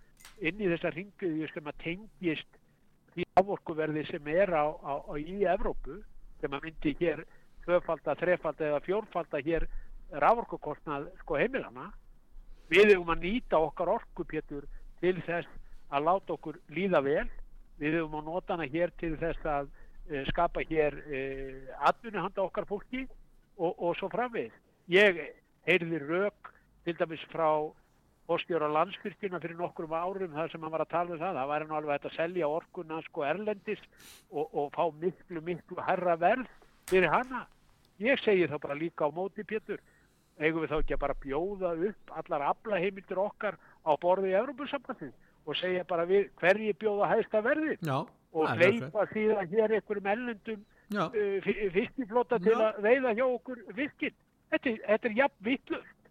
inn 0.48 0.60
í 0.60 0.70
þessa 0.72 0.92
ringiðju 0.96 1.50
sem 1.52 1.70
að 1.72 1.80
tengjist 1.84 2.60
því 3.14 3.26
ávorkuverði 3.40 4.04
sem 4.10 4.30
er 4.32 4.52
á, 4.52 4.66
á, 4.72 4.92
á 5.08 5.12
í 5.16 5.42
Evrópu 5.44 6.00
sem 6.40 6.52
að 6.52 6.68
myndi 6.68 6.96
hér 7.00 7.24
tvöfalda, 7.64 8.14
þrefalda 8.20 8.70
eða 8.70 8.82
fjórfalda 8.84 9.40
hér 9.44 9.68
rávorkukostnað 10.12 11.08
sko 11.22 11.38
heimilana 11.40 11.90
við 12.70 12.92
hefum 12.92 13.12
að 13.14 13.24
nýta 13.24 13.60
okkar 13.62 13.92
orkupétur 13.96 14.66
til 15.00 15.16
þess 15.26 15.48
að 15.90 16.08
láta 16.08 16.34
okkur 16.34 16.58
líða 16.74 17.02
vel. 17.04 17.26
Við 17.78 17.98
hefum 17.98 18.16
að 18.20 18.30
nota 18.30 18.56
hana 18.56 18.68
hér 18.72 18.92
til 19.00 19.14
þess 19.20 19.46
að 19.46 19.68
skapa 20.30 20.62
hér 20.68 20.98
uh, 21.06 21.88
atvinni 21.88 22.22
handa 22.22 22.44
okkar 22.44 22.68
fólki 22.68 23.06
og, 23.56 23.72
og 23.72 23.96
svo 23.98 24.10
framvegis. 24.12 24.54
Ég 24.92 25.18
heyrði 25.66 26.00
rauk 26.04 26.52
til 26.86 26.96
dæmis 26.98 27.24
frá 27.32 27.48
fórstjóra 28.26 28.68
landsfyrkjuna 28.74 29.40
fyrir 29.42 29.58
nokkrum 29.58 29.94
árum 29.94 30.34
þar 30.34 30.50
sem 30.50 30.62
hann 30.62 30.74
var 30.74 30.84
að 30.84 30.94
tala 30.94 31.14
um 31.14 31.20
það. 31.22 31.40
Það 31.40 31.50
væri 31.52 31.66
nú 31.66 31.76
alveg 31.78 31.96
hægt 31.96 32.08
að 32.10 32.16
selja 32.16 32.48
orkuna 32.50 33.02
sko 33.06 33.26
erlendis 33.26 33.82
og, 34.30 34.46
og 34.50 34.72
fá 34.74 34.84
miklu 35.02 35.42
miklu 35.46 35.82
herra 35.86 36.16
verð 36.18 36.48
fyrir 36.90 37.12
hana. 37.12 37.44
Ég 38.02 38.18
segi 38.20 38.48
það 38.50 38.64
bara 38.66 38.78
líka 38.78 39.06
á 39.06 39.10
móti 39.14 39.46
Pétur 39.46 39.80
eigum 40.40 40.64
við 40.64 40.72
þá 40.72 40.80
ekki 40.80 40.96
að 40.96 41.02
bara 41.04 41.20
bjóða 41.22 41.70
upp 41.88 42.12
allar 42.20 42.44
aflaheimildir 42.50 43.20
okkar 43.20 43.56
á 43.56 43.92
borði 44.00 44.32
í 44.32 44.36
Európusambandin 44.36 45.14
og 45.46 45.56
segja 45.56 45.86
bara 45.88 46.04
við 46.08 46.28
hverji 46.40 46.74
bjóða 46.80 47.10
hægsta 47.14 47.42
verði 47.44 47.76
já, 47.78 47.98
og 48.36 48.48
hleypa 48.60 49.04
síðan 49.12 49.50
hér 49.52 49.74
einhverjum 49.78 50.08
ellendum 50.12 50.64
uh, 51.08 51.38
fi- 51.44 51.68
fiskiflota 51.74 52.38
til 52.44 52.54
að 52.60 52.80
veiða 52.84 53.14
hjá 53.18 53.24
okkur 53.26 53.62
fiskin 53.78 54.14
þetta, 54.52 54.74
þetta 54.86 55.08
er 55.10 55.16
jafn 55.22 55.44
vittlust 55.50 56.10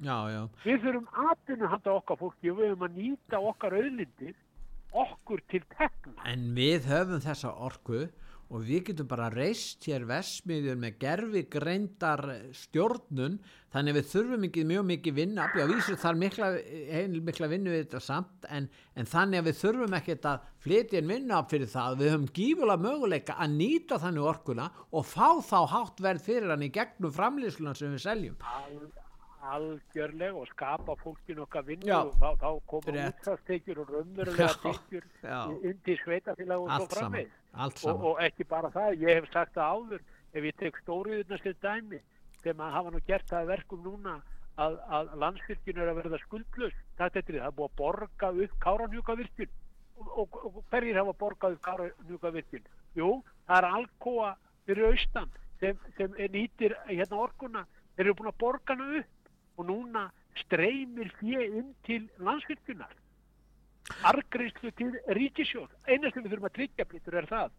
já, 0.00 0.16
já. 0.32 0.40
Við 0.64 0.78
þurfum 0.86 1.26
atvinnu 1.30 1.68
handa 1.74 1.92
okkar 2.00 2.20
fólki 2.22 2.50
og 2.54 2.60
við 2.62 2.70
höfum 2.72 2.86
að 2.88 2.96
nýta 3.02 3.40
okkar 3.52 3.76
auðlindir 3.76 4.34
okkur 5.04 5.42
til 5.52 5.60
tekna. 5.76 6.16
En 6.26 6.48
við 6.56 6.88
höfum 6.90 7.20
þessa 7.22 7.52
orku 7.68 8.06
og 8.50 8.64
við 8.66 8.88
getum 8.88 9.06
bara 9.10 9.28
reist 9.30 9.84
hér 9.86 10.04
vesmiðjur 10.08 10.78
með 10.82 10.96
gerfi 11.02 11.42
greindar 11.50 12.22
stjórnun 12.56 13.36
þannig 13.70 13.96
við 14.00 14.08
þurfum 14.10 14.46
ekki 14.48 14.64
mjög 14.66 14.86
mikið 14.88 15.18
vinna 15.20 15.44
já, 15.54 15.62
vísur 15.70 15.98
þar 16.02 16.18
mikla, 16.18 16.48
mikla 17.30 17.50
vinnu 17.52 17.70
við 17.70 17.84
þetta 17.84 18.00
samt 18.02 18.48
en, 18.50 18.66
en 18.98 19.10
þannig 19.10 19.42
að 19.42 19.50
við 19.50 19.60
þurfum 19.60 19.98
ekkert 20.00 20.26
að 20.32 20.48
flytja 20.66 21.00
en 21.00 21.12
vinna 21.12 21.42
fyrir 21.50 21.70
það. 21.70 22.00
Við 22.00 22.12
höfum 22.14 22.30
gífulega 22.40 22.86
möguleika 22.88 23.38
að 23.38 23.54
nýta 23.60 24.00
þannig 24.02 24.32
orkuna 24.32 24.70
og 24.90 25.06
fá 25.06 25.38
þá 25.46 25.60
hátt 25.76 26.02
verð 26.02 26.26
fyrir 26.26 26.50
hann 26.50 26.66
í 26.66 26.72
gegnum 26.74 27.14
framlýsluna 27.14 27.76
sem 27.78 27.94
við 27.94 28.04
seljum 28.08 28.42
algjörlega 29.54 30.36
og 30.36 30.48
skapa 30.50 30.96
fólkinu 31.00 31.44
okkar 31.46 31.66
vinnu 31.66 31.92
og 31.96 32.12
þá, 32.20 32.28
þá 32.42 32.50
koma 32.72 32.94
Rétt. 32.96 33.20
útfastekjur 33.20 33.82
og 33.82 33.92
raunverulega 33.94 35.44
inn 35.70 35.78
til 35.86 35.96
sveitafélag 36.04 36.64
og 36.64 36.96
svo 36.96 37.10
allt 37.52 37.84
og, 37.84 38.04
og 38.10 38.20
ekki 38.24 38.46
bara 38.50 38.70
það, 38.74 38.98
ég 39.02 39.20
hef 39.20 39.30
sagt 39.32 39.56
það 39.56 39.76
áður 39.76 40.04
ef 40.32 40.50
ég 40.50 40.58
tek 40.60 40.82
stóriðuna 40.84 41.40
sem 41.42 41.56
dæmi 41.64 42.02
sem 42.42 42.60
að 42.60 42.76
hafa 42.76 42.92
nú 42.94 43.00
gert 43.06 43.26
það 43.30 43.40
að 43.40 43.50
verkum 43.54 43.82
núna 43.86 44.20
að, 44.60 44.78
að 44.98 45.16
landsfyrkjun 45.24 45.80
er 45.80 45.90
að 45.90 46.00
verða 46.02 46.22
skuldlaus 46.26 46.78
það 46.98 47.06
er 47.06 47.26
það 47.30 47.40
er 47.40 47.56
búið 47.56 47.70
að 47.70 47.76
borga 47.80 48.32
upp 48.44 48.60
káranjúkavirkjun 48.66 49.58
og, 50.00 50.14
og, 50.22 50.38
og 50.46 50.62
hverjir 50.70 51.00
hafa 51.00 51.16
borgað 51.24 51.56
upp 51.56 51.66
káranjúkavirkjun 51.68 52.70
jú, 52.96 53.10
það 53.48 53.58
er 53.58 53.68
alkoa 53.80 54.34
fyrir 54.66 54.92
austan 54.92 55.30
sem, 55.60 55.78
sem 55.96 56.14
nýtir 56.32 56.74
hérna 56.88 57.24
orkuna. 57.24 57.64
Þeir 57.96 58.06
eru 58.06 58.16
búin 58.18 58.30
að 58.30 58.38
borga 58.40 58.76
hana 58.76 59.00
upp 59.00 59.16
og 59.60 59.68
núna 59.68 60.08
streymir 60.40 61.12
fjö 61.20 61.44
inn 61.60 61.74
til 61.86 62.08
landsfyrkjunar 62.24 62.96
argreyslu 64.10 64.70
til 64.78 64.96
ríkisjóð 65.18 65.70
eina 65.88 66.10
sem 66.10 66.24
við 66.24 66.34
þurfum 66.34 66.48
að 66.50 66.56
tryggja 66.58 66.88
Pétur 66.90 67.18
er 67.20 67.28
það 67.30 67.54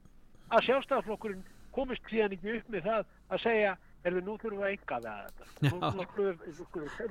að 0.51 0.67
sjálfstæðarflokkurinn 0.67 1.47
komist 1.75 2.11
síðan 2.11 2.35
ekki 2.35 2.57
upp 2.57 2.69
með 2.73 2.87
það 2.87 3.01
að 3.31 3.43
segja 3.45 3.73
er 4.03 4.15
við 4.17 4.27
nú 4.27 4.37
þurfum 4.41 4.61
við 4.61 4.67
að 4.67 4.75
enga 4.75 4.99
það 5.05 5.31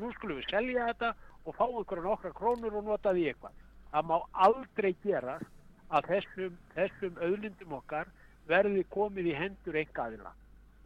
nú, 0.01 0.12
skulum 0.16 0.38
við, 0.38 0.47
selja 0.49 0.88
þetta 0.91 1.12
og 1.45 1.57
fá 1.57 1.64
einhverja 1.66 2.07
nokkra 2.07 2.32
krónur 2.36 2.76
og 2.80 2.88
nota 2.88 3.14
því 3.16 3.28
eitthvað. 3.30 3.55
Það 3.91 4.09
má 4.11 4.16
aldrei 4.47 4.91
gera 5.05 5.36
að 5.91 6.11
þessum, 6.11 6.59
þessum 6.74 7.22
auðlindum 7.24 7.78
okkar 7.78 8.11
verði 8.51 8.84
komið 8.93 9.30
í 9.30 9.36
hendur 9.38 9.78
engaðila 9.80 10.34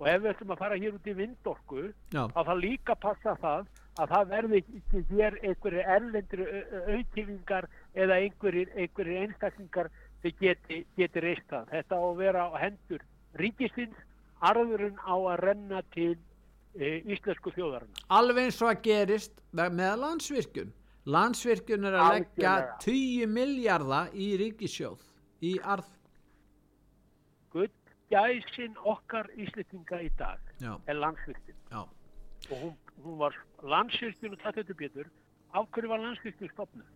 og 0.01 0.07
ef 0.11 0.23
við 0.23 0.31
ætlum 0.33 0.53
að 0.55 0.61
fara 0.61 0.79
hér 0.81 0.97
út 0.97 1.07
í 1.07 1.17
vindorku 1.17 1.83
að 2.19 2.41
það 2.49 2.63
líka 2.65 2.97
passa 3.01 3.35
það 3.41 3.69
að 4.01 4.11
það 4.15 4.31
verði 4.33 4.61
ekki 4.63 5.03
hér 5.11 5.39
einhverju 5.43 5.83
erlendri 5.97 6.47
auðkýfingar 6.95 7.69
eða 7.95 8.21
einhverjir 8.25 9.17
einstaklingar 9.23 9.91
sem 10.23 10.37
geti, 10.41 10.85
geti 10.99 11.23
reist 11.23 11.47
það. 11.51 11.69
Þetta 11.71 11.99
á 12.01 12.03
að 12.03 12.17
vera 12.23 12.47
á 12.49 12.51
hendur 12.65 13.05
ríkisins, 13.39 13.99
arðurinn 14.45 14.97
á 15.05 15.15
að 15.15 15.41
renna 15.45 15.83
til 15.95 16.15
e, 16.75 17.01
íslensku 17.15 17.53
þjóðarinn. 17.55 17.93
alveg 18.09 18.49
eins 18.49 18.63
og 18.63 18.71
að 18.73 18.83
gerist 18.89 19.39
með 19.53 19.95
landsvirkjun 20.05 20.73
landsvirkjun 21.05 21.85
er 21.85 21.97
að 22.01 22.13
leggja 22.15 22.53
Algjörlega. 22.55 22.79
10 22.81 23.27
miljardar 23.35 24.15
í 24.17 24.29
ríkissjóð 24.41 25.03
í 25.45 25.59
arð 25.61 25.91
Gull 27.53 27.71
gæsin 28.11 28.75
okkar 28.85 29.29
íslendinga 29.37 30.01
í 30.03 30.11
dag 30.19 30.41
já, 30.63 30.73
er 30.87 30.97
landsvirkjun. 30.99 31.59
já, 31.71 31.83
og 32.51 32.57
hún, 32.63 32.75
hún 33.03 33.19
var 33.19 33.35
landsvirkjun 33.63 34.37
og 34.37 34.45
þetta 34.45 34.61
þetta 34.63 34.79
betur. 34.83 35.11
Af 35.55 35.71
hverju 35.71 35.91
var 35.91 36.03
landsvirkjun 36.03 36.53
stopnuð 36.53 36.93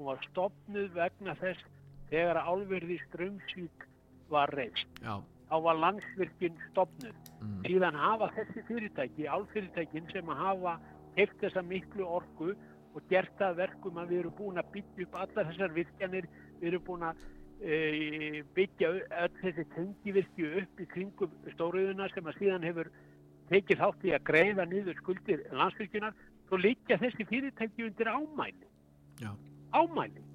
hún 0.00 0.08
var 0.08 0.22
stopnuð 0.30 0.94
vegna 0.96 1.34
þess 1.36 1.66
þegar 2.08 2.40
álverði 2.40 2.96
strömsvík 3.04 3.84
var 4.32 4.48
reist. 4.56 4.88
Já, 5.04 5.20
þá 5.50 5.56
var 5.66 5.80
landsvirkjun 5.82 6.56
stopnuð 6.70 7.18
mm, 7.42 7.58
síðan 7.66 7.98
hafa 8.00 8.30
þessi 8.38 8.64
fyrirtæki 8.70 9.28
álfyrirtækin 9.28 10.08
sem 10.14 10.32
hafa 10.40 10.78
heilt 11.18 11.36
þessa 11.42 11.62
miklu 11.66 12.08
orku 12.08 12.54
og 12.94 13.04
gert 13.12 13.34
það 13.36 13.52
að 13.52 13.60
verkum 13.60 14.00
að 14.00 14.14
við 14.14 14.22
erum 14.22 14.36
búin 14.38 14.62
að 14.62 14.72
byggja 14.78 15.06
upp 15.06 15.20
allar 15.24 15.50
þessar 15.50 15.76
virkjanir 15.76 16.30
við 16.62 16.70
erum 16.70 16.86
búin 16.88 17.06
að 17.10 17.20
e, 17.60 18.42
byggja 18.56 18.92
öll 18.96 19.36
þessi 19.42 19.66
tengivirkju 19.76 20.52
upp 20.62 20.80
í 20.80 20.88
kringum 20.94 21.36
stóriðuna 21.58 22.08
sem 22.14 22.32
að 22.32 22.40
síðan 22.40 22.66
hefur 22.70 22.88
tekið 23.50 23.82
þátt 23.82 24.08
í 24.08 24.14
að 24.16 24.26
greiða 24.30 24.66
niður 24.70 24.98
skuldir 25.02 25.44
landsvirkjunar 25.52 26.16
svo 26.48 26.58
liggja 26.60 26.98
þessi 26.98 27.26
fyrirtæki 27.30 27.86
undir 27.86 28.10
ámæli. 28.10 28.68
Já, 29.20 29.32
ámæli. 29.76 30.26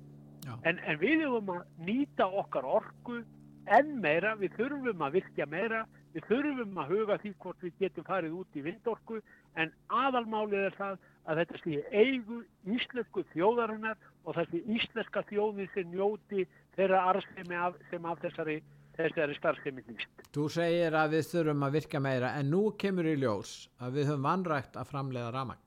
Já. 0.46 0.54
en, 0.70 0.80
en 0.86 1.00
við 1.02 1.24
höfum 1.26 1.56
að 1.56 1.86
nýta 1.88 2.28
okkar 2.30 2.68
orku 2.70 3.24
enn 3.66 3.96
meira, 4.02 4.36
við 4.38 4.54
þurfum 4.60 5.02
að 5.02 5.16
virkja 5.18 5.48
meira, 5.50 5.86
við 6.14 6.28
þurfum 6.30 6.78
að 6.84 6.92
huga 6.94 7.18
því 7.24 7.32
hvort 7.42 7.66
við 7.66 7.80
getum 7.82 8.06
farið 8.08 8.36
út 8.40 8.60
í 8.60 8.64
vindorku 8.66 9.22
en 9.58 9.74
aðalmálið 9.90 10.68
er 10.68 10.78
það 10.78 11.00
að 11.26 11.42
þetta 11.42 11.62
sé 11.64 11.80
eigu 11.92 12.38
íslensku 12.76 13.24
þjóðarinnar 13.34 13.98
og 14.24 14.38
þessi 14.38 14.62
íslenska 14.78 15.26
þjóðin 15.32 15.72
sem 15.74 15.90
njóti 15.92 16.46
þeirra 16.78 17.02
arðsemi 17.10 17.62
sem 17.90 18.06
af 18.06 18.22
þessari, 18.22 18.60
þessari 18.98 19.36
starfsemi 19.38 19.84
nýst. 19.86 20.26
Þú 20.36 20.48
segir 20.52 20.96
að 20.98 21.18
við 21.18 21.30
þurfum 21.34 21.68
að 21.68 21.78
virka 21.80 22.02
meira 22.04 22.34
en 22.40 22.50
nú 22.54 22.64
kemur 22.80 23.08
í 23.12 23.16
ljós 23.20 23.54
að 23.80 24.00
við 24.00 24.12
höfum 24.12 24.28
vanrægt 24.30 24.80
að 24.80 24.92
framleiða 24.92 25.32
ramagn. 25.36 25.62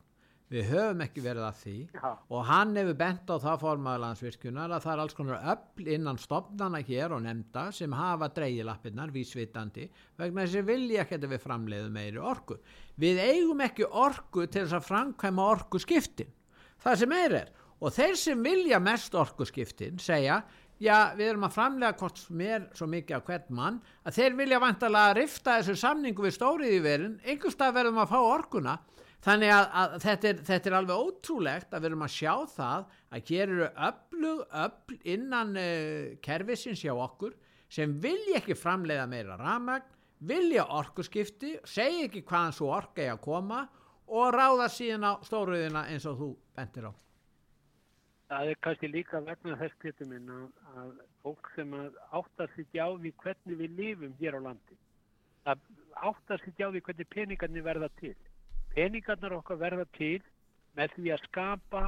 Við 0.49 0.71
höfum 0.71 1.03
ekki 1.05 1.21
verið 1.21 1.45
að 1.45 1.57
því 1.61 1.75
Já. 1.93 2.11
og 2.33 2.45
hann 2.49 2.71
hefur 2.79 2.95
bent 2.97 3.29
á 3.29 3.37
það 3.37 3.59
formaður 3.67 4.03
landsvirkjunar 4.07 4.73
að 4.73 4.85
það 4.87 4.93
er 4.95 5.03
alls 5.03 5.17
konar 5.19 5.43
öll 5.53 5.91
innan 5.93 6.21
stopnana 6.23 6.81
hér 6.89 7.13
og 7.13 7.21
nefnda 7.27 7.67
sem 7.77 7.93
hafa 7.93 8.31
dreigilappirnar 8.33 9.13
vísvitandi 9.13 9.85
vegna 10.17 10.47
þess 10.47 10.63
að 10.63 10.71
vilja 10.73 11.05
ekki 11.05 11.19
að 11.19 11.29
við 11.35 11.45
framleiðum 11.45 11.99
meiri 12.01 12.23
orku. 12.33 12.57
Við 12.97 13.21
eigum 13.27 13.61
ekki 13.67 13.91
orku 13.93 14.47
til 14.47 14.63
þess 14.63 14.79
að 14.81 14.89
framkvæma 14.89 15.49
orku 15.53 15.83
skiptin. 15.85 16.33
Það 16.81 17.01
sem 17.03 17.17
er 17.19 17.37
er 17.43 17.53
og 17.79 17.95
þeir 17.95 18.17
sem 18.19 18.49
vilja 18.49 18.81
mest 18.83 19.15
orku 19.21 19.45
skiptin 19.47 20.01
segja 20.01 20.41
já 20.83 21.15
við 21.19 21.33
erum 21.33 21.49
að 21.49 21.57
framlega 21.57 21.99
hvort 21.99 22.21
mér 22.31 22.69
svo 22.77 22.87
mikið 22.91 23.19
á 23.19 23.27
hvern 23.27 23.57
mann 23.59 23.81
að 24.07 24.21
þeir 24.21 24.39
vilja 24.39 24.61
vantalega 24.63 25.13
að 25.13 25.19
rifta 25.23 25.57
þessu 25.59 25.81
samningu 25.81 26.27
við 26.27 26.37
stóriði 26.37 26.79
verin 26.85 27.19
einhverstað 27.25 27.75
verðum 27.81 28.03
að 28.05 28.15
fá 28.15 28.19
orkuna 28.21 28.79
Þannig 29.25 29.51
að, 29.51 29.65
að 29.81 29.95
þetta, 30.05 30.31
er, 30.31 30.41
þetta 30.47 30.71
er 30.71 30.75
alveg 30.79 31.05
ótrúlegt 31.09 31.73
að 31.75 31.83
við 31.83 31.89
erum 31.91 32.05
að 32.07 32.13
sjá 32.15 32.35
það 32.53 32.85
að 33.09 33.31
hér 33.33 33.53
eru 33.55 33.69
öflug 33.89 34.43
öfl 34.63 34.99
innan 35.15 35.51
uh, 35.59 36.13
kerfisins 36.23 36.85
hjá 36.85 36.93
okkur 36.95 37.35
sem 37.69 37.97
vilja 38.01 38.39
ekki 38.39 38.57
framleiða 38.57 39.09
meira 39.11 39.37
ramagn, 39.41 39.91
vilja 40.29 40.65
orkuskipti, 40.79 41.57
segja 41.67 42.07
ekki 42.07 42.23
hvaðan 42.27 42.55
svo 42.55 42.71
orka 42.75 43.05
er 43.05 43.17
að 43.17 43.25
koma 43.27 43.65
og 44.09 44.33
ráða 44.35 44.71
síðan 44.73 45.11
á 45.11 45.13
stóruðina 45.27 45.85
eins 45.91 46.07
og 46.09 46.23
þú 46.23 46.31
bentir 46.57 46.89
á. 46.89 46.93
Það 48.29 48.51
er 48.51 48.59
kannski 48.65 48.89
líka 48.93 49.21
vegna 49.25 49.57
þess 49.57 49.77
getur 49.83 50.09
minn 50.11 50.29
að, 50.29 50.49
að 50.77 50.89
fólk 51.25 51.49
sem 51.55 51.71
áttar 52.13 52.51
sig 52.55 52.67
ekki 52.67 52.83
á 52.85 52.89
því 52.93 53.13
hvernig 53.23 53.61
við 53.63 53.79
lifum 53.79 54.17
hér 54.19 54.37
á 54.37 54.41
landi. 54.49 54.77
Það 55.47 55.63
áttar 56.11 56.43
sig 56.43 56.53
ekki 56.53 56.67
á 56.69 56.73
því 56.75 56.83
hvernig 56.89 57.09
peningarnir 57.15 57.65
verða 57.65 57.89
til. 58.01 58.17
Peningarnir 58.75 59.39
okkar 59.39 59.61
verða 59.63 59.89
til 59.97 60.21
með 60.77 60.93
því 60.99 61.15
að 61.15 61.25
skapa 61.25 61.85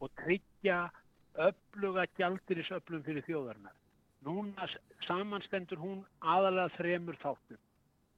og 0.00 0.14
tryggja 0.22 0.80
öfluga 1.48 2.06
gjaldirisöflum 2.16 3.04
fyrir 3.04 3.28
þjóðarinnar. 3.28 3.76
Núna 4.24 4.66
samanstendur 5.06 5.78
hún 5.84 6.00
aðalega 6.24 6.72
þremur 6.78 7.20
þáttum. 7.22 7.60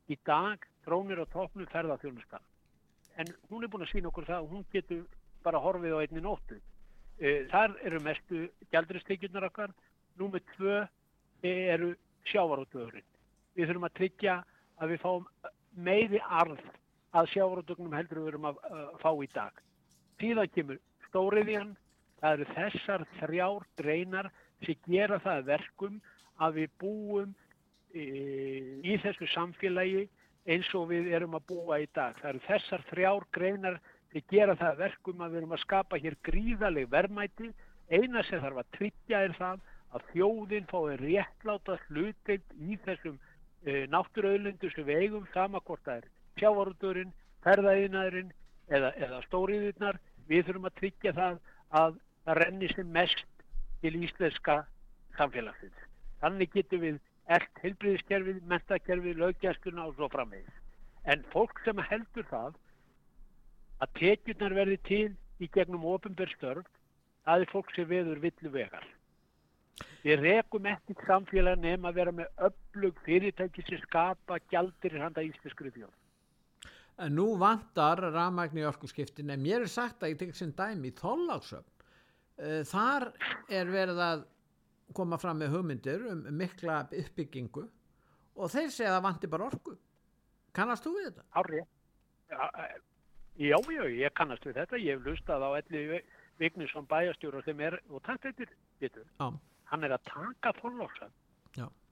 Í 0.06 0.16
dag 0.26 0.62
trónir 0.86 1.20
á 1.20 1.26
toppnum 1.34 1.68
ferðarþjónustan. 1.74 2.46
En 3.18 3.34
hún 3.50 3.64
er 3.64 3.72
búin 3.72 3.84
að 3.84 3.92
sína 3.92 4.08
okkur 4.08 4.28
það 4.30 4.44
að 4.44 4.52
hún 4.54 4.64
getur 4.72 5.02
bara 5.44 5.60
horfið 5.60 5.98
á 5.98 6.02
einni 6.06 6.22
nóttu. 6.24 6.60
Eh, 7.20 7.44
Þar 7.52 7.76
eru 7.84 8.00
mestu 8.00 8.46
gjaldristekjurnar 8.72 9.44
okkar. 9.50 9.72
Númer 10.16 10.40
tvö 10.54 10.86
eru 11.44 11.94
sjávarútvöðurinn. 12.30 13.06
Við 13.56 13.68
þurfum 13.68 13.88
að 13.88 13.96
tryggja 13.98 14.36
að 14.80 14.94
við 14.94 15.02
fáum 15.02 15.26
meiri 15.76 16.20
arð 16.24 16.62
að 17.16 17.28
sjávarútvögnum 17.34 17.96
heldur 17.96 18.22
við 18.22 18.32
erum 18.32 18.48
að 18.50 18.62
fá 19.02 19.10
í 19.12 19.28
dag. 19.34 19.60
Síðan 20.20 20.52
kemur 20.54 20.80
stóriðjan. 21.08 21.74
Það 22.20 22.34
eru 22.36 22.46
þessar 22.54 23.04
þrjár 23.18 23.68
greinar 23.80 24.30
sem 24.64 24.80
gera 24.88 25.20
það 25.24 25.38
að 25.38 25.46
verkum 25.48 26.00
að 26.40 26.58
við 26.58 26.74
búum 26.80 27.30
e, 27.96 28.02
í 28.84 28.96
þessu 29.00 29.28
samfélagi 29.32 30.02
eins 30.48 30.68
og 30.76 30.90
við 30.92 31.08
erum 31.16 31.36
að 31.36 31.46
búa 31.52 31.80
í 31.80 31.88
dag. 31.96 32.16
Það 32.20 32.30
eru 32.32 32.42
þessar 32.48 32.84
þrjár 32.90 33.26
greinar 33.36 33.80
sem 34.12 34.24
gera 34.30 34.56
það 34.58 34.72
að 34.72 34.80
verkum 34.84 35.20
að 35.22 35.32
við 35.32 35.40
erum 35.40 35.54
að 35.54 35.62
skapa 35.64 35.98
hér 36.02 36.16
gríðaleg 36.26 36.88
verðmæti. 36.90 37.50
Eina 37.90 38.22
sem 38.26 38.42
þarf 38.42 38.62
að 38.62 38.72
tryggja 38.76 39.22
er 39.26 39.34
það 39.38 39.64
að 39.90 40.06
þjóðin 40.12 40.68
fái 40.70 40.96
réttláta 41.00 41.76
hluteind 41.88 42.54
í 42.62 42.78
þessum 42.84 43.18
e, 43.66 43.86
náttúruauðlindu 43.90 44.70
sem 44.74 44.86
við 44.86 45.04
eigum 45.04 45.26
sama 45.34 45.62
hvort 45.66 45.82
það 45.86 46.02
er 46.02 46.08
sjávarúturinn, 46.40 47.12
ferðaðinaðurinn 47.46 48.32
eða, 48.70 48.92
eða 48.94 49.20
stóriðirnar. 49.26 50.00
Við 50.30 50.46
þurfum 50.46 50.70
að 50.70 50.78
tryggja 50.78 51.14
það 51.18 51.38
að 51.80 52.00
það 52.24 52.40
renni 52.40 52.70
sem 52.74 52.90
mest 52.94 53.46
til 53.82 53.94
íslenska 54.04 54.60
samfélagsins. 55.18 55.86
Þannig 56.20 56.52
getum 56.54 56.82
við 56.84 56.98
eld 57.30 57.62
heilbriðiskerfið, 57.62 58.40
mentakerfið, 58.50 59.20
löggjæskuna 59.22 59.86
og 59.86 59.94
svo 59.96 60.10
framvegis. 60.12 60.58
En 61.10 61.22
fólk 61.32 61.62
sem 61.64 61.78
heldur 61.90 62.26
það 62.30 62.58
að 63.80 63.92
tekjurnar 63.98 64.56
verði 64.56 64.78
til 64.86 65.08
í 65.40 65.48
gegnum 65.52 65.86
ofinberstörf, 65.88 66.66
það 67.24 67.44
er 67.44 67.52
fólk 67.52 67.70
sem 67.74 67.88
veður 67.88 68.20
villu 68.22 68.52
vegar. 68.52 68.86
Við 70.04 70.22
rekum 70.24 70.66
ekkert 70.68 71.02
samfélag 71.08 71.60
nema 71.60 71.90
að 71.90 71.98
vera 72.00 72.12
með 72.12 72.44
öflug 72.48 73.00
fyrirtæki 73.06 73.64
sem 73.66 73.80
skapa 73.84 74.38
gjaldir 74.52 74.96
í 74.96 75.00
handa 75.00 75.24
íslenskri 75.24 75.72
þjóð. 75.74 75.92
En 77.00 77.14
nú 77.16 77.30
vantar 77.40 78.02
ramagn 78.12 78.60
í 78.60 78.66
orkuskiptin 78.68 79.32
en 79.32 79.40
mér 79.40 79.64
er 79.64 79.72
sagt 79.72 80.02
að 80.04 80.12
ég 80.12 80.20
tekið 80.20 80.36
sem 80.36 80.52
dæmi 80.56 80.90
í 80.90 80.96
þóllagsöfn. 80.98 81.86
Þar 82.68 83.08
er 83.52 83.72
verið 83.72 84.02
að 84.04 84.26
koma 84.96 85.20
fram 85.20 85.40
með 85.40 85.54
hugmyndir 85.54 86.04
um 86.10 86.24
mikla 86.36 86.82
uppbyggingu 86.88 87.64
og 88.36 88.52
þeir 88.52 88.70
segja 88.72 88.92
að 88.92 88.96
það 88.98 89.06
vantir 89.08 89.32
bara 89.32 89.48
orku. 89.48 89.76
Kannast 90.56 90.84
þú 90.84 90.96
við 90.96 91.10
þetta? 91.10 91.26
Árið. 91.40 92.80
Já, 93.38 93.56
já, 93.72 93.84
ég 93.88 94.12
kannast 94.14 94.44
við 94.44 94.54
þetta. 94.58 94.76
Ég 94.78 94.98
hef 94.98 95.06
lustað 95.06 95.42
á 95.46 95.50
Elli 95.60 96.00
Vignisson 96.40 96.86
bæjastjóra 96.88 97.42
sem 97.44 97.60
er, 97.60 97.78
og 97.90 98.02
takk 98.02 98.22
þetta, 98.22 98.46
getur, 98.80 99.04
Já, 99.20 99.38
hann 99.70 99.84
er 99.84 99.92
að 99.96 100.04
taka 100.04 100.52
þorlóksan 100.60 101.12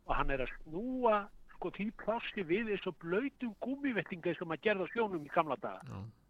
og 0.06 0.14
hann 0.16 0.30
er 0.30 0.40
að 0.44 0.52
snúa 0.62 1.28
sko 1.54 1.70
því 1.70 1.90
plássi 2.00 2.44
við 2.46 2.70
og 2.86 2.96
blöytum 3.02 3.54
gúmivettinga 3.60 4.34
sem 4.38 4.48
að 4.54 4.60
gerða 4.62 4.86
sjónum 4.94 5.24
í 5.26 5.30
gamla 5.34 5.56
daga. 5.60 5.80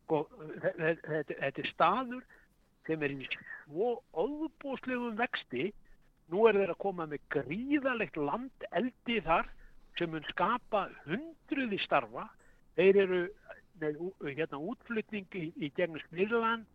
Sko, 0.05 0.23
þe- 0.63 1.01
þetta 1.05 1.35
þetta 1.41 1.59
er 1.65 1.71
staður 1.73 2.23
sem 2.87 3.03
er 3.03 3.11
í 3.13 3.27
svo 3.67 4.03
óbúslegum 4.15 5.17
vexti. 5.19 5.73
Nú 6.29 6.47
er 6.49 6.55
þeir 6.55 6.71
að 6.75 6.79
koma 6.79 7.07
með 7.07 7.21
gríðalegt 7.31 8.17
landeldi 8.17 9.21
þar 9.25 9.47
sem 9.99 10.11
mun 10.11 10.25
skapa 10.29 10.89
hundruði 11.07 11.79
starfa. 11.85 12.29
Þeir 12.77 12.97
eru 13.05 13.21
með 13.83 14.01
hérna, 14.39 14.61
útflutning 14.73 15.37
í, 15.39 15.45
í 15.57 15.71
gegnum 15.77 16.03
Snirland, 16.09 16.67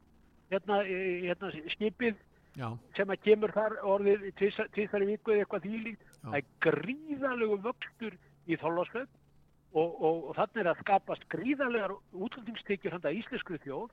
hérna, 0.51 0.83
hérna 0.83 1.51
skipið 1.73 2.19
Já, 2.53 2.67
sem 2.93 3.09
að 3.09 3.23
kemur 3.25 3.53
þar 3.55 3.79
orðið 3.95 4.27
tvisar 4.37 5.01
í 5.01 5.09
viku 5.09 5.33
eða 5.33 5.45
eitthvað. 5.45 5.63
Já. 5.65 6.27
Það 6.27 6.35
er 6.37 6.49
gríðalegu 6.65 7.59
vöxtur 7.63 8.17
í 8.45 8.57
þólasveit 8.61 9.09
og, 9.73 9.89
og, 9.89 10.19
og 10.29 10.35
þannig 10.37 10.61
er 10.61 10.69
að 10.71 10.83
skapast 10.83 11.25
gríðalegar 11.33 11.95
útlendingstekjur 12.13 12.93
handa 12.93 13.13
íslenskri 13.17 13.57
þjóð 13.63 13.89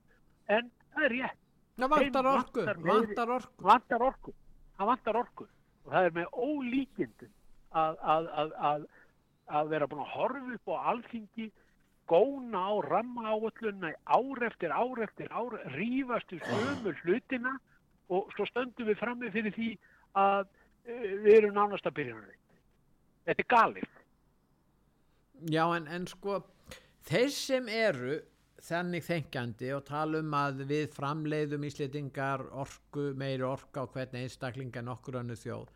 en 0.52 0.68
það 0.92 1.06
er 1.06 1.16
rétt. 1.16 1.40
það 1.80 1.94
vantar 1.94 2.30
orku, 2.34 2.66
vantar 2.84 3.34
orku. 3.38 3.64
vantar 3.64 4.04
orku. 4.04 4.36
Það 4.76 4.90
vantar 4.92 5.20
orku 5.22 5.46
og 5.84 5.94
það 5.94 6.08
er 6.08 6.16
með 6.18 6.38
ólíkindum 6.44 7.32
að, 7.80 7.98
að, 8.14 8.28
að, 8.42 8.54
að, 8.70 8.86
að 9.60 9.72
vera 9.72 9.88
búin 9.88 10.04
að 10.04 10.14
horfa 10.18 10.56
upp 10.58 10.72
á 10.72 10.76
alþingi 10.92 11.48
góna 12.10 12.62
á 12.66 12.74
ramma 12.86 13.30
áallunna 13.30 13.92
ár 14.04 14.42
eftir 14.48 14.74
ár 14.74 15.02
eftir 15.06 15.30
ár, 15.30 15.56
rífast 15.76 16.32
um 16.34 16.42
sömu 16.48 16.94
hlutina 17.02 17.56
og 18.10 18.32
svo 18.34 18.46
stöndum 18.50 18.90
við 18.90 18.98
frammi 18.98 19.30
fyrir 19.30 19.54
því 19.54 19.70
að 20.18 20.46
uh, 20.46 21.10
við 21.22 21.34
erum 21.36 21.56
nánast 21.56 21.86
að 21.86 21.98
byrja 22.00 22.18
hann 22.18 22.36
Þetta 23.28 23.42
er 23.44 23.50
galið. 23.52 23.90
Já, 25.52 25.64
en, 25.76 25.86
en 25.86 26.06
sko, 26.08 26.40
þeir 27.06 27.30
sem 27.32 27.68
eru 27.70 28.16
þennig 28.60 29.04
þengjandi 29.06 29.70
og 29.76 29.84
tala 29.88 30.20
um 30.20 30.34
að 30.36 30.64
við 30.68 30.88
framleiðum 30.96 31.64
íslitingar 31.68 32.42
orku, 32.50 33.10
meiri 33.16 33.46
orka 33.46 33.84
á 33.84 33.90
hvern 33.92 34.18
einstaklinga 34.20 34.82
en 34.82 34.90
okkur 34.92 35.20
önnu 35.22 35.36
þjóð. 35.38 35.70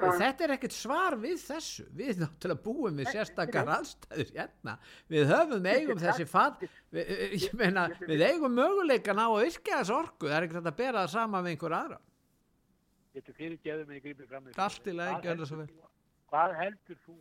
Þetta 0.00 0.44
er 0.46 0.52
ekkert 0.56 0.74
svar 0.76 1.16
við 1.20 1.38
þessu. 1.42 1.84
Við 1.96 2.20
náttúrulega 2.22 2.62
búum 2.64 3.00
við 3.00 3.10
sérstakar 3.14 3.70
aðstæður 3.76 4.30
hérna. 4.36 4.74
Við 5.12 5.26
höfum 5.30 5.68
eigum 5.70 6.00
þessi 6.00 6.26
fatt, 6.30 6.64
við, 6.94 7.12
ég 7.44 7.56
meina, 7.60 7.86
við 8.04 8.24
eigum 8.28 8.54
möguleikan 8.56 9.20
á 9.20 9.26
að 9.28 9.46
yrkja 9.48 9.80
þessu 9.82 9.96
orku. 9.98 10.28
Það 10.30 10.36
er 10.38 10.48
ekkert 10.48 10.70
að 10.72 10.78
bera 10.82 11.04
það 11.04 11.14
sama 11.16 11.42
með 11.44 11.52
einhver 11.54 11.76
aðra. 11.80 12.00
Þetta 13.14 13.36
fyrir 13.36 13.60
geðum 13.66 13.94
við 13.94 14.26
fram. 14.30 14.50
Í 14.50 14.56
gjörðu 15.26 15.50
svo 15.50 15.60
vel. 15.60 15.68
Hvað 16.30 16.56
heldur 16.60 17.00
þú 17.04 17.16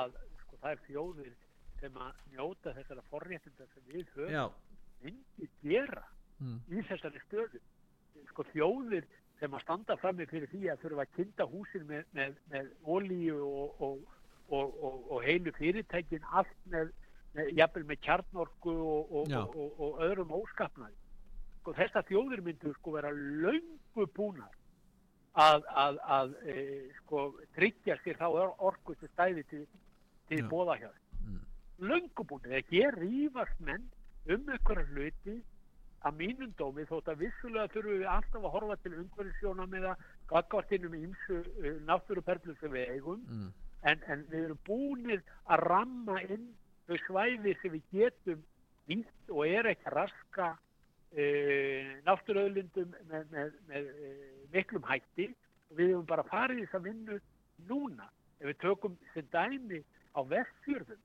að 0.00 0.14
sko, 0.42 0.60
það 0.62 0.70
er 0.72 0.84
þjóðir 0.88 1.32
sem 1.80 1.98
að 2.00 2.20
njóta 2.32 2.72
þessara 2.78 3.02
forréttinda 3.10 3.66
sem 3.74 3.90
við 3.92 4.12
höfum 4.16 4.54
myndi 5.04 5.50
gera 5.62 6.04
Mm. 6.36 6.58
í 6.68 6.82
þessari 6.84 7.20
stöðu 7.24 7.60
sko 8.28 8.44
þjóðir 8.52 9.06
sem 9.40 9.52
að 9.54 9.62
standa 9.66 9.96
frammi 10.00 10.26
fyrir 10.30 10.48
því 10.48 10.68
að 10.72 10.82
þurfa 10.84 11.04
að 11.04 11.14
kynna 11.16 11.46
húsin 11.52 11.86
með, 11.88 12.04
með, 12.16 12.36
með 12.52 12.68
olíu 12.96 13.40
og, 13.44 13.80
og, 13.84 13.98
og, 14.48 14.76
og, 14.88 15.00
og 15.12 15.24
heilu 15.26 15.52
fyrirtækin 15.58 16.24
allt 16.32 16.54
með, 16.72 16.92
með 17.36 17.50
jafnvel 17.58 17.84
með 17.90 18.00
kjarnorku 18.06 18.76
og, 18.76 19.12
og, 19.20 19.28
Já. 19.32 19.42
og, 19.42 19.56
og, 19.66 19.80
og 19.90 20.04
öðrum 20.06 20.32
óskapnaði 20.38 20.96
sko 21.60 21.74
þessar 21.76 22.06
þjóðir 22.08 22.44
myndu 22.46 22.72
sko 22.78 22.94
vera 22.94 23.10
löngu 23.12 24.06
búnar 24.16 24.52
að, 25.36 25.66
að, 25.76 25.98
að 26.16 26.34
e, 26.48 26.54
sko 27.02 27.26
tryggja 27.58 27.98
sér 28.04 28.16
þá 28.20 28.26
or- 28.30 28.54
orku 28.70 28.94
til 29.00 29.10
stæði 29.12 29.42
til, 29.50 29.66
til 30.30 30.40
Já. 30.44 30.48
bóða 30.52 30.78
hjá 30.84 30.92
Mm. 31.26 31.40
löngu 31.90 32.22
búnir 32.28 32.52
að 32.60 32.68
hér 32.70 32.94
rífast 33.00 33.60
menn 33.66 33.82
um 34.30 34.48
einhverja 34.52 34.84
hluti 34.92 35.32
að 36.06 36.18
mínum 36.20 36.52
dómi 36.58 36.84
þótt 36.88 37.08
að 37.12 37.22
vissulega 37.24 37.72
þurfum 37.74 38.00
við 38.00 38.10
alltaf 38.12 38.42
að 38.42 38.54
horfa 38.56 38.76
til 38.82 38.92
umhverfisjóna 39.00 39.66
með 39.72 39.88
að 39.92 40.04
gagvartinum 40.32 40.96
í 40.96 41.02
ymsu 41.06 41.38
uh, 41.42 41.72
náttúruperlum 41.88 42.58
sem 42.60 42.74
við 42.74 42.92
eigum. 42.96 43.24
Mm. 43.30 43.48
en, 43.86 44.04
en 44.10 44.22
við 44.30 44.44
erum 44.44 44.60
búnir 44.66 45.24
að 45.46 45.64
ramma 45.70 46.20
inn 46.26 46.46
þau 46.86 46.96
svæði 47.06 47.56
sem 47.60 47.74
við 47.74 47.90
getum 47.94 48.44
nýtt 48.90 49.32
og 49.34 49.42
er 49.46 49.70
ekki 49.72 49.92
raska 49.94 50.52
uh, 50.54 51.90
náttúruöðlindum 52.06 52.94
með, 53.10 53.26
með, 53.34 53.58
með 53.70 53.90
uh, 53.94 54.22
miklum 54.54 54.86
hætti. 54.90 55.32
Og 55.70 55.80
við 55.80 55.92
hefum 55.92 56.06
bara 56.06 56.28
farið 56.30 56.62
í 56.62 56.66
þess 56.66 56.78
að 56.78 56.88
vinnu 56.90 57.20
núna. 57.70 58.08
Ef 58.38 58.50
við 58.52 58.58
tökum 58.62 58.96
sem 59.14 59.28
dæmi 59.32 59.82
á 60.16 60.20
vestfjörðum 60.30 61.00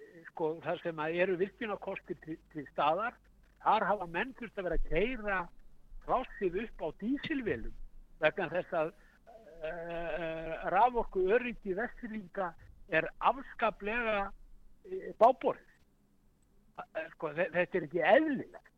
eh, 0.00 0.20
sko 0.30 0.50
þar 0.64 0.82
sem 0.82 1.02
að 1.02 1.18
eru 1.22 1.38
virkjunarkostir 1.42 2.18
til, 2.24 2.38
til 2.52 2.64
staðar 2.72 3.16
þar 3.66 3.84
hafa 3.90 4.06
menn 4.14 4.32
þurft 4.38 4.60
að 4.60 4.68
vera 4.68 4.78
að 4.78 4.88
keira 4.92 5.38
plássið 6.06 6.58
upp 6.62 6.84
á 6.86 6.88
dísilvelum 7.02 7.74
vegna 8.22 8.46
þess 8.52 8.76
að 8.80 8.92
uh, 9.66 10.52
raforku 10.74 11.24
öryggi 11.34 11.74
vestfyrlinga 11.76 12.52
er 12.94 13.08
afskaplega 13.26 14.28
báborið 15.18 15.66
uh, 16.78 17.08
sko, 17.16 17.32
þe- 17.34 17.50
þetta 17.56 17.80
er 17.80 17.86
ekki 17.88 18.04
eðlilegt. 18.12 18.70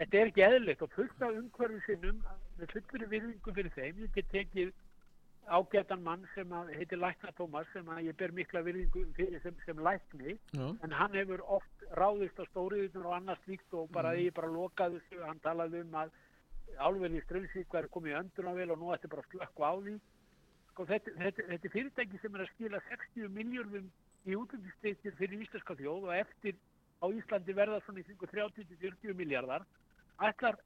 Þetta 0.00 0.18
er 0.24 0.30
ekki 0.32 0.42
eðlilegt 0.48 0.82
og 0.82 0.90
fullt 0.96 1.22
af 1.22 1.36
umhverfið 1.38 1.84
sinnum 1.86 2.18
með 2.58 2.72
fullri 2.74 3.06
virðingu 3.12 3.54
fyrir 3.54 3.74
þeim 3.78 4.02
ég 4.02 4.16
get 4.18 4.32
tekið 4.34 4.72
ágætan 5.48 6.02
mann 6.02 6.26
sem 6.34 6.52
heitir 6.74 6.98
Lækna 6.98 7.30
Tómas 7.38 7.66
sem 7.72 7.86
ég 8.00 8.16
ber 8.16 8.32
mikla 8.32 8.62
virðingu 8.64 9.04
fyrir 9.16 9.42
sem, 9.42 9.56
sem 9.66 9.78
lækni. 9.78 10.38
Já. 10.52 10.66
en 10.84 10.92
hann 10.92 11.14
hefur 11.14 11.42
oft 11.58 11.84
ráðist 11.92 12.40
á 12.40 12.44
stóriðunar 12.50 13.06
og 13.06 13.16
annað 13.18 13.42
slíkt 13.44 13.74
og 13.74 13.90
bara 13.92 14.14
ég 14.16 14.34
bara 14.34 14.48
lokaði 14.48 15.00
þessu, 15.00 15.22
hann 15.26 15.40
talaði 15.44 15.82
um 15.84 15.94
að 15.94 16.10
álverði 16.78 17.20
í 17.20 17.24
Strömsvík 17.26 17.72
væri 17.72 17.92
komið 17.92 18.12
í 18.12 18.18
öndunarvel 18.20 18.70
og 18.74 18.78
nú 18.80 18.92
ætti 18.94 19.10
bara 19.12 19.26
slökku 19.30 19.62
á 19.64 19.72
því. 19.76 19.96
Sko 20.70 20.86
þetta, 20.90 21.16
þetta, 21.22 21.48
þetta 21.50 21.68
er 21.68 21.74
fyrirtæki 21.76 22.20
sem 22.22 22.34
er 22.34 22.44
að 22.44 22.52
skila 22.54 22.80
60 22.88 23.34
miljörðum 23.38 23.90
í 24.24 24.38
útlendistektir 24.38 25.16
fyrir 25.18 25.44
íslenska 25.44 25.76
þjóð 25.78 26.08
og 26.08 26.14
eftir 26.16 26.56
á 27.04 27.06
Íslandi 27.12 27.54
verða 27.56 27.82
svona 27.84 28.00
í 28.00 28.06
kringu 28.08 28.30
30-40 28.32 29.18
miljardar 29.18 29.66
ætlar 30.24 30.56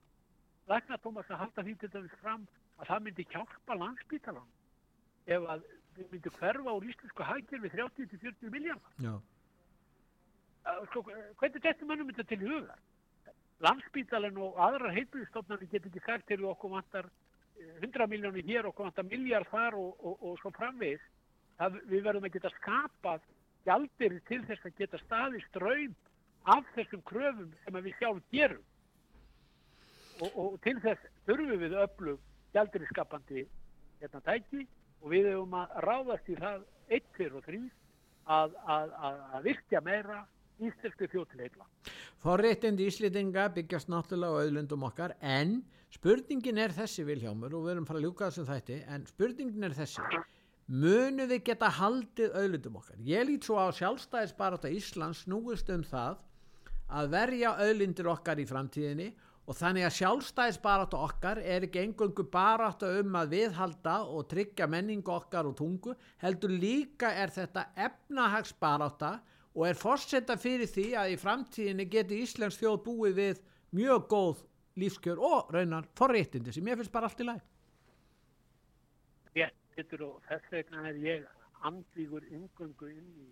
Lækna 0.68 0.98
Tómas 1.02 1.30
að 1.32 1.42
halda 1.42 1.64
því 1.64 1.74
til 1.80 1.90
dæmis 1.92 2.16
fram 2.22 2.46
að 2.78 2.90
það 2.92 3.04
myndi 3.04 3.26
hjálpa 3.32 3.76
landsbítalan 3.82 4.48
ef 5.28 5.50
að 5.54 5.66
við 5.98 6.12
myndum 6.12 6.38
hverfa 6.38 6.76
úr 6.76 6.86
íslensku 6.88 7.26
hagkerfi 7.26 7.72
30-40 7.74 8.54
miljardar 8.54 9.20
sko, 10.90 11.02
hvernig 11.40 11.64
þetta 11.64 11.88
mönnum 11.88 12.10
þetta 12.12 12.26
til 12.30 12.40
hugar? 12.44 12.80
Landsbítalinn 13.64 14.38
og 14.42 14.58
aðrar 14.62 14.94
heilbríðstofnarnir 14.94 15.70
get 15.72 15.86
ekki 15.88 16.02
sagt 16.04 16.28
til 16.30 16.44
okkur 16.46 16.76
vantar 16.76 17.08
eh, 17.58 17.80
100 17.82 18.06
miljónir 18.10 18.46
hér, 18.46 18.68
okkur 18.70 18.86
vantar 18.86 19.08
miljard 19.08 19.48
þar 19.50 19.78
og, 19.80 19.96
og, 19.98 20.22
og 20.22 20.38
svo 20.42 20.52
framvegis. 20.54 21.02
Það, 21.58 21.80
við 21.90 22.04
verðum 22.06 22.28
að 22.28 22.36
geta 22.36 22.52
skapað 22.54 23.24
gjaldir 23.66 24.14
til 24.30 24.40
þess 24.46 24.68
að 24.68 24.78
geta 24.78 25.00
staði 25.02 25.42
ströym 25.48 25.96
af 26.48 26.68
þessum 26.76 27.02
kröfum 27.08 27.50
sem 27.64 27.80
við 27.82 27.96
sjálf 27.98 28.22
gerum. 28.34 28.66
Og, 30.22 30.30
og 30.38 30.58
til 30.62 30.76
þess 30.84 31.10
þurfum 31.26 31.64
við 31.64 31.78
öflug 31.82 32.22
gjaldir 32.54 32.86
skapandi 32.92 33.46
hérna 33.98 34.22
tæki 34.26 34.64
og 35.02 35.12
við 35.12 35.30
hefum 35.32 35.54
að 35.58 35.76
ráðast 35.86 36.28
í 36.32 36.36
það 36.38 36.64
1, 36.98 37.08
2 37.18 37.28
og 37.38 37.46
3 37.46 37.60
að, 38.28 38.58
að, 38.64 38.92
að, 39.08 39.20
að 39.38 39.48
virkja 39.48 39.82
meira 39.84 40.18
íslensku 40.58 41.08
þjóttileikla. 41.12 41.66
Forréttindi 42.22 42.88
Íslendinga 42.90 43.46
byggjast 43.54 43.90
náttúrulega 43.92 44.34
á 44.34 44.40
auðlundum 44.42 44.86
okkar 44.88 45.14
en 45.22 45.60
spurningin 45.94 46.58
er 46.58 46.74
þessi 46.74 47.06
Vilhjámur 47.08 47.54
og 47.54 47.66
við 47.66 47.76
erum 47.76 47.86
fara 47.88 48.02
að 48.02 48.08
ljúka 48.08 48.28
þessum 48.28 48.48
þætti 48.48 48.80
en 48.94 49.06
spurningin 49.08 49.68
er 49.68 49.76
þessi 49.76 50.22
munu 50.68 51.28
við 51.30 51.44
geta 51.46 51.70
haldið 51.78 52.34
auðlundum 52.36 52.80
okkar 52.82 52.98
ég 53.06 53.24
lít 53.28 53.46
svo 53.46 53.56
á 53.56 53.72
sjálfstæðisbarata 53.78 54.72
Íslands 54.74 55.22
snúist 55.24 55.70
um 55.72 55.86
það 55.86 56.18
að 56.88 57.10
verja 57.14 57.54
auðlindir 57.62 58.10
okkar 58.12 58.40
í 58.42 58.46
framtíðinni 58.48 59.08
og 59.12 59.27
þannig 59.56 59.86
að 59.86 59.94
sjálfstæðisbarata 59.96 60.98
okkar 61.00 61.38
er 61.40 61.64
ekki 61.64 61.80
engöngu 61.80 62.26
barata 62.28 62.90
um 63.00 63.14
að 63.16 63.30
viðhalda 63.32 63.94
og 64.12 64.26
tryggja 64.28 64.66
menningu 64.68 65.12
okkar 65.14 65.48
og 65.48 65.54
tungu 65.56 65.94
heldur 66.20 66.52
líka 66.52 67.14
er 67.16 67.32
þetta 67.32 67.70
efnahagsbarata 67.86 69.14
og 69.54 69.64
er 69.70 69.78
fórsetta 69.78 70.36
fyrir 70.36 70.68
því 70.68 70.86
að 71.00 71.14
í 71.14 71.16
framtíðinni 71.22 71.88
geti 71.88 72.20
Íslands 72.26 72.60
þjóð 72.60 72.76
búið 72.84 73.16
við 73.22 73.40
mjög 73.78 74.04
góð 74.12 74.44
lífskjör 74.78 75.22
og 75.30 75.54
raunar 75.54 75.88
forréttindi 75.98 76.52
sem 76.54 76.68
ég 76.68 76.78
finnst 76.78 76.92
bara 76.92 77.08
allt 77.08 77.24
í 77.24 77.28
læg. 77.28 77.40
Rétt 79.34 79.56
getur 79.78 80.04
og 80.10 80.20
þess 80.28 80.52
vegna 80.52 80.84
er 80.90 81.00
ég 81.02 81.26
andvígur 81.66 82.26
yngöngu 82.28 82.92
inn 82.92 83.08
í 83.24 83.30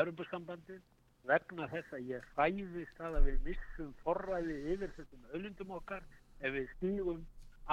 Európusambandið 0.00 0.82
vegna 1.28 1.68
þess 1.70 1.92
að 1.96 2.08
ég 2.10 2.24
hræðist 2.36 3.00
að 3.00 3.18
við 3.26 3.36
missum 3.46 3.92
forræði 4.02 4.56
yfir 4.74 4.94
þessum 4.96 5.28
öllundum 5.36 5.74
okkar 5.78 6.02
ef 6.40 6.54
við 6.56 6.68
stígum 6.76 7.20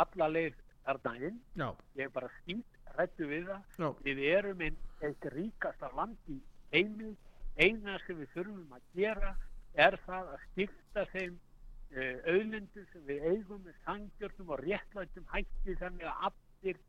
alla 0.04 0.28
leið 0.30 0.60
þarna 0.86 1.14
inn. 1.30 1.39
Já, 1.58 1.70
Ég 1.97 2.06
er 2.08 2.14
bara 2.14 2.30
skýnt 2.39 2.78
rættu 2.97 3.28
við 3.30 3.47
það. 3.50 3.64
já, 3.80 3.89
Við 4.06 4.22
erum 4.34 4.62
einn 4.68 4.78
eitt 5.02 5.26
ríkasta 5.34 5.89
land 5.97 6.18
í 6.30 6.39
heimi. 6.74 7.16
Eina 7.60 7.97
sem 8.06 8.18
við 8.22 8.30
þurfum 8.36 8.74
að 8.78 8.86
gera 8.95 9.34
er 9.76 9.97
það 10.06 10.30
að 10.36 10.43
skipta 10.45 11.06
þeim 11.12 11.34
uh, 11.36 12.16
auðlindum 12.32 12.86
sem 12.93 13.04
við 13.10 13.26
eigum 13.34 13.62
með 13.66 13.76
sangjörnum 13.86 14.54
og 14.56 14.64
réttlætum 14.64 15.26
hætti 15.34 15.76
þannig 15.82 16.08
að 16.08 16.30
allir 16.30 16.80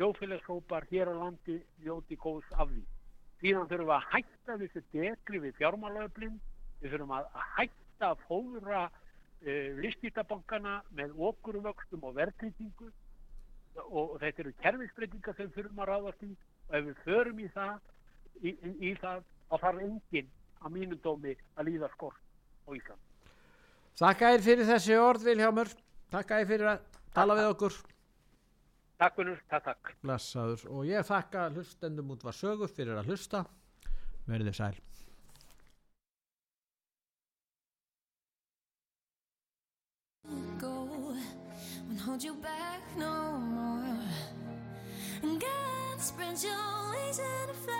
jófélagshópar 0.00 0.84
hér 0.90 1.08
á 1.12 1.14
landi 1.22 1.60
njóti 1.84 2.18
góðs 2.20 2.48
af 2.56 2.68
því. 2.72 2.82
Síðan 3.42 3.68
þurfum 3.70 3.90
við 3.90 3.96
að 3.96 4.06
hætta 4.12 4.58
þessu 4.62 4.82
dekri 4.92 5.40
við 5.42 5.58
fjármálaöflin. 5.58 6.38
Við 6.80 6.94
þurfum 6.94 7.16
að, 7.16 7.26
hætta 7.56 8.12
að 8.12 8.22
fóðra 8.28 8.84
uh, 8.86 9.68
viðskiptabankana 9.80 10.78
með 10.96 11.16
okurvöxtum 11.30 12.06
og 12.08 12.16
verðtrýtingu 12.16 12.90
og, 13.84 14.02
og 14.02 14.18
þetta 14.22 14.44
eru 14.44 14.54
kerfisbreytingar 14.62 15.36
sem 15.38 15.52
þurfum 15.54 15.82
að 15.84 15.90
ráðast 15.92 16.24
í 16.24 16.32
og 16.66 16.78
ef 16.78 16.86
við 16.88 17.02
förum 17.04 17.40
í 17.40 17.48
það 17.54 17.74
í, 18.42 18.52
í, 18.52 18.70
í 18.90 18.94
það 19.00 19.24
þá 19.50 19.56
þarf 19.62 19.82
enginn 19.86 20.30
að 20.62 20.76
mínum 20.76 21.02
dómi 21.04 21.34
að 21.56 21.68
líða 21.70 21.90
skort 21.92 22.22
á 22.66 22.70
Ísland. 22.74 23.02
þakka 24.00 24.32
þér 24.32 24.46
fyrir 24.46 24.70
þessi 24.70 24.96
orð 25.00 25.28
Vilhjámur, 25.28 25.70
þakka 26.14 26.40
þér 26.40 26.50
fyrir 26.50 26.70
að 26.72 26.88
tala 27.16 27.36
við 27.38 27.50
okkur. 27.52 27.76
Takk 28.96 29.18
vinnur, 29.20 29.40
takk 29.52 29.64
takk. 29.68 29.94
Blessaður 30.00 30.62
og 30.72 30.86
ég 30.88 31.04
þakka 31.04 31.50
hlustendum 31.52 32.14
út 32.14 32.22
var 32.24 32.36
sögu 32.36 32.68
fyrir 32.70 32.96
að 32.96 33.12
hlusta. 33.12 33.44
Verðið 34.26 34.56
sæl. 34.56 34.76
go 40.58 40.88
won't 41.88 42.00
hold 42.00 42.22
you 42.22 42.34
back 42.34 42.82
no 42.96 43.38
more. 43.38 43.98
And 45.22 45.40
God 45.40 46.00
spread 46.00 46.42
your 46.42 46.90
wings 46.90 47.18
and 47.18 47.56
fly 47.56 47.72
away. 47.72 47.75